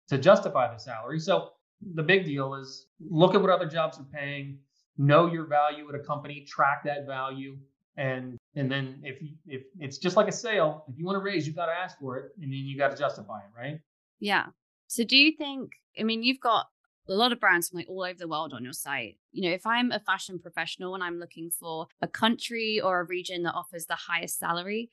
to 0.10 0.18
justify 0.20 0.72
the 0.72 0.78
salary. 0.78 1.20
So 1.20 1.50
the 1.94 2.04
big 2.04 2.26
deal 2.26 2.56
is 2.56 2.88
look 3.00 3.36
at 3.36 3.42
what 3.42 3.50
other 3.50 3.68
jobs 3.68 4.00
are 4.00 4.08
paying, 4.14 4.60
know 4.98 5.32
your 5.32 5.46
value 5.46 5.88
at 5.90 5.96
a 5.96 6.04
company, 6.04 6.46
track 6.48 6.84
that 6.86 7.06
value, 7.06 7.58
and 7.98 8.38
and 8.56 8.72
then 8.72 9.00
if 9.04 9.22
you, 9.22 9.30
if 9.46 9.64
it's 9.80 9.98
just 9.98 10.16
like 10.16 10.28
a 10.28 10.32
sale, 10.32 10.86
if 10.88 10.98
you 10.98 11.06
want 11.06 11.16
to 11.16 11.24
raise, 11.24 11.46
you've 11.46 11.56
got 11.56 11.68
to 11.68 11.74
ask 11.74 12.00
for 12.00 12.18
it, 12.18 12.32
and 12.42 12.52
then 12.52 12.60
you 12.60 12.78
got 12.78 12.92
to 12.92 12.98
justify 12.98 13.40
it, 13.40 13.58
right? 13.58 13.80
Yeah. 14.20 14.48
So 14.88 15.04
do 15.04 15.18
you 15.18 15.34
think? 15.36 15.72
I 16.00 16.04
mean, 16.04 16.24
you've 16.24 16.40
got 16.40 16.68
a 17.10 17.14
lot 17.14 17.32
of 17.32 17.40
brands 17.40 17.70
from 17.70 17.78
like 17.78 17.90
all 17.90 18.04
over 18.04 18.18
the 18.18 18.28
world 18.28 18.54
on 18.54 18.64
your 18.64 18.74
site. 18.74 19.18
You 19.32 19.50
know, 19.50 19.56
if 19.56 19.66
I'm 19.66 19.92
a 19.92 20.00
fashion 20.00 20.40
professional 20.40 20.96
and 20.96 21.04
I'm 21.04 21.20
looking 21.20 21.50
for 21.50 21.88
a 22.02 22.08
country 22.08 22.80
or 22.80 23.00
a 23.00 23.06
region 23.06 23.44
that 23.44 23.54
offers 23.54 23.86
the 23.86 23.96
highest 23.96 24.38
salary, 24.40 24.90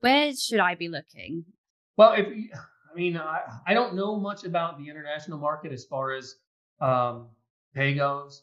where 0.00 0.34
should 0.34 0.60
I 0.60 0.74
be 0.74 0.88
looking? 0.88 1.44
Well, 1.96 2.12
if 2.12 2.26
mean, 2.96 3.16
I, 3.16 3.40
I 3.66 3.74
don't 3.74 3.94
know 3.94 4.18
much 4.18 4.44
about 4.44 4.78
the 4.78 4.88
international 4.88 5.38
market 5.38 5.72
as 5.72 5.84
far 5.84 6.12
as 6.12 6.36
um, 6.80 7.28
pay 7.74 7.94
goes. 7.94 8.42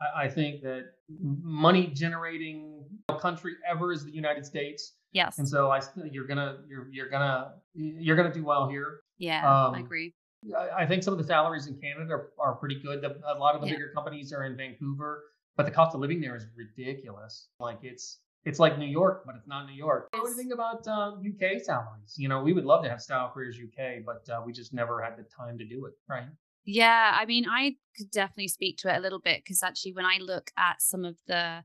I, 0.00 0.24
I 0.24 0.28
think 0.28 0.62
that 0.62 0.92
money 1.20 1.88
generating 1.88 2.84
country 3.20 3.54
ever 3.68 3.92
is 3.92 4.04
the 4.04 4.12
United 4.12 4.44
States. 4.46 4.92
Yes. 5.12 5.38
And 5.38 5.48
so 5.48 5.70
I, 5.70 5.80
you're 6.10 6.26
gonna, 6.26 6.58
you're, 6.68 6.88
you're 6.90 7.08
gonna, 7.08 7.54
you're 7.74 8.16
gonna 8.16 8.32
do 8.32 8.44
well 8.44 8.68
here. 8.68 9.00
Yeah, 9.18 9.40
um, 9.48 9.74
I 9.74 9.80
agree. 9.80 10.12
I 10.76 10.84
think 10.84 11.02
some 11.02 11.14
of 11.14 11.18
the 11.18 11.24
salaries 11.24 11.68
in 11.68 11.74
Canada 11.80 12.12
are, 12.12 12.30
are 12.38 12.54
pretty 12.56 12.80
good. 12.80 13.00
The, 13.00 13.16
a 13.26 13.38
lot 13.38 13.54
of 13.54 13.62
the 13.62 13.68
yeah. 13.68 13.74
bigger 13.74 13.92
companies 13.94 14.32
are 14.32 14.44
in 14.44 14.56
Vancouver, 14.56 15.24
but 15.56 15.64
the 15.64 15.72
cost 15.72 15.94
of 15.94 16.00
living 16.00 16.20
there 16.20 16.36
is 16.36 16.46
ridiculous. 16.56 17.48
Like 17.58 17.78
it's 17.82 18.18
it's 18.44 18.58
like 18.58 18.78
New 18.78 18.86
York, 18.86 19.22
but 19.24 19.36
it's 19.36 19.46
not 19.46 19.66
New 19.66 19.74
York. 19.74 20.08
What 20.12 20.24
do 20.24 20.30
you 20.30 20.36
think 20.36 20.52
about 20.52 20.86
UK 20.86 21.62
salaries? 21.62 22.14
You 22.16 22.28
know, 22.28 22.42
we 22.42 22.52
would 22.52 22.64
love 22.64 22.82
to 22.84 22.90
have 22.90 23.00
Style 23.00 23.30
Careers 23.32 23.58
UK, 23.58 24.04
but 24.04 24.28
uh, 24.32 24.42
we 24.44 24.52
just 24.52 24.74
never 24.74 25.02
had 25.02 25.16
the 25.16 25.24
time 25.24 25.56
to 25.58 25.64
do 25.64 25.86
it, 25.86 25.94
right? 26.08 26.26
Yeah, 26.64 27.16
I 27.18 27.26
mean, 27.26 27.46
I 27.48 27.76
could 27.96 28.10
definitely 28.10 28.48
speak 28.48 28.78
to 28.78 28.92
it 28.92 28.96
a 28.96 29.00
little 29.00 29.20
bit 29.20 29.42
because 29.44 29.62
actually, 29.62 29.92
when 29.92 30.06
I 30.06 30.18
look 30.20 30.50
at 30.58 30.80
some 30.80 31.04
of 31.04 31.16
the, 31.26 31.62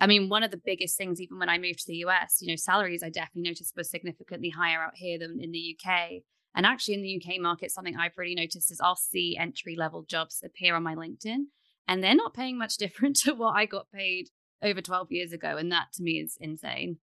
I 0.00 0.06
mean, 0.06 0.28
one 0.28 0.42
of 0.42 0.50
the 0.50 0.60
biggest 0.62 0.96
things, 0.96 1.20
even 1.20 1.38
when 1.38 1.48
I 1.48 1.58
moved 1.58 1.80
to 1.80 1.86
the 1.88 2.04
US, 2.06 2.38
you 2.40 2.48
know, 2.48 2.56
salaries 2.56 3.02
I 3.02 3.10
definitely 3.10 3.50
noticed 3.50 3.74
were 3.76 3.84
significantly 3.84 4.50
higher 4.50 4.82
out 4.82 4.94
here 4.94 5.18
than 5.18 5.38
in 5.40 5.52
the 5.52 5.76
UK. 5.76 6.22
And 6.54 6.64
actually, 6.64 6.94
in 6.94 7.02
the 7.02 7.22
UK 7.22 7.40
market, 7.40 7.70
something 7.70 7.96
I've 7.96 8.16
really 8.16 8.34
noticed 8.34 8.70
is 8.70 8.80
I'll 8.82 8.96
see 8.96 9.36
entry 9.38 9.76
level 9.76 10.02
jobs 10.02 10.42
appear 10.44 10.74
on 10.74 10.82
my 10.82 10.94
LinkedIn, 10.94 11.44
and 11.86 12.02
they're 12.02 12.14
not 12.14 12.32
paying 12.32 12.56
much 12.56 12.76
different 12.78 13.16
to 13.16 13.34
what 13.34 13.52
I 13.52 13.66
got 13.66 13.90
paid 13.90 14.30
over 14.62 14.80
12 14.80 15.12
years 15.12 15.32
ago. 15.32 15.56
And 15.56 15.70
that 15.72 15.92
to 15.94 16.02
me 16.02 16.12
is 16.12 16.36
insane. 16.40 16.98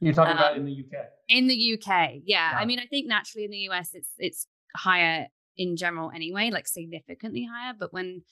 You're 0.00 0.12
talking 0.12 0.32
um, 0.32 0.38
about 0.38 0.56
in 0.56 0.64
the 0.64 0.72
UK. 0.72 1.04
In 1.28 1.48
the 1.48 1.78
UK, 1.78 2.20
yeah. 2.24 2.52
I 2.54 2.64
mean, 2.64 2.78
I 2.78 2.86
think 2.86 3.06
naturally 3.06 3.44
in 3.44 3.50
the 3.50 3.68
US 3.70 3.90
it's 3.94 4.10
it's 4.18 4.46
higher 4.76 5.28
in 5.56 5.76
general 5.76 6.10
anyway, 6.14 6.50
like 6.50 6.68
significantly 6.68 7.48
higher. 7.50 7.72
But 7.78 7.92
when 7.92 8.22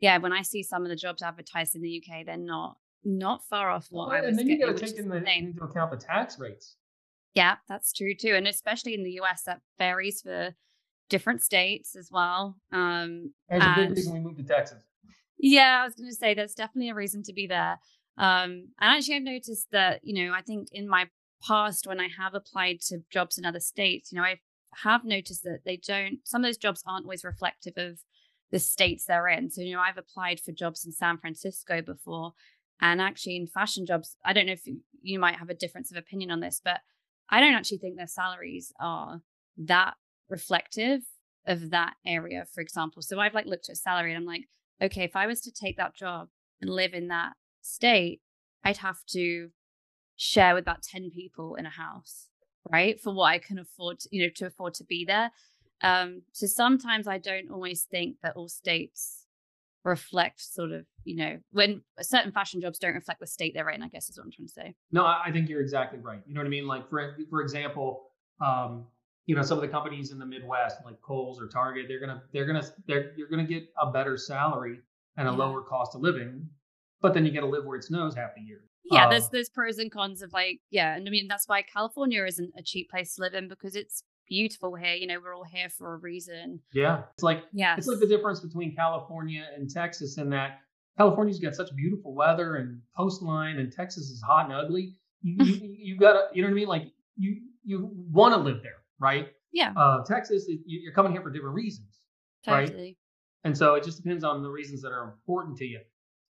yeah, 0.00 0.18
when 0.18 0.32
I 0.32 0.42
see 0.42 0.62
some 0.62 0.82
of 0.82 0.90
the 0.90 0.96
jobs 0.96 1.22
advertised 1.22 1.74
in 1.74 1.82
the 1.82 2.02
UK, 2.02 2.26
they're 2.26 2.36
not 2.36 2.76
not 3.04 3.44
far 3.44 3.70
off 3.70 3.86
what 3.90 4.08
well, 4.08 4.16
I 4.16 4.20
was. 4.20 4.30
And 4.30 4.38
then 4.38 4.48
you 4.48 4.58
got 4.58 4.76
to 4.76 4.86
take 4.86 4.98
in 4.98 5.08
the, 5.08 5.24
into 5.36 5.64
account 5.64 5.90
the 5.90 5.96
tax 5.96 6.38
rates. 6.38 6.76
Yeah, 7.34 7.56
that's 7.68 7.92
true 7.92 8.14
too, 8.14 8.34
and 8.34 8.46
especially 8.46 8.94
in 8.94 9.02
the 9.02 9.18
US, 9.22 9.42
that 9.44 9.60
varies 9.78 10.20
for 10.20 10.54
different 11.08 11.42
states 11.42 11.96
as 11.96 12.08
well. 12.10 12.56
Um, 12.72 13.32
There's 13.48 13.62
a 13.62 13.74
big 13.76 13.90
reason 13.90 14.12
we 14.14 14.20
moved 14.20 14.38
to 14.38 14.44
Texas. 14.44 14.82
Yeah, 15.38 15.80
I 15.82 15.84
was 15.84 15.94
going 15.94 16.08
to 16.08 16.14
say 16.14 16.34
there's 16.34 16.54
definitely 16.54 16.90
a 16.90 16.94
reason 16.94 17.22
to 17.24 17.32
be 17.32 17.46
there. 17.46 17.78
Um, 18.16 18.68
and 18.80 18.96
actually, 18.96 19.16
I've 19.16 19.22
noticed 19.22 19.68
that 19.72 20.00
you 20.02 20.24
know 20.24 20.32
I 20.34 20.42
think 20.42 20.68
in 20.72 20.88
my 20.88 21.08
past 21.46 21.86
when 21.86 22.00
I 22.00 22.08
have 22.18 22.34
applied 22.34 22.80
to 22.88 23.00
jobs 23.10 23.38
in 23.38 23.44
other 23.44 23.60
states, 23.60 24.10
you 24.10 24.18
know, 24.18 24.24
I 24.24 24.40
have 24.82 25.04
noticed 25.04 25.42
that 25.44 25.60
they 25.64 25.76
don't. 25.76 26.18
Some 26.24 26.42
of 26.42 26.48
those 26.48 26.56
jobs 26.56 26.82
aren't 26.86 27.04
always 27.04 27.24
reflective 27.24 27.74
of 27.76 27.98
the 28.50 28.58
states 28.58 29.04
they're 29.04 29.28
in. 29.28 29.50
So 29.50 29.62
you 29.62 29.74
know, 29.74 29.80
I've 29.80 29.98
applied 29.98 30.40
for 30.40 30.52
jobs 30.52 30.84
in 30.84 30.92
San 30.92 31.18
Francisco 31.18 31.82
before, 31.82 32.32
and 32.80 33.00
actually 33.00 33.36
in 33.36 33.46
fashion 33.46 33.86
jobs, 33.86 34.16
I 34.24 34.32
don't 34.32 34.46
know 34.46 34.52
if 34.52 34.66
you, 34.66 34.80
you 35.02 35.18
might 35.18 35.36
have 35.36 35.50
a 35.50 35.54
difference 35.54 35.90
of 35.90 35.96
opinion 35.96 36.30
on 36.30 36.40
this, 36.40 36.60
but 36.64 36.80
I 37.30 37.40
don't 37.40 37.54
actually 37.54 37.78
think 37.78 37.96
their 37.96 38.06
salaries 38.06 38.72
are 38.80 39.20
that 39.56 39.94
reflective 40.28 41.02
of 41.46 41.70
that 41.70 41.94
area, 42.06 42.46
for 42.52 42.60
example. 42.60 43.02
So 43.02 43.18
I've 43.18 43.34
like 43.34 43.46
looked 43.46 43.68
at 43.68 43.76
salary 43.76 44.12
and 44.12 44.18
I'm 44.18 44.26
like, 44.26 44.44
okay, 44.82 45.04
if 45.04 45.16
I 45.16 45.26
was 45.26 45.40
to 45.42 45.52
take 45.52 45.76
that 45.76 45.94
job 45.94 46.28
and 46.60 46.70
live 46.70 46.94
in 46.94 47.08
that 47.08 47.32
state, 47.64 48.20
I'd 48.64 48.78
have 48.78 49.04
to 49.10 49.50
share 50.16 50.54
with 50.54 50.62
about 50.62 50.82
10 50.82 51.10
people 51.10 51.56
in 51.56 51.66
a 51.66 51.70
house, 51.70 52.28
right? 52.70 53.00
For 53.00 53.12
what 53.12 53.26
I 53.26 53.38
can 53.38 53.58
afford, 53.58 54.00
to, 54.00 54.08
you 54.12 54.22
know, 54.22 54.30
to 54.36 54.46
afford 54.46 54.74
to 54.74 54.84
be 54.84 55.04
there. 55.04 55.30
Um, 55.82 56.22
so 56.32 56.46
sometimes 56.46 57.06
I 57.06 57.18
don't 57.18 57.50
always 57.50 57.82
think 57.82 58.16
that 58.22 58.36
all 58.36 58.48
states 58.48 59.26
reflect 59.84 60.40
sort 60.40 60.72
of, 60.72 60.86
you 61.04 61.16
know, 61.16 61.38
when 61.52 61.82
certain 62.00 62.32
fashion 62.32 62.60
jobs 62.60 62.78
don't 62.78 62.94
reflect 62.94 63.20
the 63.20 63.26
state 63.26 63.52
they're 63.54 63.68
in, 63.68 63.82
I 63.82 63.88
guess 63.88 64.08
is 64.08 64.16
what 64.16 64.24
I'm 64.24 64.32
trying 64.32 64.46
to 64.46 64.52
say. 64.52 64.74
No, 64.92 65.04
I 65.04 65.30
think 65.32 65.48
you're 65.48 65.60
exactly 65.60 65.98
right. 65.98 66.20
You 66.26 66.34
know 66.34 66.40
what 66.40 66.46
I 66.46 66.50
mean? 66.50 66.66
Like 66.66 66.88
for 66.88 67.16
for 67.28 67.42
example, 67.42 68.10
um, 68.40 68.86
you 69.26 69.34
know, 69.34 69.42
some 69.42 69.58
of 69.58 69.62
the 69.62 69.68
companies 69.68 70.10
in 70.10 70.18
the 70.18 70.26
Midwest, 70.26 70.78
like 70.84 71.00
Kohl's 71.02 71.40
or 71.40 71.48
Target, 71.48 71.86
they're 71.88 72.00
gonna 72.00 72.22
they're 72.32 72.46
gonna 72.46 72.64
they're 72.86 73.12
you're 73.16 73.28
gonna 73.28 73.44
get 73.44 73.64
a 73.78 73.90
better 73.90 74.16
salary 74.16 74.80
and 75.16 75.28
a 75.28 75.30
yeah. 75.30 75.36
lower 75.36 75.60
cost 75.60 75.94
of 75.94 76.00
living, 76.00 76.48
but 77.04 77.12
then 77.12 77.26
you 77.26 77.30
get 77.30 77.40
to 77.40 77.46
live 77.46 77.66
where 77.66 77.76
it 77.76 77.84
snows 77.84 78.14
half 78.14 78.34
the 78.34 78.40
year. 78.40 78.62
Yeah, 78.90 79.10
there's 79.10 79.28
there's 79.28 79.50
pros 79.50 79.78
and 79.78 79.92
cons 79.92 80.22
of 80.22 80.32
like 80.32 80.60
yeah, 80.70 80.96
and 80.96 81.06
I 81.06 81.10
mean 81.10 81.28
that's 81.28 81.46
why 81.46 81.60
California 81.60 82.24
isn't 82.24 82.52
a 82.58 82.62
cheap 82.62 82.88
place 82.90 83.14
to 83.14 83.22
live 83.22 83.34
in 83.34 83.46
because 83.46 83.76
it's 83.76 84.04
beautiful 84.26 84.74
here. 84.74 84.94
You 84.94 85.06
know, 85.06 85.18
we're 85.22 85.34
all 85.34 85.44
here 85.44 85.68
for 85.68 85.92
a 85.92 85.98
reason. 85.98 86.60
Yeah, 86.72 87.02
it's 87.12 87.22
like 87.22 87.44
yeah, 87.52 87.76
it's 87.76 87.86
like 87.86 88.00
the 88.00 88.06
difference 88.06 88.40
between 88.40 88.74
California 88.74 89.46
and 89.54 89.70
Texas 89.70 90.16
in 90.16 90.30
that 90.30 90.60
California's 90.96 91.38
got 91.38 91.54
such 91.54 91.74
beautiful 91.76 92.14
weather 92.14 92.56
and 92.56 92.80
coastline, 92.96 93.58
and 93.58 93.70
Texas 93.70 94.04
is 94.04 94.22
hot 94.26 94.46
and 94.46 94.54
ugly. 94.54 94.94
You 95.20 95.44
you, 95.44 95.60
you 95.78 95.98
gotta 95.98 96.28
you 96.32 96.42
know 96.42 96.48
what 96.48 96.52
I 96.52 96.56
mean? 96.56 96.68
Like 96.68 96.84
you 97.16 97.36
you 97.64 97.90
want 98.10 98.34
to 98.34 98.40
live 98.40 98.62
there 98.62 98.84
right? 98.98 99.28
Yeah. 99.52 99.72
Uh, 99.76 100.02
Texas, 100.04 100.46
you're 100.66 100.92
coming 100.92 101.12
here 101.12 101.22
for 101.22 101.30
different 101.30 101.54
reasons, 101.54 102.00
totally. 102.44 102.82
right? 102.82 102.96
And 103.44 103.56
so 103.56 103.74
it 103.74 103.84
just 103.84 104.02
depends 104.02 104.24
on 104.24 104.42
the 104.42 104.48
reasons 104.48 104.82
that 104.82 104.92
are 104.92 105.04
important 105.04 105.56
to 105.58 105.64
you. 105.64 105.80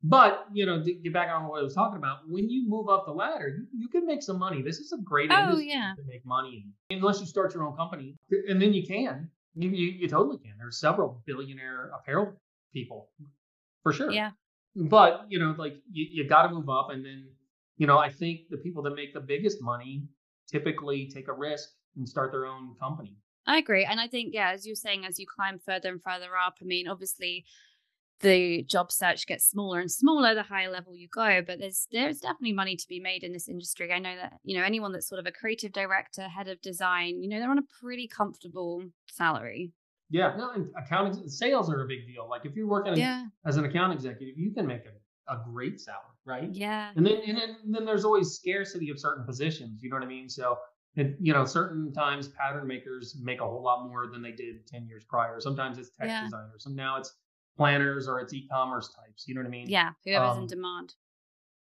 But 0.04 0.46
you 0.52 0.66
know, 0.66 0.84
to 0.84 0.94
get 0.94 1.14
back 1.14 1.30
on 1.30 1.48
what 1.48 1.60
I 1.60 1.64
was 1.64 1.74
talking 1.74 1.98
about, 1.98 2.20
when 2.28 2.50
you 2.50 2.68
move 2.68 2.90
up 2.90 3.06
the 3.06 3.14
ladder, 3.14 3.48
you, 3.48 3.68
you 3.74 3.88
can 3.88 4.06
make 4.06 4.22
some 4.22 4.38
money. 4.38 4.62
This 4.62 4.80
is 4.80 4.92
a 4.92 4.98
great 4.98 5.32
oh, 5.32 5.40
industry 5.40 5.70
yeah. 5.70 5.94
to 5.96 6.04
make 6.06 6.26
money 6.26 6.66
in, 6.90 6.98
unless 6.98 7.22
you 7.22 7.26
start 7.26 7.54
your 7.54 7.64
own 7.64 7.76
company, 7.78 8.18
and 8.50 8.62
then 8.62 8.74
you 8.74 8.86
can. 8.86 9.30
You, 9.56 9.70
you, 9.70 9.88
you 9.92 10.08
totally 10.10 10.40
can. 10.40 10.54
There's 10.58 10.80
several 10.80 11.22
billionaire 11.26 11.92
apparel 11.98 12.34
people, 12.74 13.10
for 13.84 13.94
sure. 13.94 14.12
Yeah. 14.12 14.32
But 14.76 15.26
you 15.30 15.40
know, 15.40 15.56
like 15.58 15.76
you, 15.90 16.08
you 16.12 16.28
got 16.28 16.48
to 16.48 16.54
move 16.54 16.70
up, 16.70 16.90
and 16.90 17.06
then 17.06 17.28
you 17.78 17.88
know, 17.88 17.98
I 17.98 18.10
think 18.10 18.42
the 18.50 18.58
people 18.58 18.84
that 18.84 18.96
make 18.96 19.14
the 19.14 19.22
biggest 19.22 19.62
money 19.62 20.04
typically 20.52 21.10
take 21.14 21.30
a 21.30 21.34
risk 21.34 21.70
and 21.96 22.08
start 22.08 22.32
their 22.32 22.46
own 22.46 22.76
company. 22.80 23.16
I 23.46 23.58
agree. 23.58 23.86
And 23.86 24.00
I 24.00 24.08
think, 24.08 24.34
yeah, 24.34 24.52
as 24.52 24.66
you're 24.66 24.76
saying, 24.76 25.06
as 25.06 25.20
you 25.20 25.26
climb 25.28 25.60
further 25.60 25.90
and 25.90 26.02
further 26.02 26.30
up, 26.36 26.56
I 26.62 26.66
mean, 26.66 26.88
obviously 26.88 27.46
the 28.24 28.64
job 28.64 28.92
search 28.92 29.28
gets 29.28 29.46
smaller 29.46 29.80
and 29.80 29.92
smaller 29.92 30.34
the 30.34 30.42
higher 30.42 30.72
level 30.72 30.96
you 30.96 31.08
go 31.10 31.42
but 31.46 31.60
there's 31.60 31.88
there's 31.92 32.20
definitely 32.20 32.54
money 32.54 32.76
to 32.76 32.88
be 32.88 33.00
made 33.00 33.24
in 33.24 33.32
this 33.32 33.48
industry 33.48 33.92
i 33.92 34.00
know 34.00 34.16
that 34.16 34.34
you 34.44 34.58
know 34.58 34.64
anyone 34.64 34.92
that's 34.92 35.08
sort 35.08 35.20
of 35.20 35.28
a 35.28 35.32
creative 35.32 35.72
director 35.72 36.24
head 36.24 36.48
of 36.48 36.60
design 36.62 37.22
you 37.22 37.30
know 37.30 37.40
they're 37.40 37.52
on 37.52 37.60
a 37.60 37.80
pretty 37.80 38.08
comfortable 38.08 38.82
salary 39.12 39.72
yeah 40.10 40.34
no 40.38 40.52
and 40.52 40.68
accounting 40.78 41.28
sales 41.28 41.70
are 41.70 41.84
a 41.84 41.88
big 41.88 42.08
deal 42.08 42.28
like 42.28 42.46
if 42.46 42.56
you're 42.56 42.68
working 42.68 42.96
yeah. 42.96 43.26
as 43.46 43.58
an 43.58 43.66
account 43.66 43.94
executive 43.94 44.38
you 44.38 44.52
can 44.52 44.66
make 44.66 44.84
a, 44.86 45.34
a 45.34 45.44
great 45.52 45.80
salary 45.80 46.02
right 46.26 46.50
yeah 46.54 46.92
and 46.96 47.06
then 47.06 47.20
and 47.28 47.38
then, 47.38 47.58
and 47.64 47.76
then 47.76 47.86
there's 47.86 48.06
always 48.06 48.32
scarcity 48.32 48.90
of 48.90 49.00
certain 49.00 49.26
positions 49.26 49.84
you 49.84 49.90
know 49.90 49.96
what 49.98 50.04
i 50.04 50.08
mean 50.08 50.30
so 50.30 50.58
and 50.96 51.16
you 51.20 51.34
know, 51.34 51.46
certain 51.46 51.92
times 51.92 52.28
pattern 52.28 52.68
makers 52.68 53.18
make 53.22 53.42
a 53.42 53.44
whole 53.44 53.64
lot 53.64 53.88
more 53.88 54.08
than 54.12 54.22
they 54.22 54.32
did 54.32 54.68
10 54.68 54.88
years 54.88 55.04
prior. 55.04 55.40
Sometimes 55.40 55.78
it's 55.78 55.90
tech 55.90 56.08
yeah. 56.08 56.24
designers, 56.24 56.66
and 56.66 56.76
now 56.76 56.98
it's 56.98 57.16
planners 57.58 58.08
or 58.08 58.20
it's 58.20 58.34
e-commerce 58.34 58.94
types. 58.94 59.26
You 59.28 59.36
know 59.36 59.42
what 59.42 59.48
I 59.48 59.52
mean? 59.52 59.70
Yeah, 59.70 59.92
whoever's 60.06 60.38
um, 60.38 60.44
in 60.44 60.48
demand. 60.48 60.96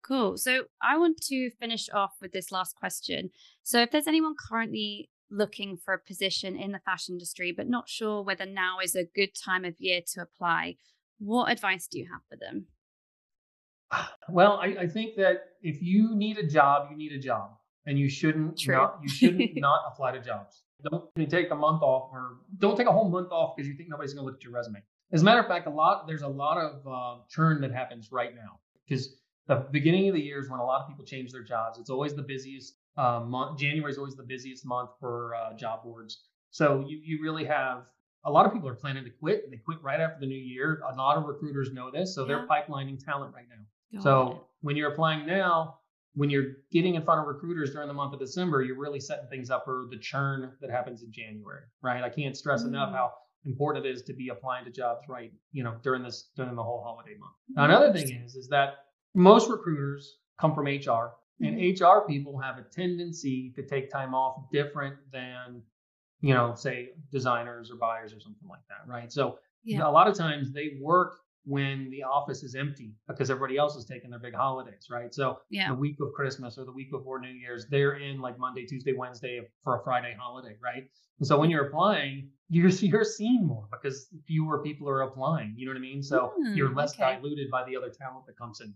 Cool. 0.02 0.36
So 0.36 0.64
I 0.82 0.96
want 0.98 1.20
to 1.22 1.50
finish 1.58 1.88
off 1.92 2.14
with 2.20 2.32
this 2.32 2.52
last 2.52 2.76
question. 2.76 3.30
So 3.62 3.80
if 3.80 3.90
there's 3.90 4.06
anyone 4.06 4.34
currently 4.48 5.10
looking 5.30 5.76
for 5.76 5.94
a 5.94 5.98
position 5.98 6.56
in 6.56 6.72
the 6.72 6.78
fashion 6.78 7.14
industry, 7.14 7.52
but 7.56 7.68
not 7.68 7.88
sure 7.88 8.22
whether 8.22 8.46
now 8.46 8.78
is 8.82 8.94
a 8.94 9.04
good 9.04 9.30
time 9.34 9.64
of 9.64 9.74
year 9.78 10.00
to 10.14 10.22
apply, 10.22 10.76
what 11.18 11.50
advice 11.50 11.88
do 11.88 11.98
you 11.98 12.06
have 12.12 12.22
for 12.28 12.36
them? 12.36 12.66
Well, 14.28 14.60
I, 14.62 14.76
I 14.80 14.86
think 14.86 15.16
that 15.16 15.44
if 15.62 15.82
you 15.82 16.14
need 16.14 16.38
a 16.38 16.46
job, 16.46 16.88
you 16.90 16.96
need 16.96 17.12
a 17.12 17.18
job 17.18 17.50
and 17.86 17.98
you 17.98 18.08
shouldn't 18.08 18.58
True. 18.58 18.74
not 18.76 18.98
you 19.02 19.08
shouldn't 19.08 19.52
not 19.56 19.82
apply 19.92 20.12
to 20.12 20.20
jobs. 20.20 20.62
Don't 20.90 21.30
take 21.30 21.50
a 21.50 21.54
month 21.54 21.82
off 21.82 22.10
or 22.12 22.38
don't 22.58 22.76
take 22.76 22.86
a 22.86 22.92
whole 22.92 23.08
month 23.08 23.30
off 23.30 23.56
because 23.56 23.68
you 23.68 23.76
think 23.76 23.88
nobody's 23.88 24.12
going 24.12 24.24
to 24.24 24.26
look 24.26 24.36
at 24.36 24.44
your 24.44 24.52
resume. 24.52 24.82
As 25.12 25.22
a 25.22 25.24
matter 25.24 25.40
of 25.40 25.46
fact, 25.46 25.66
a 25.66 25.70
lot 25.70 26.06
there's 26.06 26.22
a 26.22 26.28
lot 26.28 26.58
of 26.58 26.86
uh, 26.86 27.22
churn 27.28 27.60
that 27.60 27.72
happens 27.72 28.10
right 28.10 28.34
now 28.34 28.60
because 28.86 29.16
the 29.46 29.66
beginning 29.70 30.08
of 30.08 30.14
the 30.14 30.20
year 30.20 30.40
is 30.40 30.50
when 30.50 30.60
a 30.60 30.64
lot 30.64 30.82
of 30.82 30.88
people 30.88 31.04
change 31.04 31.30
their 31.32 31.44
jobs. 31.44 31.78
It's 31.78 31.90
always 31.90 32.14
the 32.14 32.22
busiest 32.22 32.74
uh, 32.96 33.20
month. 33.20 33.58
January 33.58 33.90
is 33.92 33.98
always 33.98 34.16
the 34.16 34.24
busiest 34.24 34.66
month 34.66 34.90
for 34.98 35.34
uh, 35.36 35.56
job 35.56 35.84
boards. 35.84 36.24
So 36.50 36.84
you 36.86 37.00
you 37.02 37.22
really 37.22 37.44
have 37.44 37.84
a 38.24 38.30
lot 38.30 38.46
of 38.46 38.52
people 38.52 38.68
are 38.68 38.74
planning 38.74 39.04
to 39.04 39.10
quit. 39.10 39.50
They 39.50 39.58
quit 39.58 39.80
right 39.82 40.00
after 40.00 40.18
the 40.18 40.26
new 40.26 40.34
year. 40.34 40.82
A 40.92 40.96
lot 40.96 41.16
of 41.16 41.24
recruiters 41.24 41.72
know 41.72 41.90
this, 41.90 42.14
so 42.14 42.22
yeah. 42.22 42.28
they're 42.28 42.46
pipelining 42.46 43.02
talent 43.02 43.32
right 43.34 43.46
now. 43.48 43.98
Got 43.98 44.02
so 44.02 44.32
it. 44.32 44.38
when 44.62 44.76
you're 44.76 44.90
applying 44.90 45.26
now, 45.26 45.78
when 46.14 46.30
you're 46.30 46.56
getting 46.72 46.96
in 46.96 47.02
front 47.02 47.20
of 47.20 47.26
recruiters 47.26 47.72
during 47.72 47.88
the 47.88 47.94
month 47.94 48.14
of 48.14 48.18
December, 48.18 48.62
you're 48.62 48.78
really 48.78 48.98
setting 48.98 49.28
things 49.28 49.50
up 49.50 49.64
for 49.64 49.86
the 49.90 49.98
churn 49.98 50.50
that 50.60 50.70
happens 50.70 51.02
in 51.02 51.12
January, 51.12 51.62
right? 51.82 52.02
I 52.02 52.08
can't 52.08 52.36
stress 52.36 52.60
mm-hmm. 52.60 52.70
enough 52.70 52.92
how 52.92 53.12
important 53.46 53.86
it 53.86 53.90
is 53.90 54.02
to 54.02 54.12
be 54.12 54.28
applying 54.28 54.64
to 54.64 54.70
jobs 54.70 55.02
right, 55.08 55.32
you 55.52 55.64
know, 55.64 55.76
during 55.82 56.02
this 56.02 56.30
during 56.36 56.54
the 56.54 56.62
whole 56.62 56.82
holiday 56.82 57.16
month. 57.18 57.32
Now, 57.50 57.64
another 57.64 57.92
thing 57.92 58.22
is 58.24 58.34
is 58.34 58.48
that 58.48 58.74
most 59.14 59.48
recruiters 59.48 60.18
come 60.38 60.54
from 60.54 60.66
HR, 60.66 61.14
and 61.40 61.56
mm-hmm. 61.56 61.84
HR 61.84 62.06
people 62.06 62.38
have 62.38 62.58
a 62.58 62.62
tendency 62.62 63.52
to 63.56 63.62
take 63.62 63.90
time 63.90 64.14
off 64.14 64.50
different 64.52 64.96
than, 65.12 65.62
you 66.20 66.34
know, 66.34 66.54
say 66.54 66.90
designers 67.12 67.70
or 67.70 67.76
buyers 67.76 68.12
or 68.12 68.20
something 68.20 68.48
like 68.48 68.66
that, 68.68 68.90
right? 68.90 69.10
So 69.12 69.38
yeah. 69.64 69.86
a 69.86 69.90
lot 69.90 70.08
of 70.08 70.16
times 70.16 70.52
they 70.52 70.78
work 70.80 71.16
when 71.46 71.88
the 71.90 72.02
office 72.02 72.42
is 72.42 72.56
empty 72.56 72.92
because 73.06 73.30
everybody 73.30 73.56
else 73.56 73.76
is 73.76 73.84
taking 73.84 74.10
their 74.10 74.18
big 74.18 74.34
holidays, 74.34 74.88
right? 74.90 75.14
So 75.14 75.38
yeah. 75.48 75.68
the 75.68 75.74
week 75.74 75.96
of 76.00 76.12
Christmas 76.12 76.58
or 76.58 76.64
the 76.64 76.72
week 76.72 76.90
before 76.90 77.20
New 77.20 77.28
Year's, 77.28 77.66
they're 77.70 77.94
in 77.94 78.20
like 78.20 78.36
Monday, 78.36 78.66
Tuesday, 78.66 78.92
Wednesday 78.92 79.40
for 79.62 79.78
a 79.78 79.84
Friday 79.84 80.16
holiday, 80.18 80.56
right? 80.62 80.84
And 81.20 81.26
so 81.26 81.38
when 81.38 81.48
you're 81.48 81.68
applying, 81.68 82.30
you're 82.48 82.68
you're 82.70 83.04
seen 83.04 83.46
more 83.46 83.68
because 83.70 84.08
fewer 84.26 84.60
people 84.62 84.88
are 84.88 85.02
applying. 85.02 85.54
You 85.56 85.66
know 85.66 85.70
what 85.70 85.78
I 85.78 85.82
mean? 85.82 86.02
So 86.02 86.32
mm, 86.38 86.56
you're 86.56 86.74
less 86.74 86.94
okay. 86.94 87.16
diluted 87.16 87.48
by 87.50 87.64
the 87.64 87.76
other 87.76 87.90
talent 87.90 88.26
that 88.26 88.36
comes 88.36 88.60
in. 88.60 88.74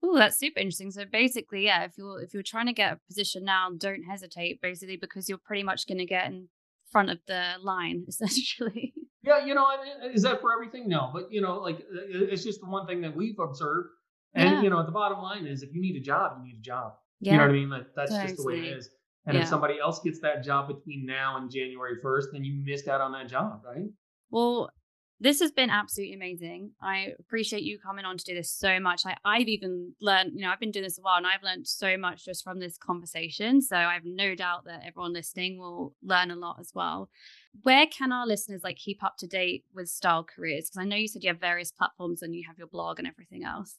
Oh, 0.00 0.16
that's 0.16 0.38
super 0.38 0.60
interesting. 0.60 0.92
So 0.92 1.04
basically, 1.04 1.64
yeah, 1.64 1.82
if 1.82 1.98
you're 1.98 2.22
if 2.22 2.32
you're 2.32 2.44
trying 2.44 2.66
to 2.66 2.72
get 2.72 2.92
a 2.92 3.00
position 3.08 3.44
now, 3.44 3.70
don't 3.76 4.04
hesitate, 4.04 4.62
basically, 4.62 4.96
because 4.96 5.28
you're 5.28 5.38
pretty 5.38 5.64
much 5.64 5.88
going 5.88 5.98
to 5.98 6.06
get 6.06 6.26
in 6.26 6.48
front 6.92 7.10
of 7.10 7.18
the 7.26 7.54
line, 7.60 8.04
essentially. 8.08 8.94
Yeah, 9.22 9.44
you 9.44 9.54
know, 9.54 9.66
I 9.66 9.82
mean, 9.82 10.14
is 10.14 10.22
that 10.22 10.40
for 10.40 10.52
everything? 10.52 10.88
No, 10.88 11.10
but 11.12 11.32
you 11.32 11.40
know, 11.40 11.58
like 11.58 11.78
uh, 11.78 12.30
it's 12.32 12.44
just 12.44 12.60
the 12.60 12.66
one 12.66 12.86
thing 12.86 13.00
that 13.02 13.14
we've 13.14 13.38
observed. 13.38 13.88
And 14.34 14.50
yeah. 14.50 14.62
you 14.62 14.70
know, 14.70 14.84
the 14.84 14.92
bottom 14.92 15.20
line 15.20 15.46
is, 15.46 15.62
if 15.62 15.74
you 15.74 15.80
need 15.80 15.96
a 15.96 16.00
job, 16.00 16.38
you 16.38 16.52
need 16.52 16.58
a 16.58 16.62
job. 16.62 16.92
Yeah. 17.20 17.32
You 17.32 17.38
know 17.38 17.44
what 17.44 17.50
I 17.50 17.54
mean? 17.54 17.70
Like 17.70 17.86
that's 17.96 18.12
just 18.12 18.36
the 18.36 18.44
way 18.44 18.58
it 18.58 18.64
is. 18.64 18.90
And 19.26 19.36
yeah. 19.36 19.42
if 19.42 19.48
somebody 19.48 19.78
else 19.78 20.00
gets 20.00 20.20
that 20.20 20.42
job 20.42 20.68
between 20.68 21.04
now 21.04 21.36
and 21.36 21.50
January 21.50 21.96
1st, 22.02 22.32
then 22.32 22.44
you 22.44 22.62
missed 22.64 22.88
out 22.88 23.00
on 23.00 23.12
that 23.12 23.28
job, 23.28 23.60
right? 23.64 23.84
Well, 24.30 24.70
this 25.20 25.40
has 25.40 25.50
been 25.50 25.70
absolutely 25.70 26.14
amazing. 26.14 26.70
I 26.80 27.14
appreciate 27.18 27.62
you 27.62 27.78
coming 27.78 28.04
on 28.04 28.16
to 28.18 28.24
do 28.24 28.34
this 28.34 28.50
so 28.50 28.78
much. 28.78 29.02
I, 29.04 29.16
I've 29.24 29.48
even 29.48 29.94
learned, 30.00 30.32
you 30.34 30.42
know, 30.42 30.50
I've 30.50 30.60
been 30.60 30.70
doing 30.70 30.84
this 30.84 30.98
a 30.98 31.02
while 31.02 31.16
and 31.16 31.26
I've 31.26 31.42
learned 31.42 31.66
so 31.66 31.96
much 31.96 32.24
just 32.24 32.44
from 32.44 32.60
this 32.60 32.78
conversation. 32.78 33.60
So 33.60 33.76
I 33.76 33.94
have 33.94 34.04
no 34.04 34.34
doubt 34.34 34.64
that 34.66 34.82
everyone 34.86 35.12
listening 35.12 35.58
will 35.58 35.94
learn 36.02 36.30
a 36.30 36.36
lot 36.36 36.58
as 36.60 36.70
well. 36.74 37.10
Where 37.62 37.86
can 37.86 38.12
our 38.12 38.26
listeners 38.26 38.62
like 38.62 38.76
keep 38.76 39.02
up 39.02 39.16
to 39.18 39.26
date 39.26 39.64
with 39.74 39.88
Style 39.88 40.22
Careers? 40.22 40.70
Because 40.70 40.84
I 40.84 40.88
know 40.88 40.96
you 40.96 41.08
said 41.08 41.24
you 41.24 41.30
have 41.30 41.40
various 41.40 41.72
platforms 41.72 42.22
and 42.22 42.34
you 42.34 42.44
have 42.46 42.58
your 42.58 42.68
blog 42.68 43.00
and 43.00 43.08
everything 43.08 43.42
else. 43.42 43.76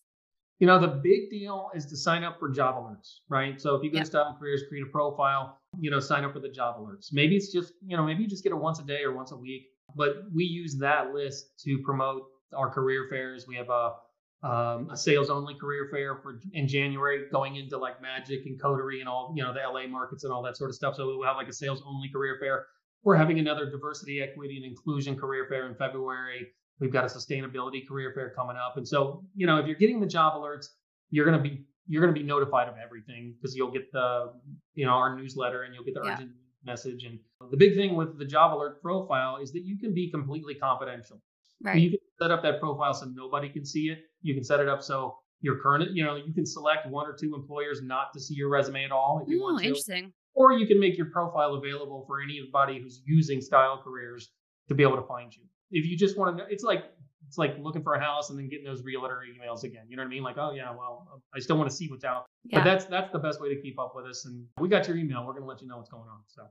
You 0.60 0.68
know, 0.68 0.78
the 0.78 0.88
big 0.90 1.30
deal 1.30 1.70
is 1.74 1.86
to 1.86 1.96
sign 1.96 2.26
up 2.26 2.38
for 2.38 2.50
job 2.50 2.76
alerts, 2.76 3.20
right? 3.30 3.62
So 3.62 3.76
if 3.76 3.84
you 3.84 3.92
go 3.92 3.96
Yep. 3.96 4.04
to 4.04 4.08
Style 4.08 4.36
Careers, 4.38 4.64
create 4.68 4.84
a 4.84 4.92
profile, 4.92 5.58
you 5.80 5.90
know, 5.90 6.02
sign 6.02 6.26
up 6.26 6.34
for 6.34 6.42
the 6.42 6.50
job 6.50 6.78
alerts. 6.78 7.14
Maybe 7.14 7.38
it's 7.38 7.54
just, 7.54 7.72
you 7.86 7.96
know, 7.96 8.04
maybe 8.04 8.24
you 8.24 8.28
just 8.28 8.44
get 8.44 8.52
it 8.52 8.58
once 8.58 8.80
a 8.80 8.84
day 8.84 9.04
or 9.04 9.16
once 9.16 9.32
a 9.32 9.38
week, 9.38 9.68
but 9.96 10.24
we 10.34 10.44
use 10.44 10.78
that 10.80 11.14
list 11.14 11.60
to 11.66 11.80
promote 11.84 12.24
our 12.56 12.70
career 12.70 13.08
fairs. 13.10 13.46
We 13.48 13.56
have 13.56 13.70
a 13.70 13.94
um, 14.42 14.90
a 14.90 14.96
sales 14.96 15.30
only 15.30 15.54
career 15.56 15.90
fair 15.92 16.16
for 16.24 16.40
in 16.54 16.66
January, 16.66 17.26
going 17.30 17.58
into 17.58 17.78
like 17.78 18.02
Magic 18.02 18.46
and 18.46 18.60
Coterie 18.62 19.02
and 19.02 19.10
all, 19.10 19.34
you 19.36 19.44
know, 19.44 19.52
the 19.54 19.60
LA 19.60 19.86
markets 19.86 20.24
and 20.24 20.32
all 20.32 20.42
that 20.44 20.56
sort 20.56 20.70
of 20.70 20.78
stuff. 20.78 20.96
So 20.96 21.06
we'll 21.08 21.28
have 21.28 21.36
like 21.36 21.50
a 21.50 21.54
sales 21.54 21.84
only 21.86 22.10
career 22.10 22.38
fair. 22.40 22.66
We're 23.04 23.18
having 23.18 23.40
another 23.40 23.70
diversity, 23.70 24.22
equity, 24.22 24.56
and 24.56 24.66
inclusion 24.66 25.18
career 25.18 25.46
fair 25.50 25.68
in 25.68 25.76
February. 25.76 26.48
We've 26.80 26.92
got 26.92 27.04
a 27.04 27.08
sustainability 27.08 27.86
career 27.86 28.14
fair 28.16 28.30
coming 28.34 28.56
up. 28.56 28.78
And 28.78 28.88
so, 28.88 29.26
you 29.36 29.46
know, 29.46 29.58
if 29.58 29.68
you're 29.68 29.76
getting 29.76 30.00
the 30.00 30.08
job 30.08 30.34
alerts, 30.36 30.68
you're 31.10 31.26
gonna 31.26 31.42
be 31.44 31.66
you're 31.88 32.02
gonna 32.02 32.14
be 32.14 32.24
notified 32.24 32.70
of 32.70 32.76
everything 32.82 33.36
because 33.36 33.58
you'll 33.58 33.72
get 33.72 33.92
the, 33.92 34.32
you 34.74 34.86
know, 34.86 34.92
our 34.94 35.18
newsletter 35.18 35.64
and 35.64 35.74
you'll 35.74 35.84
get 35.84 35.96
the 35.96 36.02
Yeah. 36.06 36.14
urgent 36.14 36.32
message. 36.64 37.04
And 37.04 37.20
the 37.50 37.58
big 37.58 37.76
thing 37.76 37.96
with 37.96 38.18
the 38.20 38.26
job 38.26 38.54
alert 38.54 38.82
profile 38.82 39.38
is 39.38 39.52
that 39.54 39.64
you 39.64 39.78
can 39.78 39.94
be 39.94 40.12
completely 40.12 40.56
confidential. 40.56 41.22
Right. 41.62 41.80
You 41.82 41.90
can 41.92 42.00
set 42.22 42.32
up 42.32 42.44
that 42.44 42.60
profile 42.60 42.94
so 42.94 43.06
nobody 43.14 43.50
can 43.50 43.66
see 43.66 43.90
it. 43.90 44.00
You 44.22 44.34
can 44.34 44.44
set 44.44 44.60
it 44.60 44.68
up 44.68 44.84
so 44.84 45.18
your 45.42 45.60
current, 45.60 45.92
you 45.92 46.04
know, 46.04 46.16
you 46.16 46.34
can 46.34 46.46
select 46.46 46.88
one 46.88 47.06
or 47.08 47.16
two 47.18 47.34
employers 47.36 47.82
not 47.82 48.12
to 48.14 48.20
see 48.20 48.34
your 48.34 48.50
resume 48.50 48.84
at 48.84 48.92
all 48.92 49.22
if 49.24 49.30
you 49.30 49.40
Oh, 49.42 49.54
want 49.54 49.60
to. 49.60 49.68
interesting. 49.68 50.12
Or 50.34 50.54
you 50.54 50.68
can 50.68 50.80
make 50.80 50.98
your 50.98 51.08
profile 51.08 51.56
available 51.56 52.04
for 52.08 52.22
anybody 52.22 52.80
who's 52.82 53.02
using 53.06 53.42
style 53.42 53.82
careers 53.84 54.32
to 54.68 54.76
be 54.76 54.84
able 54.84 54.98
to 54.98 55.08
find 55.08 55.36
you. 55.36 55.44
If 55.72 55.86
you 55.86 55.98
just 55.98 56.18
want 56.18 56.38
to 56.38 56.44
know, 56.44 56.50
it's 56.50 56.64
like 56.64 56.84
it's 57.28 57.38
like 57.38 57.56
looking 57.60 57.84
for 57.84 57.94
a 57.94 58.00
house 58.00 58.30
and 58.32 58.40
then 58.40 58.50
getting 58.50 58.66
those 58.66 58.84
realtor 58.84 59.22
emails 59.28 59.64
again. 59.64 59.84
You 59.88 59.98
know 59.98 60.04
what 60.04 60.08
I 60.08 60.10
mean? 60.10 60.24
Like, 60.24 60.38
oh 60.38 60.52
yeah, 60.52 60.72
well, 60.72 61.22
I 61.36 61.40
still 61.40 61.58
want 61.58 61.70
to 61.70 61.76
see 61.76 61.88
what's 61.90 62.04
out. 62.04 62.26
Yeah. 62.46 62.60
But 62.60 62.64
that's 62.66 62.86
that's 62.86 63.12
the 63.12 63.20
best 63.20 63.40
way 63.42 63.54
to 63.54 63.62
keep 63.62 63.80
up 63.80 63.94
with 63.96 64.06
us. 64.06 64.26
And 64.26 64.46
we 64.60 64.68
got 64.70 64.88
your 64.88 64.98
email. 64.98 65.26
We're 65.26 65.34
gonna 65.34 65.46
let 65.46 65.62
you 65.62 65.68
know 65.68 65.78
what's 65.78 65.90
going 65.90 66.08
on. 66.10 66.20
So 66.28 66.44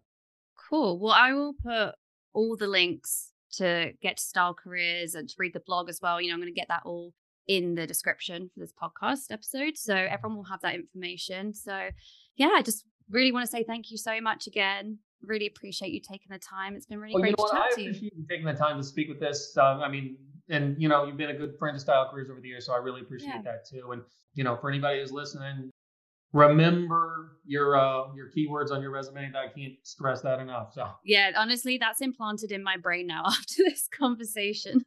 Cool. 0.68 0.98
Well, 0.98 1.12
I 1.14 1.32
will 1.32 1.54
put 1.62 1.94
all 2.34 2.56
the 2.56 2.66
links 2.66 3.32
to 3.52 3.92
get 4.02 4.18
to 4.18 4.22
Style 4.22 4.54
Careers 4.54 5.14
and 5.14 5.28
to 5.28 5.34
read 5.38 5.54
the 5.54 5.60
blog 5.60 5.88
as 5.88 6.00
well. 6.02 6.20
You 6.20 6.28
know, 6.28 6.34
I'm 6.34 6.40
going 6.40 6.52
to 6.52 6.58
get 6.58 6.68
that 6.68 6.82
all 6.84 7.12
in 7.46 7.74
the 7.74 7.86
description 7.86 8.50
for 8.52 8.60
this 8.60 8.72
podcast 8.80 9.30
episode. 9.30 9.76
So 9.78 9.94
everyone 9.94 10.36
will 10.36 10.44
have 10.44 10.60
that 10.60 10.74
information. 10.74 11.54
So, 11.54 11.88
yeah, 12.36 12.50
I 12.54 12.62
just 12.62 12.84
really 13.08 13.32
want 13.32 13.46
to 13.46 13.50
say 13.50 13.64
thank 13.64 13.90
you 13.90 13.96
so 13.96 14.20
much 14.20 14.46
again. 14.46 14.98
Really 15.22 15.46
appreciate 15.46 15.90
you 15.92 16.00
taking 16.00 16.28
the 16.30 16.38
time. 16.38 16.74
It's 16.76 16.84
been 16.86 16.98
really 17.00 17.14
Well, 17.14 17.24
you 17.24 17.34
great 17.34 17.38
know 17.38 17.48
to 17.48 17.54
what? 17.54 17.62
chat 17.62 17.72
I 17.72 17.74
to 17.76 17.80
you. 17.82 17.88
appreciate 17.90 18.12
you 18.16 18.26
taking 18.28 18.46
the 18.46 18.52
time 18.52 18.76
to 18.76 18.84
speak 18.84 19.08
with 19.08 19.18
this. 19.18 19.56
Um, 19.56 19.80
I 19.80 19.88
mean, 19.88 20.18
and 20.50 20.80
you 20.80 20.88
know, 20.88 21.04
you've 21.06 21.16
been 21.16 21.30
a 21.30 21.34
good 21.36 21.54
friend 21.58 21.74
to 21.74 21.80
Style 21.80 22.08
Careers 22.10 22.28
over 22.30 22.40
the 22.40 22.48
years, 22.48 22.66
so 22.66 22.74
I 22.74 22.76
really 22.76 23.00
appreciate 23.00 23.28
Yeah. 23.36 23.42
that 23.42 23.66
too. 23.68 23.92
And 23.92 24.02
you 24.34 24.44
know, 24.44 24.56
for 24.56 24.68
anybody 24.68 25.00
who's 25.00 25.10
listening, 25.12 25.70
remember 26.32 27.38
your 27.46 27.76
uh, 27.76 28.14
your 28.14 28.30
keywords 28.36 28.70
on 28.70 28.82
your 28.82 28.90
resume. 28.90 29.32
I 29.34 29.48
can't 29.48 29.74
stress 29.82 30.20
that 30.22 30.40
enough. 30.40 30.72
So 30.74 30.88
Yeah, 31.04 31.32
honestly, 31.36 31.78
that's 31.78 32.00
implanted 32.00 32.52
in 32.52 32.62
my 32.62 32.76
brain 32.76 33.06
now 33.06 33.24
after 33.26 33.62
this 33.64 33.88
conversation. 33.88 34.84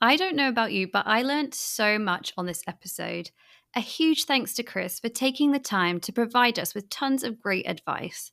I 0.00 0.16
don't 0.16 0.36
know 0.36 0.48
about 0.48 0.72
you, 0.72 0.88
but 0.88 1.06
I 1.06 1.22
learned 1.22 1.54
so 1.54 1.98
much 1.98 2.32
on 2.36 2.44
this 2.44 2.62
episode. 2.66 3.30
A 3.74 3.80
huge 3.80 4.24
thanks 4.24 4.52
to 4.54 4.62
Chris 4.62 5.00
for 5.00 5.08
taking 5.08 5.52
the 5.52 5.58
time 5.58 6.00
to 6.00 6.12
provide 6.12 6.58
us 6.58 6.74
with 6.74 6.90
tons 6.90 7.24
of 7.24 7.40
great 7.40 7.68
advice. 7.68 8.30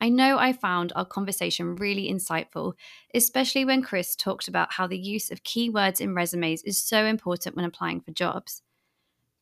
I 0.00 0.08
know 0.08 0.38
I 0.38 0.52
found 0.52 0.92
our 0.96 1.04
conversation 1.04 1.76
really 1.76 2.10
insightful, 2.10 2.72
especially 3.14 3.64
when 3.64 3.82
Chris 3.82 4.16
talked 4.16 4.48
about 4.48 4.72
how 4.72 4.86
the 4.86 4.98
use 4.98 5.30
of 5.30 5.44
keywords 5.44 6.00
in 6.00 6.14
resumes 6.14 6.62
is 6.62 6.82
so 6.82 7.04
important 7.04 7.54
when 7.54 7.66
applying 7.66 8.00
for 8.00 8.10
jobs. 8.10 8.62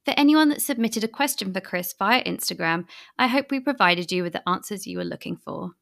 For 0.05 0.15
anyone 0.17 0.49
that 0.49 0.63
submitted 0.63 1.05
a 1.05 1.09
question 1.09 1.53
for 1.53 1.61
Chris 1.61 1.95
via 1.97 2.25
Instagram, 2.25 2.87
I 3.19 3.27
hope 3.27 3.51
we 3.51 3.61
provided 3.61 4.11
you 4.11 4.23
with 4.23 4.33
the 4.33 4.49
answers 4.49 4.87
you 4.87 4.99
were 4.99 5.05
looking 5.05 5.37
for. 5.37 5.73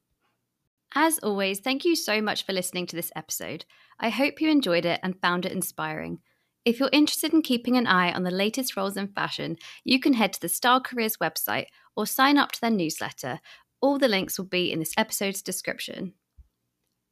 As 0.93 1.17
always, 1.19 1.59
thank 1.59 1.83
you 1.83 1.95
so 1.95 2.21
much 2.21 2.45
for 2.45 2.53
listening 2.53 2.87
to 2.87 2.95
this 2.95 3.11
episode. 3.15 3.65
I 3.99 4.09
hope 4.09 4.41
you 4.41 4.49
enjoyed 4.49 4.85
it 4.85 4.99
and 5.01 5.19
found 5.21 5.45
it 5.45 5.51
inspiring. 5.51 6.19
If 6.65 6.79
you're 6.79 6.89
interested 6.91 7.33
in 7.33 7.41
keeping 7.41 7.77
an 7.77 7.87
eye 7.87 8.11
on 8.11 8.23
the 8.23 8.31
latest 8.31 8.75
roles 8.75 8.97
in 8.97 9.07
fashion, 9.07 9.55
you 9.85 9.99
can 9.99 10.13
head 10.13 10.33
to 10.33 10.41
the 10.41 10.49
Style 10.49 10.81
Careers 10.81 11.15
website 11.17 11.67
or 11.95 12.05
sign 12.05 12.37
up 12.37 12.51
to 12.51 12.59
their 12.59 12.69
newsletter. 12.69 13.39
All 13.81 13.97
the 13.97 14.07
links 14.07 14.37
will 14.37 14.45
be 14.45 14.71
in 14.71 14.79
this 14.79 14.93
episode's 14.97 15.41
description. 15.41 16.13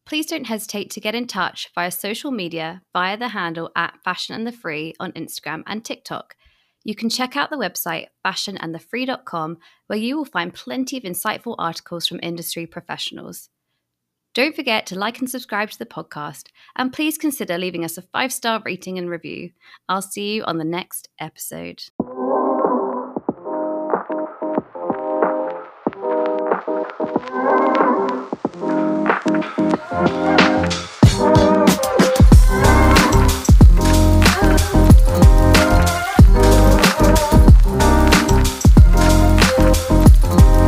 Please 0.06 0.28
don't 0.28 0.46
hesitate 0.46 0.92
to 0.92 1.00
get 1.00 1.16
in 1.16 1.26
touch 1.26 1.70
via 1.74 1.90
social 1.90 2.32
media 2.32 2.82
via 2.94 3.18
the 3.18 3.30
handle 3.30 3.72
at 3.76 4.00
Fashion 4.04 4.36
and 4.36 4.46
the 4.46 4.52
Free 4.52 4.94
on 5.00 5.12
Instagram 5.14 5.64
and 5.66 5.84
TikTok. 5.84 6.36
You 6.84 6.94
can 6.94 7.10
check 7.10 7.36
out 7.36 7.50
the 7.50 7.58
website 7.58 8.08
fashionandthefree.com 8.24 9.58
where 9.88 10.00
you 10.00 10.16
will 10.16 10.26
find 10.26 10.54
plenty 10.54 10.98
of 10.98 11.04
insightful 11.04 11.56
articles 11.58 12.08
from 12.08 12.20
industry 12.22 12.68
professionals. 12.68 13.50
Don't 14.36 14.56
forget 14.56 14.86
to 14.88 15.00
like 15.00 15.20
and 15.20 15.30
subscribe 15.30 15.72
to 15.72 15.80
the 15.80 15.86
podcast, 15.86 16.50
and 16.76 16.94
please 16.94 17.18
consider 17.18 17.58
leaving 17.58 17.84
us 17.84 17.98
a 17.98 18.02
five 18.02 18.32
star 18.32 18.62
rating 18.64 19.00
and 19.00 19.10
review. 19.10 19.52
I'll 19.90 20.02
see 20.02 20.36
you 20.36 20.44
on 20.44 20.58
the 20.58 20.66
next 20.66 21.10
episode. 21.20 21.84